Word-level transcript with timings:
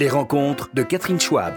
Les 0.00 0.08
rencontres 0.08 0.70
de 0.72 0.82
Catherine 0.82 1.20
Schwab. 1.20 1.52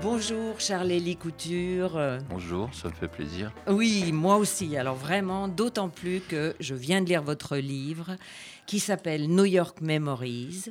Bonjour 0.00 0.60
Charlélie 0.60 1.16
Couture. 1.16 2.00
Bonjour, 2.28 2.72
ça 2.72 2.86
me 2.86 2.92
fait 2.92 3.08
plaisir. 3.08 3.52
Oui, 3.66 4.12
moi 4.12 4.36
aussi. 4.36 4.76
Alors 4.76 4.94
vraiment, 4.94 5.48
d'autant 5.48 5.88
plus 5.88 6.20
que 6.20 6.54
je 6.60 6.76
viens 6.76 7.02
de 7.02 7.08
lire 7.08 7.24
votre 7.24 7.56
livre 7.56 8.12
qui 8.66 8.80
s'appelle 8.80 9.28
New 9.28 9.44
York 9.44 9.80
Memories. 9.80 10.66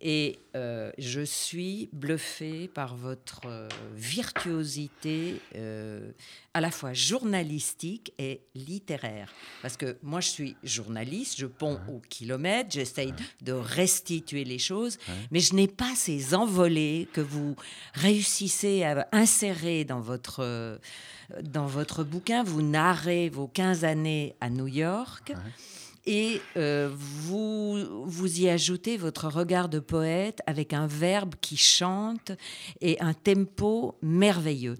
Et 0.00 0.38
euh, 0.56 0.90
je 0.98 1.20
suis 1.20 1.88
bluffée 1.92 2.68
par 2.68 2.96
votre 2.96 3.42
euh, 3.46 3.68
virtuosité 3.94 5.40
euh, 5.54 6.10
à 6.54 6.60
la 6.60 6.70
fois 6.70 6.92
journalistique 6.92 8.12
et 8.18 8.40
littéraire. 8.54 9.32
Parce 9.62 9.76
que 9.76 9.96
moi, 10.02 10.20
je 10.20 10.28
suis 10.28 10.56
journaliste, 10.64 11.38
je 11.38 11.46
ponds 11.46 11.78
au 11.88 12.00
kilomètre, 12.08 12.70
j'essaye 12.72 13.14
de 13.42 13.52
restituer 13.52 14.44
les 14.44 14.58
choses, 14.58 14.98
mais 15.30 15.40
je 15.40 15.54
n'ai 15.54 15.68
pas 15.68 15.94
ces 15.94 16.34
envolées 16.34 17.08
que 17.12 17.20
vous 17.20 17.54
réussissez 17.94 18.82
à 18.82 19.08
insérer 19.12 19.84
dans 19.84 20.00
votre, 20.00 20.80
dans 21.42 21.66
votre 21.66 22.02
bouquin. 22.04 22.42
Vous 22.42 22.62
narrez 22.62 23.28
vos 23.28 23.46
15 23.46 23.84
années 23.84 24.34
à 24.40 24.50
New 24.50 24.66
York 24.66 25.34
et 26.06 26.40
euh, 26.56 26.90
vous, 26.92 28.04
vous 28.04 28.40
y 28.40 28.48
ajoutez 28.48 28.96
votre 28.96 29.28
regard 29.28 29.68
de 29.68 29.78
poète 29.78 30.40
avec 30.46 30.72
un 30.72 30.86
verbe 30.86 31.34
qui 31.40 31.56
chante 31.56 32.32
et 32.80 33.00
un 33.00 33.14
tempo 33.14 33.96
merveilleux. 34.02 34.76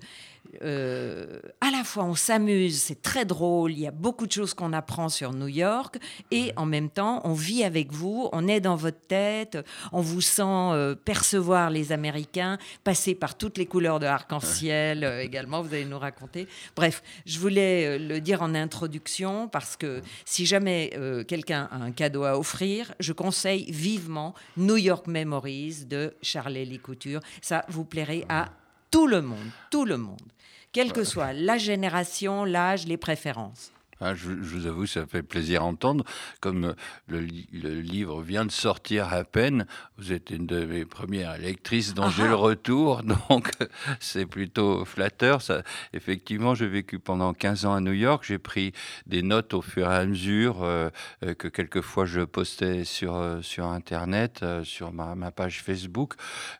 Euh, 0.62 1.40
à 1.60 1.70
la 1.70 1.84
fois 1.84 2.04
on 2.04 2.14
s'amuse, 2.14 2.80
c'est 2.80 3.02
très 3.02 3.24
drôle, 3.24 3.72
il 3.72 3.80
y 3.80 3.86
a 3.86 3.90
beaucoup 3.90 4.26
de 4.26 4.32
choses 4.32 4.54
qu'on 4.54 4.72
apprend 4.72 5.08
sur 5.08 5.32
New 5.32 5.48
York, 5.48 5.98
et 6.30 6.52
en 6.56 6.66
même 6.66 6.90
temps 6.90 7.20
on 7.24 7.32
vit 7.32 7.64
avec 7.64 7.92
vous, 7.92 8.28
on 8.32 8.48
est 8.48 8.60
dans 8.60 8.76
votre 8.76 9.00
tête, 9.00 9.58
on 9.92 10.00
vous 10.00 10.20
sent 10.20 10.42
euh, 10.42 10.94
percevoir 10.94 11.70
les 11.70 11.92
Américains, 11.92 12.58
passer 12.82 13.14
par 13.14 13.36
toutes 13.36 13.58
les 13.58 13.66
couleurs 13.66 14.00
de 14.00 14.06
l'arc-en-ciel 14.06 15.05
euh, 15.05 15.22
également, 15.22 15.62
vous 15.62 15.74
allez 15.74 15.84
nous 15.84 15.98
raconter. 15.98 16.48
Bref, 16.74 17.02
je 17.27 17.38
voulais 17.38 17.98
le 17.98 18.20
dire 18.20 18.42
en 18.42 18.55
introduction 18.55 19.48
parce 19.48 19.77
que 19.77 20.00
si 20.24 20.46
jamais 20.46 20.92
quelqu'un 21.27 21.68
a 21.70 21.77
un 21.77 21.92
cadeau 21.92 22.24
à 22.24 22.38
offrir, 22.38 22.94
je 23.00 23.12
conseille 23.12 23.70
vivement 23.70 24.34
New 24.56 24.77
York 24.77 25.06
Memories 25.06 25.84
de 25.84 26.14
Charlie 26.22 26.78
Couture. 26.78 27.20
Ça 27.42 27.64
vous 27.68 27.84
plairait 27.84 28.24
à 28.28 28.50
tout 28.90 29.06
le 29.06 29.20
monde, 29.20 29.50
tout 29.70 29.84
le 29.84 29.96
monde 29.96 30.33
quelle 30.72 30.92
que 30.92 31.05
soit 31.05 31.33
la 31.33 31.58
génération, 31.58 32.44
l'âge, 32.44 32.86
les 32.86 32.97
préférences. 32.97 33.72
Ah, 34.00 34.14
je, 34.14 34.28
vous 34.28 34.66
avoue, 34.66 34.86
ça 34.86 35.06
fait 35.06 35.24
plaisir 35.24 35.62
à 35.62 35.64
entendre. 35.64 36.04
Comme 36.41 36.74
le, 37.08 37.20
livre 37.20 38.22
vient 38.22 38.44
de 38.44 38.50
sortir 38.52 39.12
à 39.12 39.24
peine, 39.24 39.66
vous 39.96 40.12
êtes 40.12 40.30
une 40.30 40.46
de 40.46 40.64
mes 40.64 40.84
premières 40.84 41.36
lectrices 41.36 41.94
dont 41.94 42.08
j'ai 42.08 42.28
le 42.28 42.36
retour, 42.36 43.02
donc 43.28 43.50
c'est 43.98 44.27
plutôt 44.27 44.84
flatteur. 44.84 45.42
Ça, 45.42 45.62
effectivement, 45.92 46.55
j'ai 46.55 46.68
vécu 46.68 47.00
pendant 47.00 47.34
15 47.34 47.66
ans 47.66 47.74
à 47.74 47.80
New 47.80 47.92
York. 47.92 48.24
J'ai 48.24 48.38
pris 48.38 48.72
des 49.06 49.22
notes 49.22 49.52
au 49.52 49.62
fur 49.62 49.90
et 49.90 49.96
à 49.96 50.06
mesure 50.06 50.62
euh, 50.62 50.90
euh, 51.24 51.34
que 51.34 51.48
quelquefois 51.48 52.05
je 52.05 52.20
postais 52.20 52.84
sur, 52.84 53.16
euh, 53.16 53.42
sur 53.42 53.66
Internet, 53.66 54.44
sur 54.62 54.92
ma, 54.92 55.30
page 55.33 55.60
Facebook, 55.62 56.14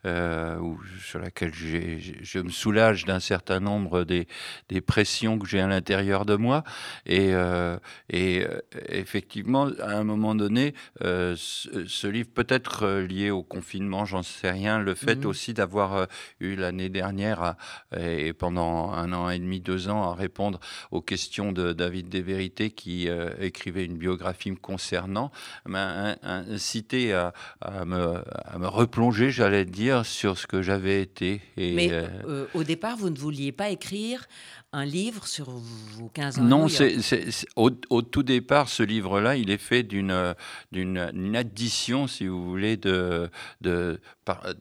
où, 0.05 0.79
sur 1.01 1.21
laquelle 1.21 1.55
je 1.55 2.39
me 2.41 2.51
soulage 2.51 3.05
d'un 3.05 3.21
certain 3.21 3.61
nombre 3.61 4.05
des, 4.05 4.27
des 4.69 4.81
pressions 4.81 5.39
que 5.39 5.47
j'ai 5.47 5.61
à 5.61 5.67
l'intérieur 5.67 6.25
de 6.25 6.35
moi. 6.35 6.65
Et 7.07 7.28
et, 7.29 7.35
euh, 7.35 7.77
euh, 8.15 8.61
effectivement, 8.89 9.69
à 9.81 9.97
un 9.97 10.05
moment 10.05 10.35
donné, 10.35 10.75
euh, 11.03 11.35
ce, 11.37 12.07
livre 12.07 12.29
peut 12.33 12.47
être 12.49 12.89
lié 13.01 13.31
au 13.31 13.43
confinement, 13.43 14.05
j'en 14.05 14.23
sais 14.23 14.51
rien. 14.51 14.79
Le 14.79 14.95
fait 14.95 15.17
mhm. 15.17 15.27
aussi 15.27 15.55
d'avoir 15.55 16.07
eu 16.41 16.57
l'année 16.57 16.89
dernière 16.89 17.57
et 17.97 18.33
pendant 18.33 18.93
un 18.93 19.13
an 19.13 19.29
et 19.31 19.39
demi, 19.39 19.61
deux 19.61 19.89
ans 19.89 20.11
à 20.11 20.15
répondre 20.15 20.61
aux 20.91 21.03
questions 21.03 21.53
de 21.53 21.73
David 21.73 22.09
Desvérités 22.09 22.71
qui 22.71 23.09
écrivait 23.41 23.85
une 23.85 23.99
biographie 23.99 24.51
me 24.51 24.57
concernant, 24.57 25.31
m'a 25.67 26.17
incité 26.23 27.13
à, 27.13 27.33
me, 27.85 28.23
à, 28.45 28.59
me, 28.59 28.67
replonger, 28.67 29.31
j'allais 29.31 29.65
dire, 29.65 30.07
sur 30.07 30.39
ce 30.39 30.47
que 30.47 30.63
j'avais 30.63 31.03
été. 31.03 31.41
Et, 31.57 31.75
Mais 31.75 31.91
au 32.55 32.65
départ, 32.65 32.97
vous 32.97 33.11
ne 33.11 33.19
vouliez 33.19 33.53
pas 33.53 33.71
écrire 33.71 34.27
un 34.73 34.85
livre 34.85 35.27
sur 35.27 35.51
vos 35.51 36.09
15 36.09 36.39
ans 36.39 36.43
Non, 36.43 36.69
c'est, 36.69 36.99
au, 37.57 37.71
tout 38.03 38.23
départ, 38.23 38.69
ce 38.69 38.83
livre-là, 38.83 39.37
il 39.37 39.51
est 39.51 39.59
fait 39.59 39.83
d'une, 39.83 40.35
d'une 40.73 41.37
addition, 41.37 42.07
si 42.07 42.27
vous 42.27 42.45
voulez, 42.45 42.77
de, 42.77 43.31
de, 43.61 44.01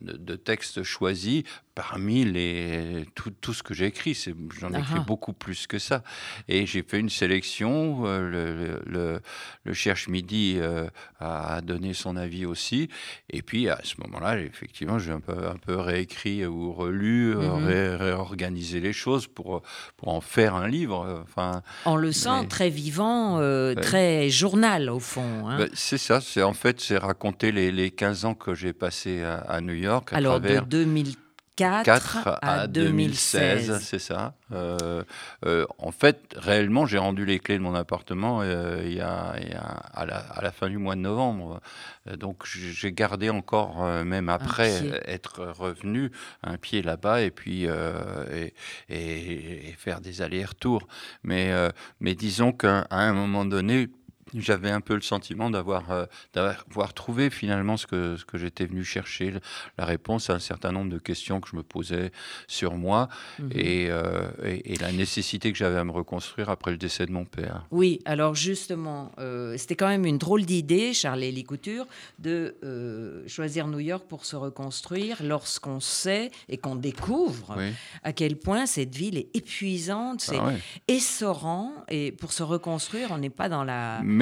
de 0.02 0.36
textes 0.36 0.84
choisis 0.84 1.44
parmi 1.78 2.26
les, 2.26 3.06
tout, 3.14 3.30
tout 3.30 3.54
ce 3.54 3.62
que 3.62 3.76
j'ai 3.76 3.86
écrit. 3.86 4.18
J'en 4.60 4.74
ai 4.74 4.80
écrit 4.80 5.00
beaucoup 5.00 5.32
plus 5.32 5.68
que 5.68 5.78
ça. 5.78 6.02
Et 6.48 6.66
j'ai 6.66 6.82
fait 6.82 7.00
une 7.00 7.12
sélection. 7.12 8.08
Euh, 8.08 8.28
le, 8.28 8.82
le, 8.88 9.22
le, 9.64 9.74
Cherche 9.74 10.08
Midi 10.08 10.56
euh, 10.58 10.88
a 11.20 11.62
donné 11.62 11.94
son 11.94 12.18
avis 12.18 12.48
aussi. 12.48 12.90
Et 13.30 13.44
puis 13.44 13.70
à 13.70 13.80
ce 13.84 13.94
moment-là, 14.02 14.40
effectivement, 14.40 14.98
j'ai 14.98 15.12
un 15.12 15.20
peu, 15.20 15.48
un 15.48 15.58
peu 15.58 15.76
réécrit 15.76 16.48
ou 16.48 16.74
relu, 16.74 17.36
euh, 17.36 17.58
mhm. 17.58 18.02
réorganisé 18.02 18.80
les 18.80 18.94
choses 18.94 19.28
pour, 19.28 19.62
pour 19.98 20.08
en 20.08 20.22
faire 20.22 20.56
un 20.56 20.68
livre. 20.68 21.24
Enfin, 21.30 21.62
On 21.86 21.96
le 21.96 22.12
sent 22.12 22.48
très 22.50 22.72
vivant, 22.72 23.40
très 23.76 24.30
journal 24.30 24.90
au 24.90 25.00
fond. 25.00 25.48
Hein. 25.48 25.60
Ben, 25.60 25.70
c'est 25.76 26.00
ça. 26.00 26.22
C'est 26.22 26.42
en 26.42 26.54
fait, 26.54 26.82
c'est 26.82 26.98
raconter 26.98 27.52
les, 27.52 27.72
les 27.72 27.92
15 27.92 28.26
ans 28.26 28.34
que 28.34 28.56
j'ai 28.56 28.74
passés 28.74 29.22
à, 29.22 29.57
New 29.62 29.74
York. 29.74 30.14
À 30.14 30.18
Alors 30.18 30.40
de 30.40 30.60
2000 30.60 31.16
4, 31.58 32.40
à, 32.44 32.68
2016, 32.68 33.80
c'est 33.82 33.98
ça. 33.98 34.36
Euh, 34.52 35.04
euh, 35.44 35.66
en 35.80 35.92
fait, 35.92 36.36
réellement, 36.36 36.86
j'ai 36.86 37.00
rendu 37.00 37.26
les 37.26 37.40
clés 37.40 37.58
de 37.58 37.64
mon 37.64 37.74
appartement 37.74 38.42
euh, 38.44 38.84
il 38.86 38.94
y 38.94 39.02
a, 39.02 39.34
à, 39.92 40.06
la, 40.06 40.52
fin 40.52 40.70
du 40.70 40.78
mois 40.78 40.96
de 40.96 41.02
novembre. 41.02 41.60
Donc, 42.16 42.46
j'ai 42.46 42.92
gardé 42.94 43.32
encore, 43.32 43.84
même 44.06 44.30
après 44.30 45.02
être 45.06 45.44
revenu, 45.46 46.12
un 46.44 46.58
pied 46.58 46.84
là-bas 46.84 47.24
et 47.24 47.32
puis 47.32 47.66
et, 47.66 48.54
et, 48.90 49.76
faire 49.80 50.00
des 50.00 50.22
allers-retours. 50.22 50.88
Mais, 51.24 51.52
mais 52.00 52.14
disons 52.14 52.52
qu'à 52.52 52.86
un 52.92 53.14
moment 53.14 53.46
donné, 53.46 53.90
j'avais 54.36 54.72
un 54.72 54.82
peu 54.82 54.96
le 54.96 55.02
sentiment 55.02 55.50
d'avoir 55.50 55.92
euh, 55.92 56.06
d'avoir 56.34 56.94
trouvé 56.94 57.30
finalement 57.30 57.78
ce 57.78 57.88
que, 57.88 58.18
ce 58.18 58.26
que 58.26 58.38
j'étais 58.38 58.66
venu 58.66 58.84
chercher, 58.84 59.34
la 59.78 59.86
réponse 59.86 60.30
à 60.30 60.34
un 60.34 60.40
certain 60.40 60.72
nombre 60.72 60.92
de 60.92 60.98
questions 60.98 61.40
que 61.40 61.50
je 61.50 61.56
me 61.56 61.64
posais 61.64 62.12
sur 62.48 62.76
moi 62.76 63.10
mhm. 63.40 63.50
euh, 63.56 64.30
et, 64.44 64.74
et, 64.74 64.78
la 64.78 64.92
nécessité 64.92 65.52
que 65.52 65.58
j'avais 65.58 65.78
à 65.78 65.84
me 65.84 65.92
reconstruire 65.92 66.50
après 66.50 66.72
le 66.72 66.78
décès 66.78 67.06
de 67.06 67.12
mon 67.12 67.26
père. 67.26 67.66
Oui, 67.72 68.00
alors 68.06 68.36
justement, 68.36 69.12
euh, 69.20 69.56
c'était 69.58 69.76
quand 69.76 69.88
même 69.88 70.06
une 70.06 70.18
drôle 70.18 70.46
d'idée, 70.46 70.94
Charlie 70.94 71.44
Couture, 71.44 71.86
de 72.20 72.56
choisir 73.28 73.68
New 73.68 73.80
York 73.80 74.06
pour 74.08 74.26
se 74.26 74.36
reconstruire 74.36 75.18
lorsqu'on 75.24 75.80
sait 75.80 76.32
et 76.50 76.58
qu'on 76.58 76.76
découvre 76.76 77.58
à 78.04 78.14
quel 78.14 78.38
point 78.38 78.66
cette 78.66 78.96
ville 78.96 79.18
est 79.18 79.36
épuisante, 79.36 80.22
c'est 80.22 80.38
ah 80.38 80.54
essorant 80.88 81.72
et 81.90 82.12
pour 82.12 82.32
se 82.32 82.44
reconstruire, 82.44 83.10
on 83.12 83.18
n'est 83.18 83.30
pas 83.30 83.50
dans 83.50 83.64
la... 83.64 84.00
Mais 84.04 84.17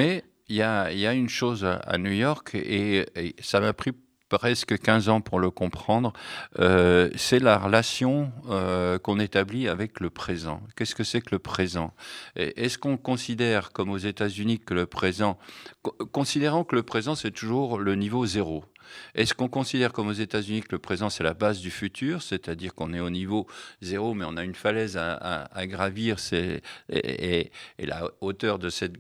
il 0.48 0.56
y 0.56 0.62
a, 0.62 1.14
une 1.14 1.30
chose 1.30 1.66
à, 1.66 1.98
New 1.98 2.12
York, 2.12 2.56
et, 2.56 3.06
ça 3.40 3.60
m'a 3.60 3.74
pris 3.74 3.92
presque 4.30 4.78
15 4.78 5.10
ans 5.10 5.22
pour 5.22 5.40
le 5.40 5.52
comprendre, 5.52 6.12
euh, 6.60 7.10
c'est 7.16 7.40
la 7.40 7.58
relation 7.58 8.32
euh, 8.50 8.98
qu'on 8.98 9.20
établit 9.20 9.68
avec 9.68 10.00
le 10.00 10.10
présent. 10.10 10.62
Qu'est-ce 10.76 10.96
que 10.96 11.04
c'est 11.04 11.22
que 11.22 11.30
le 11.32 11.40
présent? 11.40 11.94
Est-ce 12.36 12.78
qu'on 12.78 12.98
considère, 12.98 13.72
comme 13.72 13.92
aux 13.92 13.98
États-Unis, 13.98 14.60
que 14.60 14.74
le 14.74 14.88
présent, 14.88 15.38
considérant 16.12 16.64
que 16.64 16.76
le 16.76 16.84
présent 16.84 17.16
c'est 17.16 17.32
toujours 17.32 17.78
le 17.78 17.96
niveau 17.96 18.26
zéro, 18.26 18.66
est-ce 19.14 19.34
qu'on 19.34 19.48
considère 19.48 19.94
comme 19.94 20.08
aux 20.08 20.14
États-Unis 20.14 20.62
que 20.62 20.72
le 20.72 20.80
présent 20.80 21.10
c'est 21.10 21.24
la 21.24 21.34
base 21.34 21.60
du 21.60 21.72
futur, 21.72 22.22
c'est-à-dire 22.22 22.74
qu'on 22.74 22.94
est 22.94 23.00
au 23.00 23.10
niveau 23.10 23.48
zéro, 23.82 24.14
mais 24.14 24.26
on 24.28 24.38
a 24.38 24.44
une 24.44 24.56
falaise 24.56 24.98
à, 24.98 25.48
gravir, 25.68 26.18
et, 26.90 27.52
la 27.80 28.10
hauteur 28.22 28.60
de 28.60 28.70
cette 28.70 28.96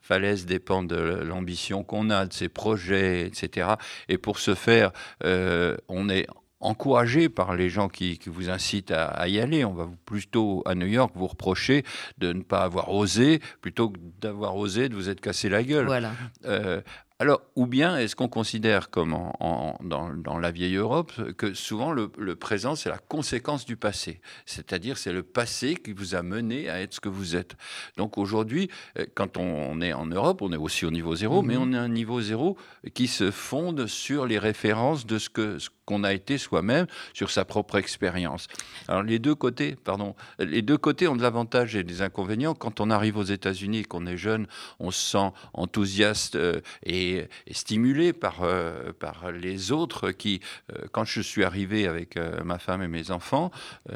falaise 0.00 0.46
dépend 0.46 0.82
de 0.82 0.96
l'ambition 0.96 1.84
qu'on 1.84 2.10
a, 2.10 2.26
de 2.26 2.32
ses 2.32 2.48
projets, 2.48 3.26
etc. 3.26 3.74
Et 4.08 4.18
pour 4.18 4.38
ce 4.38 4.54
faire, 4.54 4.92
euh, 5.24 5.76
on 5.88 6.08
est 6.08 6.26
encouragé 6.60 7.28
par 7.28 7.54
les 7.54 7.68
gens 7.68 7.88
qui, 7.88 8.18
vous 8.26 8.50
incitent 8.50 8.90
à, 8.90 9.28
y 9.28 9.38
aller. 9.38 9.64
On 9.64 9.74
va 9.74 9.88
plutôt, 10.04 10.62
à 10.66 10.74
New 10.74 10.86
York, 10.86 11.12
vous 11.14 11.26
reprocher 11.26 11.84
de 12.18 12.32
ne 12.32 12.42
pas 12.42 12.62
avoir 12.62 12.90
osé, 12.92 13.40
plutôt 13.60 13.90
que 13.90 13.98
d'avoir 14.20 14.56
osé, 14.56 14.88
de 14.88 14.94
vous 14.94 15.08
être 15.08 15.20
cassé 15.20 15.48
la 15.48 15.62
gueule. 15.62 15.86
Voilà. 15.86 16.12
Euh, 16.44 16.80
Alors, 17.18 17.40
ou 17.54 17.66
bien 17.66 17.96
est-ce 17.96 18.14
qu'on 18.14 18.28
considère, 18.28 18.90
comme 18.90 19.16
dans, 19.40 20.38
la 20.38 20.50
vieille 20.50 20.76
Europe, 20.76 21.12
que 21.38 21.54
souvent 21.54 21.90
le, 21.92 22.08
présent, 22.36 22.76
c'est 22.76 22.90
la 22.90 22.98
conséquence 22.98 23.64
du 23.64 23.76
passé 23.76 24.20
C'est-à-dire, 24.44 24.98
c'est 24.98 25.12
le 25.12 25.22
passé 25.22 25.76
qui 25.76 25.94
vous 25.94 26.14
a 26.14 26.22
mené 26.22 26.68
à 26.68 26.82
être 26.82 26.92
ce 26.92 27.00
que 27.00 27.08
vous 27.08 27.34
êtes. 27.34 27.56
Donc 27.96 28.18
aujourd'hui, 28.18 28.68
euh, 28.98 29.06
quand 29.14 29.38
on 29.38 29.80
est 29.80 29.94
en 29.94 30.06
Europe, 30.06 30.42
on 30.42 30.52
est 30.52 30.58
aussi 30.58 30.84
au 30.84 30.90
niveau 30.90 31.14
zéro, 31.16 31.40
mais 31.42 31.54
mhm. 31.54 31.62
on 31.62 31.72
est 31.72 31.78
à 31.78 31.82
un 31.82 31.88
niveau 31.88 32.20
zéro 32.20 32.58
qui 32.92 33.06
se 33.06 33.30
fonde 33.30 33.86
sur 33.86 34.26
les 34.26 34.38
références 34.38 35.06
de 35.06 35.18
ce 35.18 35.30
que 35.30 35.58
qu'on 35.86 36.04
a 36.04 36.12
été 36.12 36.36
soi-même 36.36 36.86
sur 37.14 37.30
sa 37.30 37.44
propre 37.44 37.76
expérience. 37.76 38.48
Alors 38.88 39.02
les 39.02 39.18
deux 39.18 39.34
côtés, 39.34 39.76
pardon, 39.76 40.14
les 40.38 40.60
deux 40.60 40.76
côtés 40.76 41.08
ont 41.08 41.16
de 41.16 41.22
l'avantage 41.22 41.76
et 41.76 41.84
des 41.84 42.02
inconvénients. 42.02 42.54
Quand 42.54 42.80
on 42.80 42.90
arrive 42.90 43.16
aux 43.16 43.22
États-Unis, 43.22 43.84
qu'on 43.84 44.06
est 44.06 44.16
jeune, 44.16 44.46
on 44.80 44.90
se 44.90 45.12
sent 45.12 45.32
enthousiaste 45.54 46.36
euh, 46.36 46.60
et, 46.84 47.28
stimulé 47.52 48.12
par 48.12 48.42
euh, 48.42 48.92
par 48.98 49.30
les 49.30 49.72
autres 49.72 50.10
qui, 50.10 50.40
euh, 50.72 50.86
quand 50.92 51.04
je 51.04 51.20
suis 51.20 51.44
arrivé 51.44 51.86
avec 51.86 52.18
ma 52.44 52.58
femme 52.58 52.82
et 52.82 52.88
mes 52.88 53.10
enfants, 53.10 53.50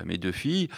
mes 0.05 0.19
deux 0.19 0.33
filles, 0.33 0.69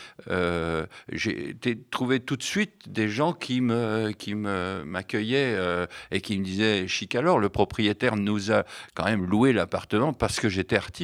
j'ai 1.12 1.78
trouvé 1.90 2.20
tout 2.20 2.36
de 2.36 2.42
suite 2.42 2.88
des 2.88 3.08
gens 3.08 3.32
qui 3.32 3.60
me 3.60 4.12
qui 4.12 4.34
me 4.34 4.82
m'accueillaient 4.84 5.86
et 6.10 6.20
qui 6.20 6.38
me 6.38 6.44
disaient 6.44 6.88
chic 6.88 7.14
alors 7.14 7.38
le 7.38 7.48
propriétaire 7.48 8.16
nous 8.16 8.52
a 8.52 8.64
quand 8.94 9.04
même 9.04 9.26
loué 9.26 9.52
l'appartement 9.52 10.12
parce 10.12 10.40
que 10.40 10.48
j'étais 10.48 10.76
artiste 10.76 11.01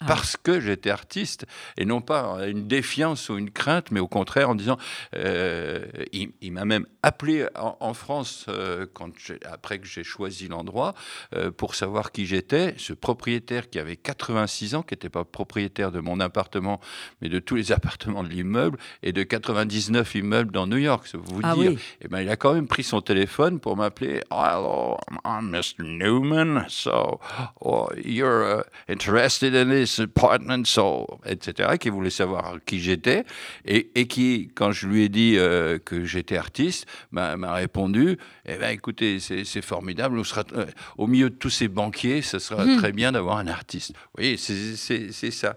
ah. 0.00 0.04
parce 0.06 0.36
que 0.36 0.60
j'étais 0.60 0.90
artiste, 0.90 1.46
et 1.76 1.84
non 1.84 2.00
pas 2.00 2.46
une 2.46 2.66
défiance 2.66 3.28
ou 3.28 3.38
une 3.38 3.50
crainte, 3.50 3.90
mais 3.90 4.00
au 4.00 4.08
contraire 4.08 4.50
en 4.50 4.54
disant, 4.54 4.78
euh, 5.14 5.86
il, 6.12 6.52
m'a 6.52 6.64
même 6.64 6.86
appelé 7.02 7.46
en, 7.54 7.94
France 7.94 8.46
euh, 8.48 8.86
quand 8.92 9.10
après 9.44 9.78
que 9.78 9.86
j'ai 9.86 10.04
choisi 10.04 10.48
l'endroit 10.48 10.94
euh, 11.34 11.50
pour 11.50 11.74
savoir 11.74 12.12
qui 12.12 12.26
j'étais. 12.26 12.74
Ce 12.78 12.92
propriétaire 12.92 13.70
qui 13.70 13.78
avait 13.78 13.96
86 13.96 14.74
ans, 14.74 14.82
qui 14.82 14.94
n'était 14.94 15.08
pas 15.08 15.24
propriétaire 15.24 15.92
de 15.92 16.00
mon 16.00 16.20
appartement, 16.20 16.80
mais 17.20 17.28
de 17.28 17.38
tous 17.38 17.56
les 17.56 17.72
appartements 17.76 18.22
de 18.22 18.28
l'immeuble 18.28 18.78
et 19.02 19.12
de 19.12 19.22
99 19.22 20.14
immeubles 20.14 20.52
dans 20.52 20.66
New 20.66 20.76
York, 20.78 21.06
ça 21.06 21.18
vous 21.18 21.40
ah 21.42 21.54
dire. 21.54 21.72
Et 21.72 21.78
eh 22.02 22.08
ben, 22.08 22.20
il 22.20 22.28
a 22.28 22.36
quand 22.36 22.54
même 22.54 22.68
pris 22.68 22.84
son 22.84 23.00
téléphone 23.00 23.60
pour 23.60 23.76
m'appeler. 23.76 24.22
Hello, 24.30 24.98
I'm 25.24 25.50
Mr. 25.50 25.82
Newman, 25.82 26.66
so 26.68 27.20
oh, 27.60 27.88
you're 27.96 28.60
uh, 28.60 28.62
interested 28.88 29.35
in 29.42 29.68
this 29.68 30.00
apartment, 30.00 30.64
so, 30.64 31.06
etc., 31.24 31.76
qui 31.78 31.88
voulait 31.88 32.10
savoir 32.10 32.56
qui 32.64 32.80
j'étais, 32.80 33.24
et, 33.64 33.90
et, 33.94 34.06
qui, 34.06 34.50
quand 34.54 34.72
je 34.72 34.86
lui 34.86 35.04
ai 35.04 35.08
dit 35.08 35.36
euh, 35.36 35.78
que 35.78 36.04
j'étais 36.04 36.36
artiste, 36.36 36.86
m'a 37.10 37.54
répondu, 37.54 38.18
eh 38.44 38.56
ben, 38.56 38.70
écoutez, 38.70 39.18
c'est 39.20 39.62
formidable, 39.62 40.24
sera, 40.24 40.44
euh, 40.54 40.66
au 40.98 41.06
milieu 41.06 41.30
de 41.30 41.34
tous 41.34 41.50
ces 41.50 41.68
banquiers, 41.68 42.22
ce 42.22 42.38
sera 42.38 42.64
hmm. 42.64 42.76
très 42.78 42.92
bien 42.92 43.12
d'avoir 43.12 43.38
un 43.38 43.46
artiste. 43.46 43.92
Oui, 44.16 44.38
c'est 44.38 45.30
ça 45.30 45.56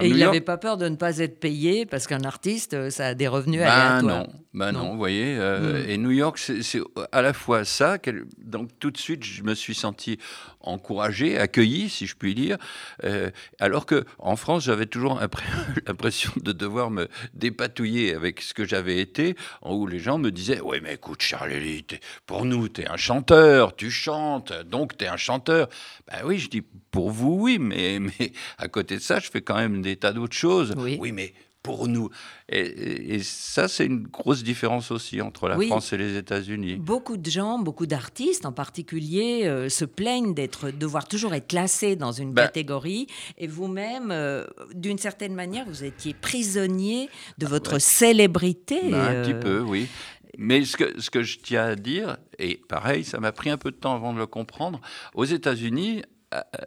et 0.00 0.08
il 0.08 0.18
n'avait 0.18 0.40
pas 0.40 0.56
peur 0.56 0.76
de 0.78 0.88
ne 0.88 0.96
pas 0.96 1.18
être 1.18 1.38
payé 1.38 1.84
parce 1.84 2.06
qu'un 2.06 2.24
artiste, 2.24 2.72
euh, 2.72 2.90
ça 2.90 3.08
a 3.08 3.14
des 3.14 3.28
revenus 3.28 3.60
ben 3.60 3.68
aléatoires. 3.68 4.26
Non, 4.26 4.32
ben 4.54 4.72
non. 4.72 4.92
vous 4.92 4.96
voyez. 4.96 5.36
Euh, 5.38 5.84
mm. 5.84 5.90
Et 5.90 5.98
New 5.98 6.10
York, 6.10 6.38
c'est 6.38 6.80
à 7.12 7.20
la 7.20 7.32
fois 7.32 7.64
ça. 7.64 7.98
Donc 8.38 8.70
tout 8.80 8.90
de 8.90 8.96
suite, 8.96 9.24
je 9.24 9.42
me 9.42 9.54
suis 9.54 9.74
senti 9.74 10.18
encouragé, 10.64 11.38
accueilli, 11.38 11.88
si 11.88 12.06
je 12.06 12.16
puis 12.16 12.34
dire. 12.34 12.56
Euh, 13.04 13.30
alors 13.58 13.86
que 13.86 14.04
en 14.18 14.36
France, 14.36 14.64
j'avais 14.64 14.86
toujours 14.86 15.20
l'impression 15.86 16.32
de 16.36 16.52
devoir 16.52 16.90
me 16.90 17.08
dépatouiller 17.34 18.14
avec 18.14 18.40
ce 18.40 18.54
que 18.54 18.64
j'avais 18.64 18.98
été, 18.98 19.36
où 19.64 19.86
les 19.86 19.98
gens 19.98 20.18
me 20.18 20.30
disaient 20.30 20.60
Oui, 20.60 20.78
mais 20.82 20.94
écoute, 20.94 21.22
Charlie, 21.22 21.84
pour 22.26 22.44
nous, 22.44 22.68
tu 22.68 22.82
es 22.82 22.88
un 22.88 22.96
chanteur, 22.96 23.76
tu 23.76 23.90
chantes, 23.90 24.52
donc 24.64 24.96
tu 24.96 25.04
es 25.04 25.08
un 25.08 25.16
chanteur. 25.16 25.68
Ben 26.08 26.18
oui, 26.24 26.38
je 26.38 26.48
dis 26.48 26.62
Pour 26.90 27.10
vous, 27.10 27.36
oui, 27.40 27.58
mais, 27.58 27.98
mais 28.00 28.32
à 28.58 28.68
côté 28.68 28.96
de 28.96 29.02
ça, 29.02 29.18
je 29.20 29.30
fais 29.30 29.42
quand 29.42 29.56
même 29.56 29.82
des 29.82 29.96
tas 29.96 30.12
d'autres 30.12 30.36
choses. 30.36 30.74
Oui. 30.76 31.12
mais 31.12 31.34
pour 31.64 31.88
nous. 31.88 32.10
Et, 32.50 33.20
ça, 33.22 33.68
c'est 33.68 33.86
une 33.86 34.02
grosse 34.02 34.44
différence 34.44 34.90
aussi 34.90 35.22
entre 35.22 35.48
la 35.48 35.58
France 35.58 35.94
et 35.94 35.96
les 35.96 36.16
États-Unis. 36.16 36.76
Beaucoup 36.76 37.16
de 37.16 37.28
gens, 37.28 37.58
beaucoup 37.58 37.86
d'artistes 37.86 38.44
en 38.44 38.52
particulier, 38.52 39.46
euh, 39.46 39.70
se 39.70 39.86
plaignent 39.86 40.34
d'être, 40.34 40.70
devoir 40.70 41.08
toujours 41.08 41.32
être 41.32 41.48
classés 41.48 41.96
dans 41.96 42.12
une 42.12 42.32
ben 42.34 42.42
catégorie. 42.42 43.06
Et 43.38 43.46
vous-même, 43.46 44.10
euh, 44.10 44.44
d'une 44.74 44.98
certaine 44.98 45.34
manière, 45.34 45.64
vous 45.66 45.84
étiez 45.84 46.12
prisonnier 46.12 47.08
de 47.38 47.46
votre 47.46 47.78
célébrité. 47.78 48.80
Ben, 48.90 49.00
un 49.00 49.22
petit 49.22 49.32
euh. 49.32 49.40
peu, 49.40 49.60
oui. 49.60 49.88
Mais 50.36 50.66
ce 50.66 50.76
que, 50.76 51.00
ce 51.00 51.08
que 51.08 51.22
je 51.22 51.38
tiens 51.38 51.64
à 51.64 51.76
dire, 51.76 52.18
et 52.38 52.60
pareil, 52.68 53.04
ça 53.04 53.20
m'a 53.20 53.32
pris 53.32 53.48
un 53.48 53.56
peu 53.56 53.70
de 53.70 53.76
temps 53.76 53.94
avant 53.94 54.12
de 54.12 54.18
le 54.18 54.26
comprendre, 54.26 54.82
aux 55.14 55.24
États-Unis, 55.24 56.02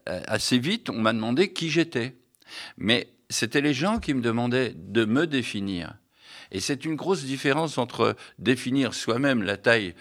assez 0.05 0.57
vite, 0.57 0.89
on 0.89 0.99
m'a 0.99 1.11
demandé 1.11 1.51
qui 1.51 1.69
j'étais. 1.69 2.15
Mais 2.77 3.09
c'était 3.29 3.61
les 3.61 3.73
gens 3.73 3.99
qui 3.99 4.13
me 4.13 4.21
demandaient 4.21 4.73
de 4.75 5.05
me 5.05 5.27
définir. 5.27 5.95
Et 6.51 6.59
c'est 6.59 6.85
une 6.85 6.95
grosse 6.95 7.25
différence 7.25 7.77
entre 7.77 8.15
définir 8.39 8.93
soi-même 8.93 9.43
la 9.43 9.57
taille 9.57 9.95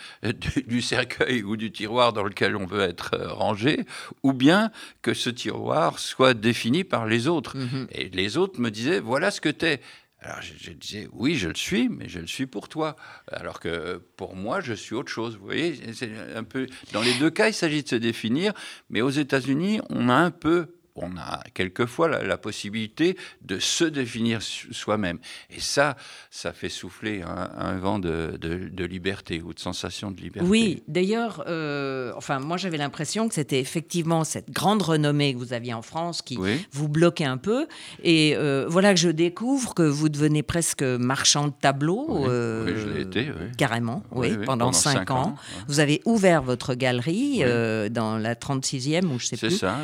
du, 0.67 0.81
cercueil 0.81 1.43
ou 1.43 1.57
du 1.57 1.73
tiroir 1.73 2.13
dans 2.13 2.23
lequel 2.23 2.57
on 2.57 2.67
veut 2.67 2.83
être 2.83 3.15
euh, 3.15 3.33
rangé, 3.33 3.85
ou 4.23 4.33
bien 4.33 4.71
que 5.03 5.15
ce 5.15 5.31
tiroir 5.31 5.99
soit 5.99 6.35
défini 6.35 6.85
par 6.85 7.07
les 7.07 7.27
autres. 7.27 7.57
Mm-hmm. 7.57 7.87
Et 7.93 8.09
les 8.11 8.37
autres 8.37 8.61
me 8.61 8.71
disaient, 8.71 9.01
voilà 9.01 9.31
ce 9.31 9.41
que 9.41 9.49
tu 9.49 9.67
es. 9.67 9.81
Alors 10.21 10.41
je, 10.41 10.73
disais, 10.73 11.09
oui, 11.13 11.37
je 11.37 11.49
le 11.49 11.55
suis, 11.55 11.89
mais 11.89 12.09
je 12.09 12.19
le 12.19 12.27
suis 12.27 12.47
pour 12.47 12.69
toi. 12.69 12.97
Alors 13.31 13.61
que 13.61 14.03
pour 14.17 14.35
moi, 14.35 14.61
je 14.61 14.73
suis 14.73 14.95
autre 14.95 15.13
chose. 15.13 15.37
Vous 15.37 15.45
voyez, 15.45 15.79
c'est 15.93 16.11
un 16.35 16.43
peu. 16.43 16.67
Dans 16.93 17.03
les 17.03 17.15
deux 17.19 17.31
cas, 17.31 17.49
il 17.49 17.55
s'agit 17.55 17.83
de 17.83 17.89
se 17.89 17.97
définir, 17.97 18.53
mais 18.89 19.03
aux 19.03 19.11
États-Unis, 19.11 19.81
on 19.91 20.09
a 20.09 20.15
un 20.15 20.31
peu 20.31 20.76
on 20.97 21.17
a 21.17 21.43
quelquefois 21.55 22.09
la, 22.09 22.37
possibilité 22.37 23.17
de 23.43 23.59
se 23.59 23.85
définir 23.85 24.41
soi-même. 24.43 25.19
Et 25.51 25.61
ça, 25.61 25.97
ça 26.31 26.53
fait 26.53 26.69
souffler 26.69 27.23
un, 27.23 27.77
vent 27.79 27.99
de, 27.99 28.85
liberté 28.85 29.43
ou 29.43 29.55
de 29.55 29.59
sensation 29.59 30.11
de 30.11 30.21
liberté. 30.21 30.49
Oui, 30.49 30.83
d'ailleurs, 30.87 31.45
euh, 31.49 32.13
enfin, 32.17 32.39
moi 32.39 32.57
j'avais 32.57 32.77
l'impression 32.77 33.29
que 33.29 33.35
c'était 33.35 33.59
effectivement 33.59 34.23
cette 34.25 34.51
grande 34.51 34.83
renommée 34.83 35.33
que 35.33 35.39
vous 35.39 35.53
aviez 35.53 35.75
en 35.75 35.83
France 35.83 36.23
qui 36.23 36.39
vous 36.73 36.89
bloquait 36.89 37.25
un 37.25 37.39
peu. 37.39 37.67
Et 38.03 38.37
euh, 38.37 38.67
voilà 38.69 38.93
que 38.93 39.01
je 39.01 39.09
découvre 39.09 39.75
que 39.75 39.83
vous 39.83 40.09
devenez 40.09 40.43
presque 40.43 40.83
marchand 40.83 41.49
de 41.49 41.55
tableaux. 41.59 42.07
Oui, 42.09 42.29
euh, 42.29 42.77
je 42.77 42.89
l'ai 42.89 43.01
été, 43.03 43.31
Carrément, 43.57 44.03
oui, 44.13 44.37
pendant, 44.45 44.73
cinq, 44.73 45.11
ans. 45.11 45.37
Vous 45.69 45.81
avez 45.81 46.03
ouvert 46.05 46.43
votre 46.43 46.75
galerie 46.75 47.43
dans 47.91 48.19
la 48.19 48.35
36e, 48.35 49.07
ou 49.07 49.19
je 49.19 49.27
sais 49.27 49.37
plus. 49.37 49.51
C'est 49.51 49.57
ça, 49.57 49.79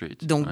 36 0.00 0.26
donc, 0.26 0.46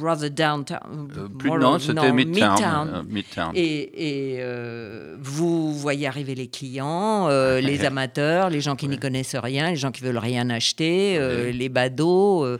rather 0.00 0.30
downtown. 0.30 1.08
Euh, 1.16 1.28
plus, 1.28 1.50
non, 1.50 1.78
c'était 1.78 2.12
Midtown. 2.12 2.88
Euh, 2.94 3.02
midtown. 3.08 3.52
Et, 3.54 4.34
et 4.34 4.36
euh, 4.40 5.16
vous 5.20 5.72
voyez 5.74 6.06
arriver 6.06 6.34
les 6.34 6.48
clients, 6.48 7.28
les 7.60 7.84
amateurs, 7.84 8.50
les 8.50 8.60
gens 8.60 8.76
qui 8.76 8.88
n'y 8.88 8.98
connaissent 8.98 9.36
rien, 9.36 9.70
les 9.70 9.76
gens 9.76 9.90
qui 9.90 10.02
veulent 10.02 10.18
rien 10.18 10.50
acheter, 10.50 11.18
les 11.52 11.68
badauds. 11.68 12.58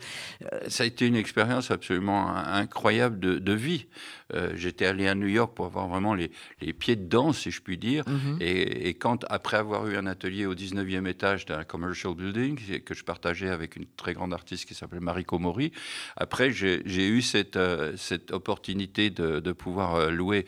Ça 0.68 0.84
a 0.84 0.86
été 0.86 1.06
une 1.06 1.16
expérience 1.16 1.70
absolument 1.70 2.34
incroyable 2.36 3.18
de, 3.18 3.38
de 3.38 3.52
vie. 3.52 3.86
Euh, 4.32 4.52
j'étais 4.54 4.86
allé 4.86 5.06
à 5.06 5.14
New 5.14 5.26
York 5.26 5.54
pour 5.54 5.66
avoir 5.66 5.86
vraiment 5.86 6.14
les, 6.14 6.30
pieds 6.72 6.96
dedans, 6.96 7.32
si 7.32 7.50
je 7.50 7.60
puis 7.60 7.76
dire. 7.76 8.04
Mhm. 8.08 8.38
et, 8.40 8.94
quand, 8.94 9.24
après 9.28 9.56
avoir 9.56 9.86
eu 9.86 9.96
un 9.96 10.06
atelier 10.06 10.46
au 10.46 10.54
19e 10.54 11.06
étage 11.06 11.44
d'un 11.44 11.64
commercial 11.64 12.14
building, 12.14 12.58
que 12.82 12.94
je 12.94 13.04
partageais 13.04 13.50
avec 13.50 13.76
une 13.76 13.84
très 13.96 14.14
grande 14.14 14.32
artiste 14.32 14.66
qui 14.66 14.74
s'appelle 14.74 15.00
Mariko 15.00 15.38
Mori, 15.38 15.72
après, 16.16 16.50
j'ai 16.50 16.82
eu 16.86 17.22
cette, 17.22 17.56
euh, 17.56 17.92
cette 17.96 18.32
opportunité 18.32 19.10
de, 19.10 19.52
pouvoir 19.52 19.94
euh, 19.94 20.10
louer 20.10 20.46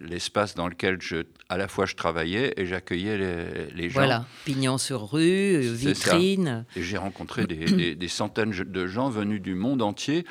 l'espace 0.00 0.54
dans 0.54 0.68
lequel 0.68 1.00
je, 1.00 1.24
à 1.48 1.56
la 1.56 1.68
fois 1.68 1.86
je 1.86 1.94
travaillais 1.94 2.54
et 2.56 2.66
j'accueillais 2.66 3.68
les, 3.74 3.90
gens. 3.90 4.00
Voilà, 4.00 4.24
pignon 4.44 4.78
sur 4.78 5.10
rue, 5.10 5.60
vitrine. 5.60 6.64
Et 6.76 6.82
j'ai 6.82 6.96
rencontré 6.96 7.46
des, 7.46 7.94
des 7.94 8.08
centaines 8.08 8.50
de 8.50 8.86
gens 8.86 9.10
venus 9.10 9.40
du 9.42 9.54
monde 9.54 9.82
entier 9.82 10.24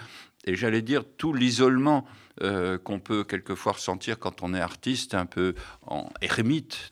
et 0.45 0.55
j'allais 0.55 0.81
dire 0.81 1.03
tout 1.17 1.33
l'isolement 1.33 2.05
euh, 2.41 2.77
qu'on 2.77 2.99
peut 2.99 3.23
quelquefois 3.23 3.73
ressentir 3.73 4.17
quand 4.17 4.41
on 4.41 4.53
est 4.53 4.59
artiste, 4.59 5.13
un 5.13 5.25
peu 5.25 5.53
en 5.85 6.09
ermite, 6.21 6.91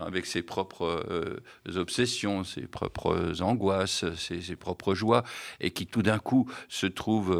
avec 0.00 0.26
ses 0.26 0.42
propres 0.42 1.04
euh, 1.10 1.76
obsessions, 1.76 2.42
ses 2.42 2.62
propres 2.62 3.40
angoisses, 3.40 4.04
ses, 4.16 4.56
propres 4.56 4.94
joies, 4.94 5.22
et 5.60 5.70
qui 5.70 5.86
tout 5.86 6.02
d'un 6.02 6.18
coup 6.18 6.50
se 6.68 6.86
trouve 6.86 7.32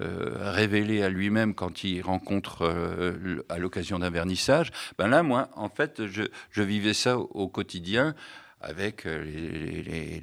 euh, 0.00 0.52
révélé 0.52 1.02
à 1.02 1.08
lui-même 1.08 1.54
quand 1.54 1.82
il 1.82 2.02
rencontre 2.02 2.64
à 3.48 3.58
l'occasion 3.58 3.98
d'un 3.98 4.10
vernissage. 4.10 4.70
Ben 4.98 5.08
là, 5.08 5.22
moi, 5.22 5.48
en 5.56 5.68
fait, 5.68 6.06
je, 6.06 6.62
vivais 6.62 6.94
ça 6.94 7.18
au, 7.18 7.48
quotidien 7.48 8.14
avec 8.60 9.04
les, 9.04 10.20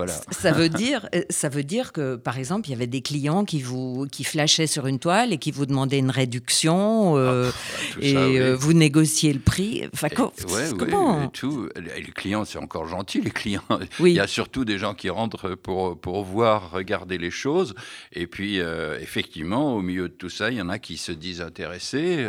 Voilà. 0.00 0.18
Ça 0.30 0.52
veut 0.52 0.70
dire, 0.70 1.10
euh, 1.14 1.24
ça 1.28 1.50
veut 1.50 1.62
dire 1.62 1.92
que, 1.92 2.16
par 2.16 2.38
exemple, 2.38 2.68
il 2.68 2.70
y 2.70 2.74
avait 2.74 2.86
des 2.86 3.02
clients 3.02 3.44
qui 3.44 3.60
vous 3.60 4.06
qui 4.10 4.24
flashaient 4.24 4.66
sur 4.66 4.86
une 4.86 4.98
toile 4.98 5.30
et 5.34 5.36
qui 5.36 5.50
vous 5.50 5.66
demandaient 5.66 5.98
une 5.98 6.10
réduction 6.10 7.18
euh, 7.18 7.50
ah, 7.50 7.98
et 8.00 8.16
euh, 8.16 8.56
vous 8.56 8.72
négociez 8.72 9.30
le 9.34 9.40
prix. 9.40 9.86
Enfin, 9.92 10.08
comment 10.08 11.28
tout. 11.28 11.68
Les 11.76 12.00
clients, 12.12 12.46
c'est 12.46 12.56
encore 12.56 12.88
gentil. 12.88 13.20
Les 13.20 13.30
clients, 13.30 13.60
il 14.00 14.08
y 14.08 14.20
a 14.20 14.26
surtout 14.26 14.64
des 14.64 14.78
gens 14.78 14.94
qui 14.94 15.10
rentrent 15.10 15.54
pour 15.54 16.00
pour 16.00 16.24
voir, 16.24 16.70
regarder 16.70 17.18
les 17.18 17.30
choses. 17.30 17.74
Et 18.14 18.26
puis, 18.26 18.58
effectivement, 19.02 19.74
au 19.74 19.82
milieu 19.82 20.08
de 20.08 20.14
tout 20.14 20.30
ça, 20.30 20.50
il 20.50 20.56
y 20.56 20.62
en 20.62 20.70
a 20.70 20.78
qui 20.78 20.96
se 20.96 21.12
disent 21.12 21.42
intéressés, 21.42 22.26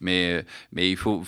mais 0.00 0.42
mais 0.72 0.90
il 0.90 0.96
faut. 0.96 1.22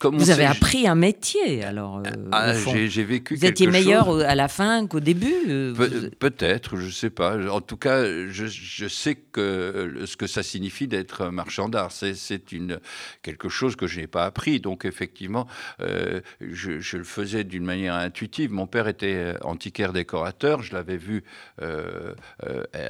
comme 0.00 0.18
vous 0.18 0.30
avez 0.30 0.46
appris 0.46 0.88
un 0.88 0.96
métier, 0.96 1.62
alors. 1.62 2.02
Ah, 2.32 2.54
j'ai 2.54 3.04
vécu. 3.04 3.36
Vous 3.36 3.46
étiez 3.46 3.68
meilleur 3.68 4.08
à 4.18 4.34
la 4.34 4.48
fin 4.48 4.88
qu'au 4.88 5.03
début 5.04 5.32
euh, 5.48 6.10
peut-être, 6.18 6.76
je 6.76 6.86
ne 6.86 6.90
sais 6.90 7.10
pas. 7.10 7.38
En 7.48 7.60
tout 7.60 7.76
cas, 7.76 8.04
je, 8.28 8.88
sais 8.88 9.14
que 9.14 10.02
ce 10.06 10.16
que 10.16 10.26
ça 10.26 10.42
signifie 10.42 10.88
d'être 10.88 11.28
marchand 11.28 11.68
d'art. 11.68 11.92
C'est 11.92 12.52
une 12.52 12.80
quelque 13.22 13.48
chose 13.48 13.76
que 13.76 13.86
je 13.86 14.00
n'ai 14.00 14.06
pas 14.06 14.24
appris. 14.24 14.58
Donc 14.58 14.84
effectivement, 14.84 15.46
euh, 15.80 16.20
je, 16.40 16.96
le 16.96 17.04
faisais 17.04 17.44
d'une 17.44 17.64
manière 17.64 17.94
intuitive. 17.94 18.50
Mon 18.50 18.66
père 18.66 18.88
était 18.88 19.34
antiquaire 19.42 19.92
décorateur. 19.92 20.62
Je 20.62 20.72
l'avais 20.74 20.96
vu 20.96 21.22
euh, 21.62 22.14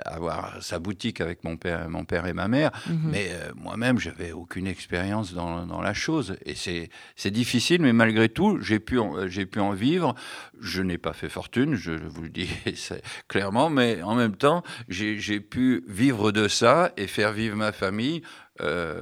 avoir 0.04 0.62
sa 0.62 0.78
boutique 0.78 1.21
avec 1.21 1.44
mon 1.44 1.56
père, 1.56 1.88
mon 1.90 2.04
père 2.04 2.26
et 2.26 2.33
ma 2.33 2.49
mère. 2.49 2.71
Mhm. 2.88 3.11
Mais 3.11 3.30
moi-même, 3.56 3.99
j'avais 3.99 4.33
aucune 4.33 4.66
expérience 4.66 5.35
dans, 5.35 5.66
dans, 5.66 5.83
la 5.83 5.94
chose. 5.94 6.37
Et 6.47 6.54
c'est 6.54 7.30
difficile, 7.30 7.83
mais 7.83 7.92
malgré 7.92 8.28
tout, 8.28 8.61
j'ai 8.61 8.78
pu, 8.78 8.99
j'ai 9.26 9.44
pu 9.44 9.61
en 9.61 9.73
vivre. 9.73 10.14
Je 10.61 10.83
n'ai 10.83 10.99
pas 10.99 11.12
fait 11.12 11.28
fortune, 11.28 11.75
je 11.75 11.90
vous 11.97 12.23
le 12.23 12.29
dis 12.29 12.49
clairement, 13.29 13.71
mais 13.71 14.03
en 14.03 14.15
même 14.15 14.37
temps, 14.37 14.63
j'ai 14.89 15.41
pu 15.41 15.85
vivre 15.89 16.33
de 16.33 16.49
ça 16.49 16.93
et 16.97 17.07
faire 17.07 17.33
vivre 17.33 17.57
ma 17.57 17.73
famille 17.73 18.23
euh, 18.61 19.00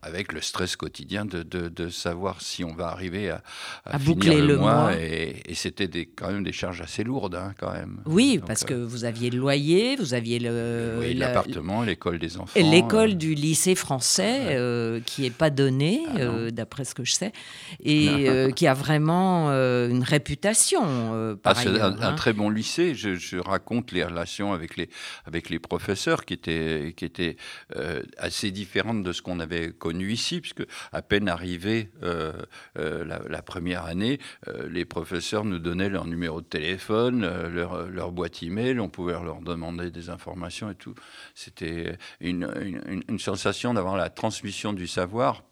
avec 0.00 0.32
le 0.32 0.40
stress 0.40 0.76
quotidien 0.76 1.24
de, 1.24 1.42
de, 1.42 1.88
savoir 1.88 2.40
si 2.40 2.62
on 2.62 2.72
va 2.72 2.86
arriver 2.86 3.30
à, 3.30 3.42
à, 3.84 3.98
boucler 3.98 4.40
le, 4.40 4.56
mois. 4.56 4.92
Et, 4.96 5.42
c'était 5.54 5.88
quand 6.06 6.30
même 6.30 6.44
des 6.44 6.52
charges 6.52 6.82
assez 6.82 7.02
lourdes, 7.02 7.34
hein, 7.34 7.52
quand 7.58 7.72
même. 7.72 8.00
Oui, 8.06 8.40
parce 8.46 8.62
que 8.62 8.74
euh, 8.74 8.86
vous 8.86 9.04
aviez 9.04 9.30
le 9.30 9.38
loyer, 9.38 9.96
vous 9.96 10.14
aviez 10.14 10.38
le 10.38 11.00
l'appartement, 11.14 11.82
l'école 11.82 12.20
des 12.20 12.36
enfants. 12.36 12.52
L'école 12.54 13.10
euh, 13.10 13.14
du 13.14 13.34
lycée 13.34 13.74
français, 13.74 15.02
qui 15.04 15.22
n'est 15.22 15.30
pas 15.30 15.50
donnée, 15.50 16.02
ah 16.14 16.52
d'après 16.52 16.84
ce 16.84 16.94
que 16.94 17.04
je 17.04 17.14
sais, 17.14 17.32
et 17.82 18.52
qui 18.54 18.68
a 18.68 18.74
vraiment 18.74 19.48
une 19.50 20.04
réputation. 20.04 21.38
Ah, 21.42 21.54
un, 21.56 22.00
hein. 22.00 22.12
très 22.14 22.32
bon 22.32 22.50
lycée. 22.50 22.94
Je, 22.94 23.16
je, 23.16 23.38
raconte 23.38 23.90
les 23.90 24.04
relations 24.04 24.52
avec 24.52 24.76
les, 24.76 24.88
avec 25.26 25.50
les 25.50 25.58
professeurs 25.58 26.24
qui 26.24 26.34
étaient, 26.34 26.94
qui 26.96 27.04
étaient 27.04 27.36
assez 28.16 28.52
différents 28.52 28.91
de 28.94 29.12
ce 29.12 29.22
qu'on 29.22 29.40
avait 29.40 29.72
connu 29.72 30.12
ici, 30.12 30.40
puisque 30.40 30.64
à 30.92 31.02
peine 31.02 31.28
arrivé 31.28 31.90
euh, 32.02 32.32
euh, 32.78 33.04
la, 33.04 33.42
première 33.42 33.84
année, 33.84 34.18
euh, 34.48 34.68
les 34.68 34.84
professeurs 34.84 35.44
nous 35.44 35.58
donnaient 35.58 35.88
leur 35.88 36.06
numéro 36.06 36.40
de 36.40 36.46
téléphone, 36.46 37.22
leur, 37.48 37.88
leur, 37.88 38.12
boîte 38.12 38.42
email, 38.42 38.78
on 38.80 38.88
pouvait 38.88 39.12
leur 39.12 39.40
demander 39.40 39.90
des 39.90 40.10
informations 40.10 40.70
et 40.70 40.74
tout. 40.74 40.94
C'était 41.34 41.96
une, 42.20 42.48
une, 43.08 43.18
sensation 43.18 43.74
d'avoir 43.74 43.96
la 43.96 44.10
transmission 44.10 44.72
du 44.72 44.86
savoir 44.86 45.44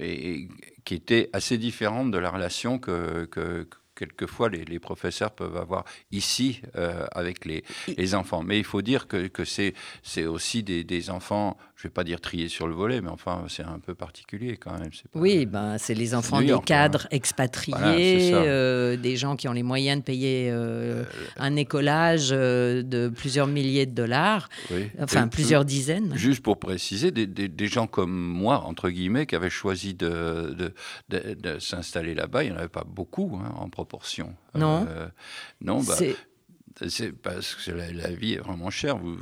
et, 0.00 0.48
qui 0.84 0.94
était 0.94 1.30
assez 1.32 1.58
différente 1.58 2.10
de 2.10 2.18
la 2.18 2.30
relation 2.30 2.78
que, 2.78 3.26
que 3.26 3.68
quelquefois 3.94 4.48
les, 4.48 4.64
les, 4.64 4.78
professeurs 4.78 5.30
peuvent 5.30 5.56
avoir 5.56 5.84
ici 6.10 6.60
euh, 6.76 7.06
avec 7.12 7.44
les, 7.44 7.64
les, 7.96 8.14
enfants. 8.14 8.42
Mais 8.42 8.58
il 8.58 8.64
faut 8.64 8.82
dire 8.82 9.06
que, 9.06 9.28
que 9.28 9.44
c'est 9.44 9.74
aussi 10.26 10.62
des, 10.62 10.84
des, 10.84 11.10
enfants, 11.10 11.56
je 11.76 11.86
ne 11.86 11.90
vais 11.90 11.92
pas 11.92 12.04
dire 12.04 12.20
triés 12.20 12.48
sur 12.48 12.68
le 12.68 12.74
volet, 12.74 13.00
mais 13.00 13.08
enfin 13.08 13.44
c'est 13.48 13.64
un 13.64 13.80
peu 13.80 13.94
particulier 13.94 14.56
quand 14.56 14.78
même. 14.78 14.90
oui, 15.14 15.44
ben, 15.44 15.76
c'est 15.78 15.94
les 15.94 16.14
enfants 16.14 16.40
des 16.40 16.56
cadres 16.64 17.08
expatriés, 17.10 18.30
euh, 18.32 18.96
des 18.96 19.16
gens 19.16 19.34
qui 19.34 19.48
ont 19.48 19.52
les 19.52 19.64
moyens 19.64 19.98
de 19.98 20.04
payer 20.04 20.50
euh, 20.50 21.04
un 21.36 21.56
écolage 21.56 22.30
de 22.30 23.08
plusieurs 23.14 23.48
milliers 23.48 23.86
de 23.86 23.92
dollars, 23.92 24.48
enfin 25.00 25.26
plusieurs 25.28 25.64
dizaines. 25.64 26.14
Juste 26.16 26.42
pour 26.42 26.58
préciser, 26.58 27.10
des, 27.10 27.26
des, 27.26 27.66
gens 27.66 27.86
comme 27.86 28.14
moi, 28.14 28.60
entre 28.60 28.88
guillemets, 28.90 29.26
qui 29.26 29.34
avaient 29.34 29.50
choisi 29.50 29.94
de, 29.94 30.54
de, 31.08 31.34
de, 31.34 31.58
s'installer 31.58 32.14
là-bas, 32.14 32.44
il 32.44 32.50
n'y 32.50 32.56
en 32.56 32.58
avait 32.58 32.68
pas 32.68 32.84
beaucoup 32.84 33.40
hein, 33.42 33.52
en 33.56 33.68
proportion. 33.68 34.34
Non. 34.54 34.86
Euh, 34.88 35.08
non, 35.60 35.82
bah, 35.82 35.96
c'est 36.88 37.12
parce 37.12 37.54
que 37.54 37.70
la, 37.70 38.10
vie 38.10 38.34
est 38.34 38.40
vraiment 38.40 38.70
chère. 38.70 38.98
Vous, 38.98 39.18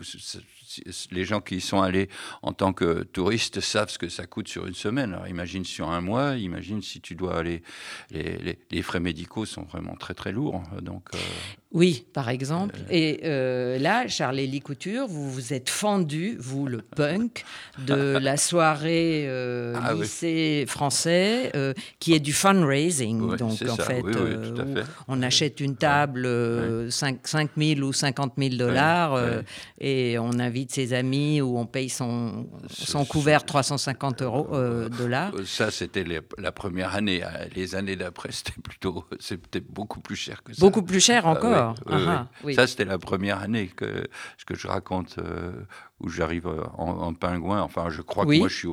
les 1.11 1.25
gens 1.25 1.41
qui 1.41 1.57
y 1.57 1.61
sont 1.61 1.83
allés 1.83 2.09
en 2.43 2.53
tant 2.53 2.73
que 2.73 3.03
touristes 3.03 3.61
savent 3.61 3.91
ce 3.91 3.99
que 3.99 4.09
ça 4.09 4.27
coûte 4.27 4.49
sur 4.49 4.67
une 4.67 4.75
semaine. 4.75 5.13
Alors 5.15 5.29
imagine 5.29 5.65
sur 5.65 5.91
un 5.91 6.01
mois, 6.01 6.37
imagine 6.37 6.83
si 6.83 7.01
tu 7.01 7.15
dois 7.15 7.39
aller. 7.39 7.63
Les, 8.11 8.83
frais 8.83 9.01
médicaux 9.01 9.47
sont 9.47 9.63
vraiment 9.63 9.95
très 9.95 10.15
très 10.15 10.33
lourds. 10.33 10.63
Donc, 10.81 11.09
euh, 11.15 11.19
oui, 11.75 12.05
par 12.13 12.29
exemple. 12.29 12.77
Euh. 12.77 12.91
Et 12.91 13.21
euh, 13.25 13.79
là, 13.79 14.07
Charlie 14.07 14.61
Couture, 14.61 15.07
vous 15.07 15.31
vous 15.31 15.55
êtes 15.55 15.71
fendu, 15.71 16.37
vous 16.39 16.67
le 16.67 16.83
punk, 16.83 17.45
de 17.87 17.95
la 18.21 18.37
soirée 18.37 19.25
euh, 19.27 19.75
ah 19.83 19.95
lycée 19.95 20.65
français, 20.69 21.51
qui 21.99 22.13
est 22.15 22.21
du 22.21 22.33
fundraising. 22.33 23.37
Donc, 23.37 23.63
en 23.63 23.77
fait, 23.77 24.05
on 25.09 25.23
achète 25.23 25.61
une 25.61 25.77
table 25.77 26.29
5, 26.91 27.21
000 27.57 27.81
ou 27.81 27.93
50 27.93 28.35
000 28.37 28.57
dollars 28.57 29.19
et 29.81 30.19
on 30.19 30.39
invite 30.39 30.73
ses 30.73 30.93
amis 30.93 31.41
ou 31.41 31.59
on 31.59 31.67
paye 31.67 31.89
son, 31.89 32.47
son 32.69 33.05
couvert 33.05 33.45
350 33.45 34.23
euros, 34.23 34.49
dollars. 34.99 35.33
Ça, 35.47 35.71
c'était 35.71 36.05
la 36.39 36.53
première 36.53 36.95
année. 36.95 37.23
Les 37.57 37.75
années 37.75 37.97
d'après, 37.97 38.31
c'était 38.33 38.61
plutôt, 38.61 39.05
c'était 39.21 39.61
beaucoup 39.61 40.01
plus 40.01 40.17
cher 40.17 40.43
que 40.43 40.53
ça. 40.53 40.61
Beaucoup 40.61 40.83
plus 40.83 41.01
cher 41.01 41.27
encore. 41.27 41.62
Ah, 41.91 42.27
ah, 42.45 42.53
Ça, 42.55 42.67
c'était 42.67 42.85
la 42.85 42.99
première 42.99 43.41
année 43.41 43.69
que, 43.69 44.09
que 44.47 44.55
je 44.55 44.67
raconte 44.69 45.19
euh, 45.19 45.53
où 46.03 46.09
j'arrive 46.09 46.47
euh, 46.47 46.63
en, 46.77 47.15
pingouin. 47.15 47.61
Enfin, 47.61 47.89
je 47.91 48.03
crois 48.03 48.27
que 48.27 48.37
moi, 48.37 48.49
je 48.49 48.55
suis 48.55 48.69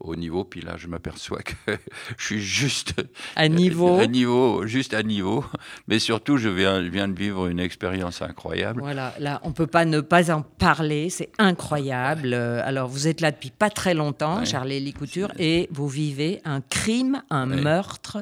au, 0.00 0.16
niveau, 0.16 0.44
puis 0.44 0.60
là, 0.60 0.76
je 0.76 0.86
m'aperçois 0.86 1.40
que 1.42 1.54
je 2.18 2.24
suis 2.24 2.40
juste 2.40 2.94
à 3.36 3.48
niveau. 3.48 3.98
à 3.98 4.06
niveau, 4.06 4.66
juste 4.66 4.94
à 4.94 5.02
niveau. 5.02 5.44
Mais 5.86 5.98
surtout, 5.98 6.36
je 6.36 6.48
viens, 6.48 6.80
viens 6.80 7.08
de 7.08 7.18
vivre 7.18 7.46
une 7.46 7.60
expérience 7.60 8.22
incroyable. 8.22 8.80
Voilà, 8.80 9.14
là, 9.18 9.40
on 9.44 9.52
peut 9.52 9.66
pas 9.66 9.84
ne 9.84 10.00
pas 10.00 10.30
en 10.30 10.42
parler. 10.42 11.10
C'est 11.10 11.30
incroyable. 11.38 12.32
Euh, 12.32 12.60
alors, 12.64 12.88
vous 12.88 13.08
êtes 13.08 13.20
là 13.20 13.30
depuis 13.30 13.50
pas 13.50 13.70
très 13.70 13.94
longtemps, 13.94 14.44
Charlie 14.44 14.80
Licouture, 14.80 15.32
et 15.38 15.68
vous 15.72 15.88
vivez 15.88 16.40
un 16.44 16.60
crime, 16.60 17.22
un 17.30 17.46
meurtre 17.46 18.18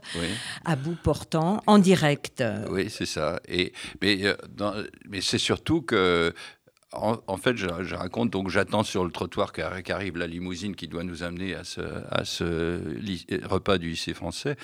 à 0.64 0.76
bout 0.76 0.96
portant 1.02 1.62
en 1.66 1.78
direct. 1.78 2.42
Oui, 2.70 2.88
c'est 2.90 3.06
ça. 3.06 3.40
Et 3.48 3.72
mais, 4.00 4.18
euh, 4.25 4.34
mais 5.08 5.20
c'est 5.20 5.38
surtout 5.38 5.82
que 5.82 6.34
en, 7.02 7.36
fait, 7.36 7.56
je, 7.56 7.94
raconte, 7.94 8.30
donc 8.30 8.48
j'attends 8.50 8.82
sur 8.82 9.04
le 9.04 9.10
trottoir 9.10 9.52
qu'arrive 9.52 10.16
la 10.16 10.26
limousine 10.26 10.74
qui 10.74 10.88
doit 10.88 11.04
nous 11.04 11.22
amener 11.22 11.54
à 11.54 11.64
ce, 11.64 11.80
ce 12.24 13.46
repas 13.46 13.78
du 13.78 13.90
lycée 13.90 14.14
français. 14.14 14.56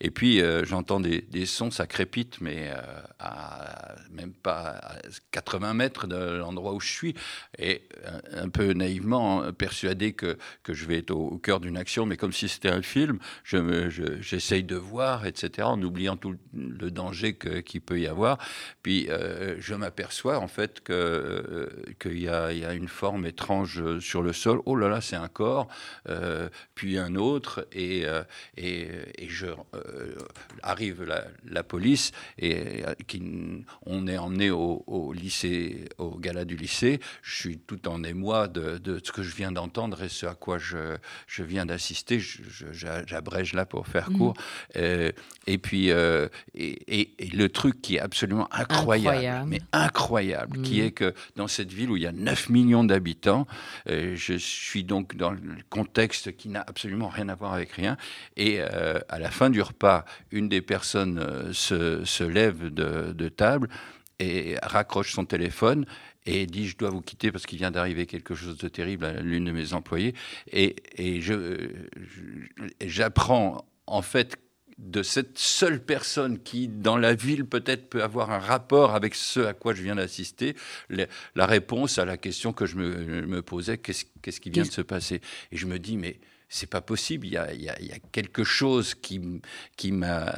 Et 0.00 0.10
puis, 0.10 0.40
euh, 0.40 0.64
j'entends 0.64 1.00
des, 1.00 1.46
sons, 1.46 1.70
ça 1.70 1.86
crépite, 1.86 2.40
mais 2.40 2.70
euh, 2.70 2.80
à 3.18 3.94
même 4.10 4.32
pas 4.32 4.78
à 4.82 4.98
80 5.32 5.74
mètres 5.74 6.06
de 6.06 6.36
l'endroit 6.36 6.72
où 6.72 6.80
je 6.80 6.90
suis. 6.90 7.14
Et 7.58 7.82
un, 8.32 8.48
peu 8.48 8.72
naïvement 8.72 9.52
persuadé 9.52 10.12
que, 10.12 10.38
que 10.62 10.74
je 10.74 10.86
vais 10.86 10.98
être 10.98 11.10
au, 11.10 11.38
cœur 11.38 11.60
d'une 11.60 11.76
action, 11.76 12.06
mais 12.06 12.16
comme 12.16 12.32
si 12.32 12.48
c'était 12.48 12.70
un 12.70 12.82
film, 12.82 13.18
j'essaye 13.44 14.62
je 14.62 14.66
de 14.66 14.76
voir, 14.76 15.26
etc., 15.26 15.68
en 15.68 15.80
oubliant 15.82 16.16
tout 16.16 16.34
le 16.54 16.90
danger 16.90 17.34
qu'il 17.34 17.80
peut 17.80 18.00
y 18.00 18.06
avoir. 18.06 18.38
Puis, 18.82 19.08
euh, 19.10 19.56
je 19.58 19.74
m'aperçois, 19.74 20.38
en 20.38 20.48
fait, 20.48 20.80
que 20.80 21.68
qu'il 21.98 22.18
y, 22.18 22.28
a 22.28 22.72
une 22.72 22.88
forme 22.88 23.26
étrange 23.26 23.98
sur 24.00 24.22
le 24.22 24.32
sol. 24.32 24.60
Oh 24.66 24.76
là 24.76 24.88
là, 24.88 25.00
c'est 25.00 25.16
un 25.16 25.28
corps, 25.28 25.68
euh, 26.08 26.48
puis 26.74 26.98
un 26.98 27.14
autre, 27.14 27.66
et, 27.72 28.04
euh, 28.04 28.22
et, 28.56 28.88
je 29.28 29.46
euh, 29.46 30.16
arrive 30.62 31.04
la, 31.04 31.62
police 31.62 32.12
et 32.38 32.82
qui, 33.06 33.22
on 33.84 34.06
est 34.06 34.16
emmené 34.16 34.50
au, 34.50 35.12
lycée, 35.12 35.88
au 35.98 36.18
gala 36.18 36.44
du 36.44 36.56
lycée. 36.56 37.00
Je 37.22 37.36
suis 37.36 37.58
tout 37.58 37.88
en 37.88 38.02
émoi 38.04 38.48
de, 38.48 39.00
ce 39.04 39.12
que 39.12 39.22
je 39.22 39.34
viens 39.34 39.52
d'entendre 39.52 40.02
et 40.02 40.08
ce 40.08 40.26
à 40.26 40.34
quoi 40.34 40.58
je, 40.58 40.96
je 41.26 41.42
viens 41.42 41.66
d'assister. 41.66 42.20
J'abrège 42.72 43.52
là 43.54 43.66
pour 43.66 43.86
faire 43.86 44.08
court. 44.10 44.34
et 44.74 45.58
puis, 45.58 45.88
et, 45.88 47.14
le 47.32 47.48
truc 47.48 47.82
qui 47.82 47.96
est 47.96 48.00
absolument 48.00 48.48
incroyable, 48.52 49.48
mais 49.48 49.60
incroyable, 49.72 50.62
qui 50.62 50.80
mm. 50.80 50.84
est 50.84 50.90
que 50.92 51.14
dans 51.36 51.48
cette 51.48 51.67
ville 51.72 51.90
où 51.90 51.96
il 51.96 52.02
y 52.02 52.06
a 52.06 52.12
9 52.12 52.50
millions 52.50 52.84
d'habitants. 52.84 53.46
je 53.86 54.34
suis 54.36 54.84
donc 54.84 55.16
dans 55.16 55.30
le 55.30 55.40
contexte 55.70 56.36
qui 56.36 56.48
n'a 56.48 56.60
absolument 56.60 57.08
rien 57.08 57.28
à 57.28 57.34
voir 57.34 57.52
avec 57.52 57.72
rien. 57.72 57.96
Et 58.36 58.60
à 58.60 59.18
la 59.18 59.30
fin 59.30 59.50
du 59.50 59.62
repas, 59.62 60.04
une 60.30 60.48
des 60.48 60.62
personnes 60.62 61.52
se, 61.52 62.04
se, 62.04 62.24
lève 62.24 62.72
de, 62.72 63.28
table 63.28 63.68
et 64.18 64.56
raccroche 64.62 65.12
son 65.12 65.24
téléphone 65.24 65.86
et 66.26 66.46
dit 66.46 66.68
je 66.68 66.76
dois 66.76 66.90
vous 66.90 67.00
quitter 67.00 67.32
parce 67.32 67.46
qu'il 67.46 67.58
vient 67.58 67.70
d'arriver 67.70 68.06
quelque 68.06 68.34
chose 68.34 68.58
de 68.58 68.68
terrible 68.68 69.04
à 69.04 69.20
l'une 69.20 69.44
de 69.44 69.52
mes 69.52 69.72
employés 69.72 70.14
et, 70.50 70.76
et 70.96 71.20
je, 71.20 71.70
j'apprends 72.84 73.64
en 73.86 74.02
fait 74.02 74.36
de 74.78 75.02
cette 75.02 75.38
seule 75.38 75.82
personne 75.82 76.38
qui, 76.38 76.68
dans 76.68 76.96
la 76.96 77.14
ville, 77.14 77.44
peut-être 77.44 77.90
peut 77.90 78.02
avoir 78.02 78.30
un 78.30 78.38
rapport 78.38 78.94
avec 78.94 79.14
ce 79.14 79.40
à 79.40 79.52
quoi 79.52 79.74
je 79.74 79.82
viens 79.82 79.96
d'assister, 79.96 80.54
la 80.88 81.46
réponse 81.46 81.98
à 81.98 82.04
la 82.04 82.16
question 82.16 82.52
que 82.52 82.64
je 82.64 82.76
me, 82.76 83.26
me 83.26 83.42
posais, 83.42 83.78
qu'est-ce, 83.78 84.40
qui 84.40 84.50
vient 84.50 84.62
de 84.62 84.70
se 84.70 84.82
passer? 84.82 85.20
Et 85.50 85.56
je 85.56 85.66
me 85.66 85.78
dis, 85.78 85.96
mais 85.96 86.20
c'est 86.48 86.68
pas 86.70 86.80
possible. 86.80 87.26
Il 87.26 87.32
y, 87.32 87.36
a, 87.36 87.52
il, 87.52 87.62
y 87.62 87.68
a, 87.68 87.98
quelque 88.12 88.42
chose 88.42 88.94
qui, 88.94 89.20
qui 89.76 89.92
m'a 89.92 90.32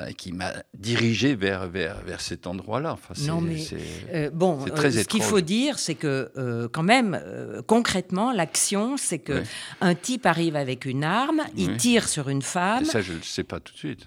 dirigé 0.74 1.36
vers 1.36 1.68
vers 1.68 2.00
vers 2.00 2.20
cet 2.20 2.46
endroit-là. 2.46 2.94
Enfin, 2.94 3.14
non 3.26 3.40
mais 3.40 3.64
euh, 4.12 4.30
bon, 4.30 4.64
euh, 4.66 4.90
ce 4.90 5.06
qu'il 5.06 5.22
faut 5.22 5.40
dire, 5.40 5.78
c'est 5.78 5.94
que 5.94 6.32
euh, 6.36 6.68
quand 6.68 6.82
même 6.82 7.20
concrètement, 7.66 8.32
l'action, 8.32 8.96
c'est 8.96 9.20
que 9.20 9.42
un 9.80 9.94
type 9.94 10.26
arrive 10.26 10.56
avec 10.56 10.84
une 10.84 11.04
arme, 11.04 11.42
il 11.56 11.76
tire 11.76 12.08
sur 12.08 12.28
une 12.28 12.42
femme. 12.42 12.84
ça, 12.84 13.00
je 13.00 13.12
le 13.12 13.22
sais 13.22 13.44
pas 13.44 13.60
tout 13.60 13.72
de 13.72 13.78
suite. 13.78 14.06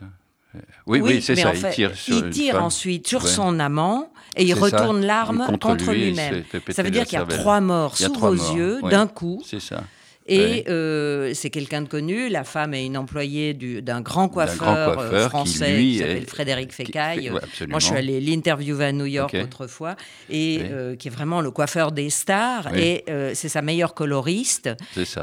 Hein. 0.56 0.60
Oui, 0.86 1.02
oui, 1.02 1.22
c'est 1.22 1.36
ça. 1.36 1.54
il 1.54 1.70
tire, 1.70 1.96
sur 1.96 2.18
il 2.18 2.30
tire 2.30 2.64
ensuite 2.64 3.08
sur 3.08 3.28
son 3.28 3.60
amant 3.60 4.12
et 4.36 4.44
il 4.44 4.54
retourne 4.54 5.06
l'arme 5.06 5.46
contre, 5.62 5.92
lui-même. 5.92 6.44
ça 6.70 6.84
veut 6.84 6.92
dire 6.92 7.06
qu'il 7.06 7.20
y 7.20 7.22
a 7.22 7.26
trois 7.26 7.62
morts 7.62 7.98
sous 7.98 8.14
vos 8.14 8.34
yeux 8.34 8.80
d'un 8.90 9.08
coup. 9.08 9.42
C'est 9.46 9.62
ça. 9.62 9.84
Et 10.26 10.66
euh, 10.70 11.32
c'est 11.34 11.50
quelqu'un 11.50 11.82
de 11.82 11.90
connu. 11.90 12.30
La 12.30 12.44
femme 12.44 12.74
est 12.74 12.86
une 12.86 12.98
employée 12.98 13.54
d'un 13.54 14.02
grand 14.02 14.30
coiffeur, 14.30 15.00
euh, 15.00 15.28
français 15.28 15.78
qui, 15.78 15.98
s'appelle 15.98 16.26
Frédéric 16.26 16.72
Fécaille. 16.72 17.30
Moi, 17.30 17.80
je 17.80 17.86
suis 17.86 17.96
allée 17.96 18.22
l'interviewer 18.22 18.86
à 18.86 18.92
New 18.92 19.06
York 19.06 19.36
autrefois, 19.42 19.96
et 20.30 20.62
euh, 20.64 20.96
qui 20.96 21.10
est 21.10 21.12
vraiment 21.12 21.42
le 21.42 21.52
coiffeur 21.52 21.92
des 21.92 22.10
stars. 22.10 22.76
Et 22.76 23.06
c'est 23.34 23.50
sa 23.50 23.62
meilleure 23.62 23.94
coloriste, 23.94 24.70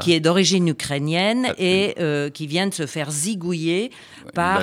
qui 0.01 0.13
est 0.13 0.19
d'origine 0.19 0.67
ukrainienne 0.67 1.47
et 1.57 1.95
qui 2.33 2.47
vient 2.47 2.67
de 2.67 2.73
se 2.73 2.85
faire 2.85 3.09
zigouiller 3.11 3.91
par 4.33 4.61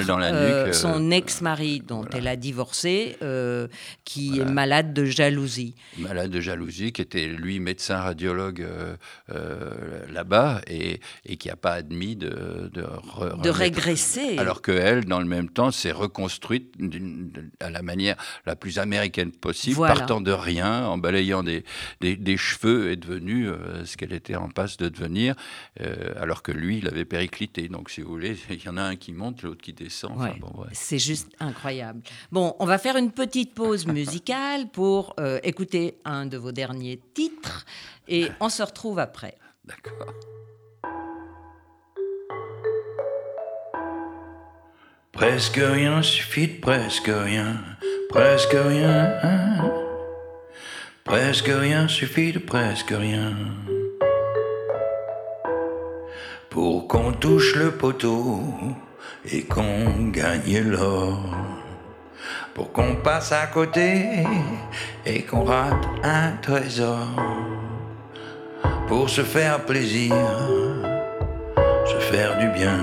son 0.73 1.11
ex-mari, 1.11 1.83
dont 1.87 2.04
elle 2.12 2.28
a 2.28 2.37
divorcé, 2.37 3.16
qui 4.04 4.38
est 4.38 4.45
malade 4.45 4.95
de 4.95 5.04
jalousie. 5.04 5.75
Malade 5.99 6.30
de 6.30 6.40
jalousie, 6.40 6.92
qui 6.92 7.02
était 7.02 7.26
lui 7.26 7.59
médecin 7.59 7.97
radiologue 7.97 8.64
là 9.28 10.25
et, 10.66 11.00
qui 11.37 11.49
n'a 11.49 11.56
pas 11.56 11.73
admis 11.73 12.16
de, 12.16 12.70
de, 12.73 13.50
régresser. 13.50 14.38
Alors 14.38 14.62
qu'elle, 14.62 15.04
dans 15.04 15.20
le 15.20 15.26
même 15.26 15.49
temps, 15.49 15.70
s'est 15.70 15.92
reconstruite 15.92 16.75
à 17.61 17.70
la 17.70 17.82
manière 17.82 18.16
la 18.47 18.56
plus 18.56 18.78
américaine 18.78 19.32
possible, 19.32 19.78
partant 19.78 20.20
de 20.20 20.32
rien, 20.32 20.87
en 20.87 20.99
balayant 20.99 21.42
des, 21.42 21.64
des, 22.00 22.37
cheveux, 22.37 22.90
et 22.90 22.97
devenue 22.97 23.49
euh, 23.49 23.85
ce 23.85 23.97
qu'elle 23.97 24.12
était 24.12 24.37
en 24.37 24.49
passe 24.49 24.76
de 24.76 24.88
devenir, 24.88 25.35
euh, 25.80 26.14
alors 26.20 26.42
que 26.42 26.52
lui, 26.52 26.78
il 26.78 26.88
avait 26.88 27.04
périclité. 27.04 27.68
Donc, 27.68 27.90
si 27.90 28.00
vous 28.00 28.11
voulez, 28.11 28.37
il 28.50 28.62
y 28.62 28.68
en 28.68 28.76
a 28.76 28.82
un 28.82 28.97
qui 28.97 29.12
monte, 29.12 29.42
l'autre 29.42 29.62
qui 29.62 29.73
descend. 29.73 30.18
C'est 30.73 30.99
juste 30.99 31.28
incroyable. 31.40 32.02
Bon, 32.32 32.54
on 32.58 32.66
va 32.66 32.78
faire 32.78 32.97
une 32.97 33.12
petite 33.12 33.54
pause 33.54 33.87
musicale 33.87 34.68
pour 34.70 35.14
euh, 35.20 35.38
écouter 35.42 35.99
un 36.04 36.26
de 36.26 36.37
vos 36.37 36.52
derniers 36.52 37.00
titres 37.14 37.64
et 38.08 38.28
on 38.40 38.49
se 38.49 38.62
retrouve 38.62 38.99
après. 38.99 39.37
D'accord. 39.68 40.14
Presque 45.12 45.60
rien 45.60 46.02
suffit 46.02 46.48
de 46.48 46.60
presque 46.60 47.10
rien, 47.10 47.56
presque 48.08 48.56
rien. 48.56 49.12
Presque 51.04 51.50
rien 51.50 51.87
suffit 51.87 52.32
de 52.32 52.38
presque 52.38 52.94
rien. 52.96 53.37
Pour 56.48 56.88
qu'on 56.88 57.12
touche 57.12 57.54
le 57.54 57.72
poteau 57.72 58.40
et 59.30 59.42
qu'on 59.42 60.08
gagne 60.08 60.60
l'or. 60.60 61.37
Pour 62.54 62.72
qu'on 62.72 62.96
passe 62.96 63.32
à 63.32 63.46
côté 63.48 64.25
et 65.04 65.22
qu'on 65.25 65.44
rate 65.44 65.87
un 66.02 66.32
trésor 66.40 67.06
pour 68.88 69.11
se 69.11 69.21
faire 69.21 69.61
plaisir, 69.61 70.14
se 71.85 71.99
faire 72.11 72.38
du 72.38 72.49
bien, 72.59 72.78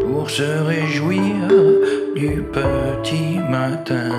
pour 0.00 0.28
se 0.28 0.42
réjouir 0.42 1.46
du 2.16 2.42
petit 2.52 3.38
matin. 3.48 4.10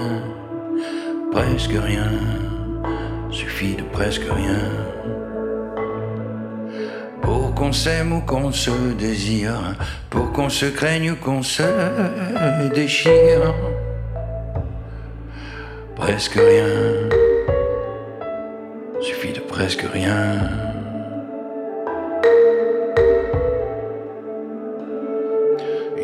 Presque 1.31 1.73
rien, 1.73 2.11
suffit 3.31 3.75
de 3.75 3.83
presque 3.83 4.23
rien. 4.23 4.69
Pour 7.21 7.53
qu'on 7.53 7.73
s'aime 7.73 8.13
ou 8.13 8.21
qu'on 8.21 8.51
se 8.51 8.93
désire, 8.97 9.75
pour 10.09 10.31
qu'on 10.31 10.49
se 10.49 10.65
craigne 10.65 11.11
ou 11.11 11.15
qu'on 11.15 11.43
se 11.43 11.63
déchire. 12.73 13.53
Presque 15.95 16.33
rien 16.33 17.20
presque 19.61 19.85
rien. 19.93 20.39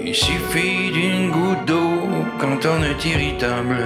Il 0.06 0.14
suffit 0.14 0.92
d'une 0.98 1.32
goutte 1.32 1.66
d'eau 1.66 1.92
quand 2.40 2.60
on 2.74 2.80
est 2.84 3.04
irritable, 3.14 3.84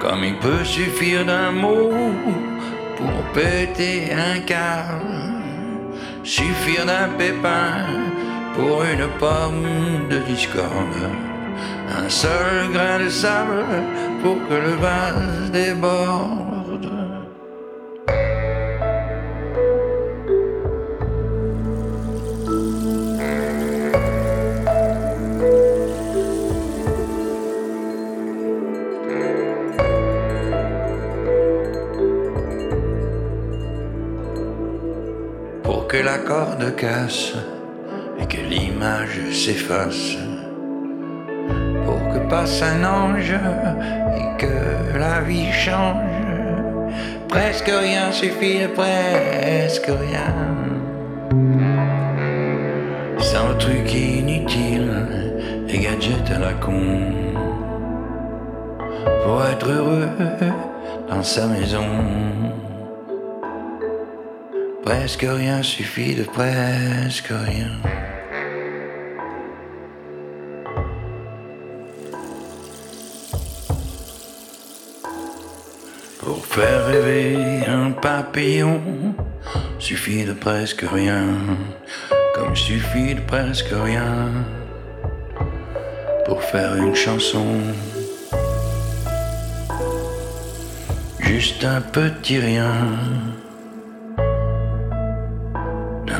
comme 0.00 0.24
il 0.24 0.36
peut 0.38 0.64
suffire 0.64 1.24
d'un 1.24 1.52
mot 1.52 1.92
pour 2.96 3.18
péter 3.34 4.12
un 4.12 4.40
câble, 4.40 5.20
suffire 6.24 6.84
d'un 6.86 7.08
pépin 7.16 7.86
pour 8.56 8.82
une 8.82 9.06
pomme 9.20 10.08
de 10.10 10.18
discorde, 10.32 11.04
un 12.00 12.08
seul 12.08 12.72
grain 12.72 12.98
de 12.98 13.08
sable 13.08 13.64
pour 14.22 14.36
que 14.48 14.54
le 14.54 14.74
vase 14.86 15.52
déborde. 15.52 16.51
Casse 36.70 37.32
et 38.20 38.26
que 38.26 38.40
l'image 38.40 39.20
s'efface. 39.32 40.16
Pour 41.84 41.98
que 42.12 42.18
passe 42.30 42.62
un 42.62 42.84
ange 42.84 43.34
et 44.16 44.38
que 44.38 44.98
la 44.98 45.20
vie 45.20 45.50
change. 45.52 46.12
Presque 47.28 47.70
rien 47.70 48.12
suffit, 48.12 48.60
presque 48.74 49.86
rien. 49.86 50.34
Sans 53.18 53.54
truc 53.58 53.92
inutile 53.92 54.92
et 55.68 55.78
gadget 55.78 56.30
à 56.34 56.38
la 56.38 56.52
con. 56.54 56.80
Pour 59.24 59.42
être 59.46 59.68
heureux 59.68 60.08
dans 61.08 61.22
sa 61.22 61.46
maison. 61.46 61.86
Presque 64.84 65.24
rien 65.28 65.62
suffit 65.62 66.16
de 66.16 66.24
presque 66.24 67.28
rien. 67.28 67.70
Pour 76.18 76.44
faire 76.46 76.86
rêver 76.86 77.64
un 77.68 77.92
papillon, 77.92 78.80
suffit 79.78 80.24
de 80.24 80.32
presque 80.32 80.84
rien, 80.92 81.26
comme 82.34 82.56
suffit 82.56 83.14
de 83.14 83.20
presque 83.20 83.72
rien. 83.72 84.30
Pour 86.26 86.42
faire 86.42 86.74
une 86.74 86.96
chanson, 86.96 87.46
juste 91.20 91.64
un 91.64 91.80
petit 91.80 92.40
rien 92.40 92.74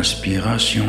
inspiration. 0.03 0.85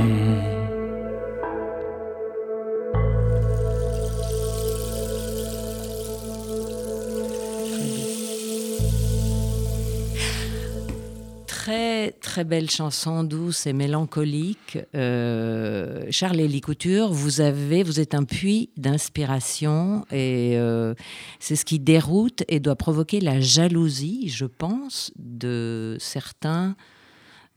très 11.46 12.12
très 12.12 12.44
belle 12.44 12.72
chanson 12.72 13.24
douce 13.24 13.68
et 13.68 13.74
mélancolique. 13.74 14.80
Euh, 14.96 16.06
Charles 16.10 16.40
Élie 16.40 16.62
Couture, 16.62 17.14
vous 17.14 17.40
avez, 17.40 17.84
vous 17.84 18.00
êtes 18.00 18.16
un 18.16 18.24
puits 18.24 18.72
d'inspiration 18.78 20.06
et 20.12 20.58
euh, 20.58 20.96
c'est 21.40 21.56
ce 21.56 21.66
qui 21.66 21.78
déroute 21.78 22.44
et 22.48 22.60
doit 22.60 22.76
provoquer 22.76 23.20
la 23.20 23.40
jalousie, 23.40 24.30
je 24.30 24.46
pense, 24.46 25.12
de 25.18 25.98
certains. 26.00 26.76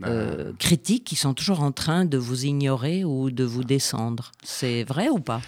Euh, 0.05 0.53
critiques 0.59 1.05
qui 1.05 1.17
sont 1.17 1.35
toujours 1.35 1.63
en 1.63 1.73
train 1.73 2.05
de 2.05 2.19
vous 2.19 2.45
ignorer 2.45 3.05
ou 3.05 3.31
de 3.31 3.45
vous 3.45 3.65
descendre. 3.65 4.33
C'est 4.43 4.85
vrai 4.85 5.09
ou 5.09 5.19
pas? 5.19 5.41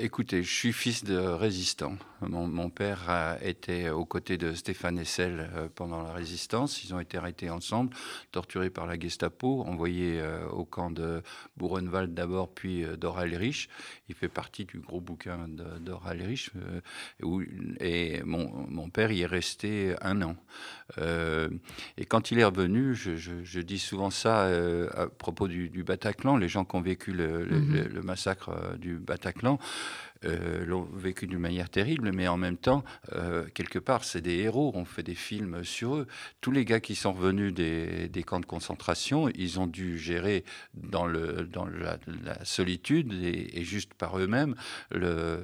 Écoutez, 0.00 0.42
je 0.42 0.52
suis 0.52 0.72
fils 0.72 1.02
de 1.04 1.16
résistant. 1.16 1.94
Mon, 2.22 2.70
père 2.70 3.08
a 3.08 3.42
été 3.42 3.88
aux 3.90 4.04
côtés 4.04 4.36
de 4.36 4.52
Stéphane 4.52 4.98
Hessel 4.98 5.50
euh, 5.54 5.68
pendant 5.74 6.02
la 6.02 6.12
résistance. 6.12 6.84
Ils 6.84 6.94
ont 6.94 7.00
été 7.00 7.16
arrêtés 7.16 7.48
ensemble, 7.48 7.94
torturés 8.30 8.68
par 8.68 8.86
la 8.86 8.98
Gestapo, 8.98 9.62
envoyés 9.62 10.20
euh, 10.20 10.46
au 10.48 10.64
camp 10.64 10.90
de 10.90 11.22
Buchenwald 11.56 12.12
d'abord, 12.12 12.52
puis 12.52 12.84
euh, 12.84 12.96
d'Oralrich. 12.96 13.68
Il 14.08 14.14
fait 14.14 14.28
partie 14.28 14.66
du 14.66 14.80
gros 14.80 15.00
bouquin 15.00 15.48
d'Oralrich. 15.48 16.50
et 17.80 18.22
mon, 18.24 18.90
père 18.90 19.12
y 19.12 19.22
est 19.22 19.26
resté 19.26 19.94
un 20.02 20.22
an. 20.22 20.36
et 20.98 22.06
quand 22.06 22.30
il 22.30 22.38
est 22.40 22.44
revenu, 22.44 22.94
je, 22.94 23.60
dis 23.60 23.78
souvent 23.78 24.10
ça 24.10 24.46
à 24.94 25.06
propos 25.06 25.48
du, 25.48 25.82
Bataclan, 25.84 26.36
les 26.36 26.48
gens 26.48 26.64
qui 26.64 26.76
ont 26.76 26.80
vécu 26.80 27.12
le 27.12 27.46
mm-hmm. 27.46 28.02
massacre 28.02 28.76
du 28.78 28.98
Bataclan. 28.98 29.58
Euh, 30.26 30.66
l'ont 30.66 30.82
vécu 30.82 31.26
d'une 31.26 31.38
manière 31.38 31.70
terrible, 31.70 32.12
mais 32.12 32.28
en 32.28 32.36
même 32.36 32.58
temps, 32.58 32.84
euh, 33.14 33.46
quelque 33.54 33.78
part, 33.78 34.04
c'est 34.04 34.20
des 34.20 34.36
héros. 34.38 34.70
On 34.74 34.84
fait 34.84 35.02
des 35.02 35.14
films 35.14 35.64
sur 35.64 35.96
eux. 35.96 36.06
Tous 36.42 36.50
les 36.50 36.66
gars 36.66 36.80
qui 36.80 36.94
sont 36.94 37.14
revenus 37.14 37.54
des, 37.54 38.24
camps 38.26 38.40
de 38.40 38.46
concentration, 38.46 39.30
ils 39.34 39.58
ont 39.60 39.66
dû 39.66 39.98
gérer 39.98 40.44
dans, 40.74 41.06
la, 41.06 41.98
solitude 42.44 43.14
et, 43.14 43.64
juste 43.64 43.94
par 43.94 44.18
eux-mêmes 44.18 44.54
le, 44.90 45.42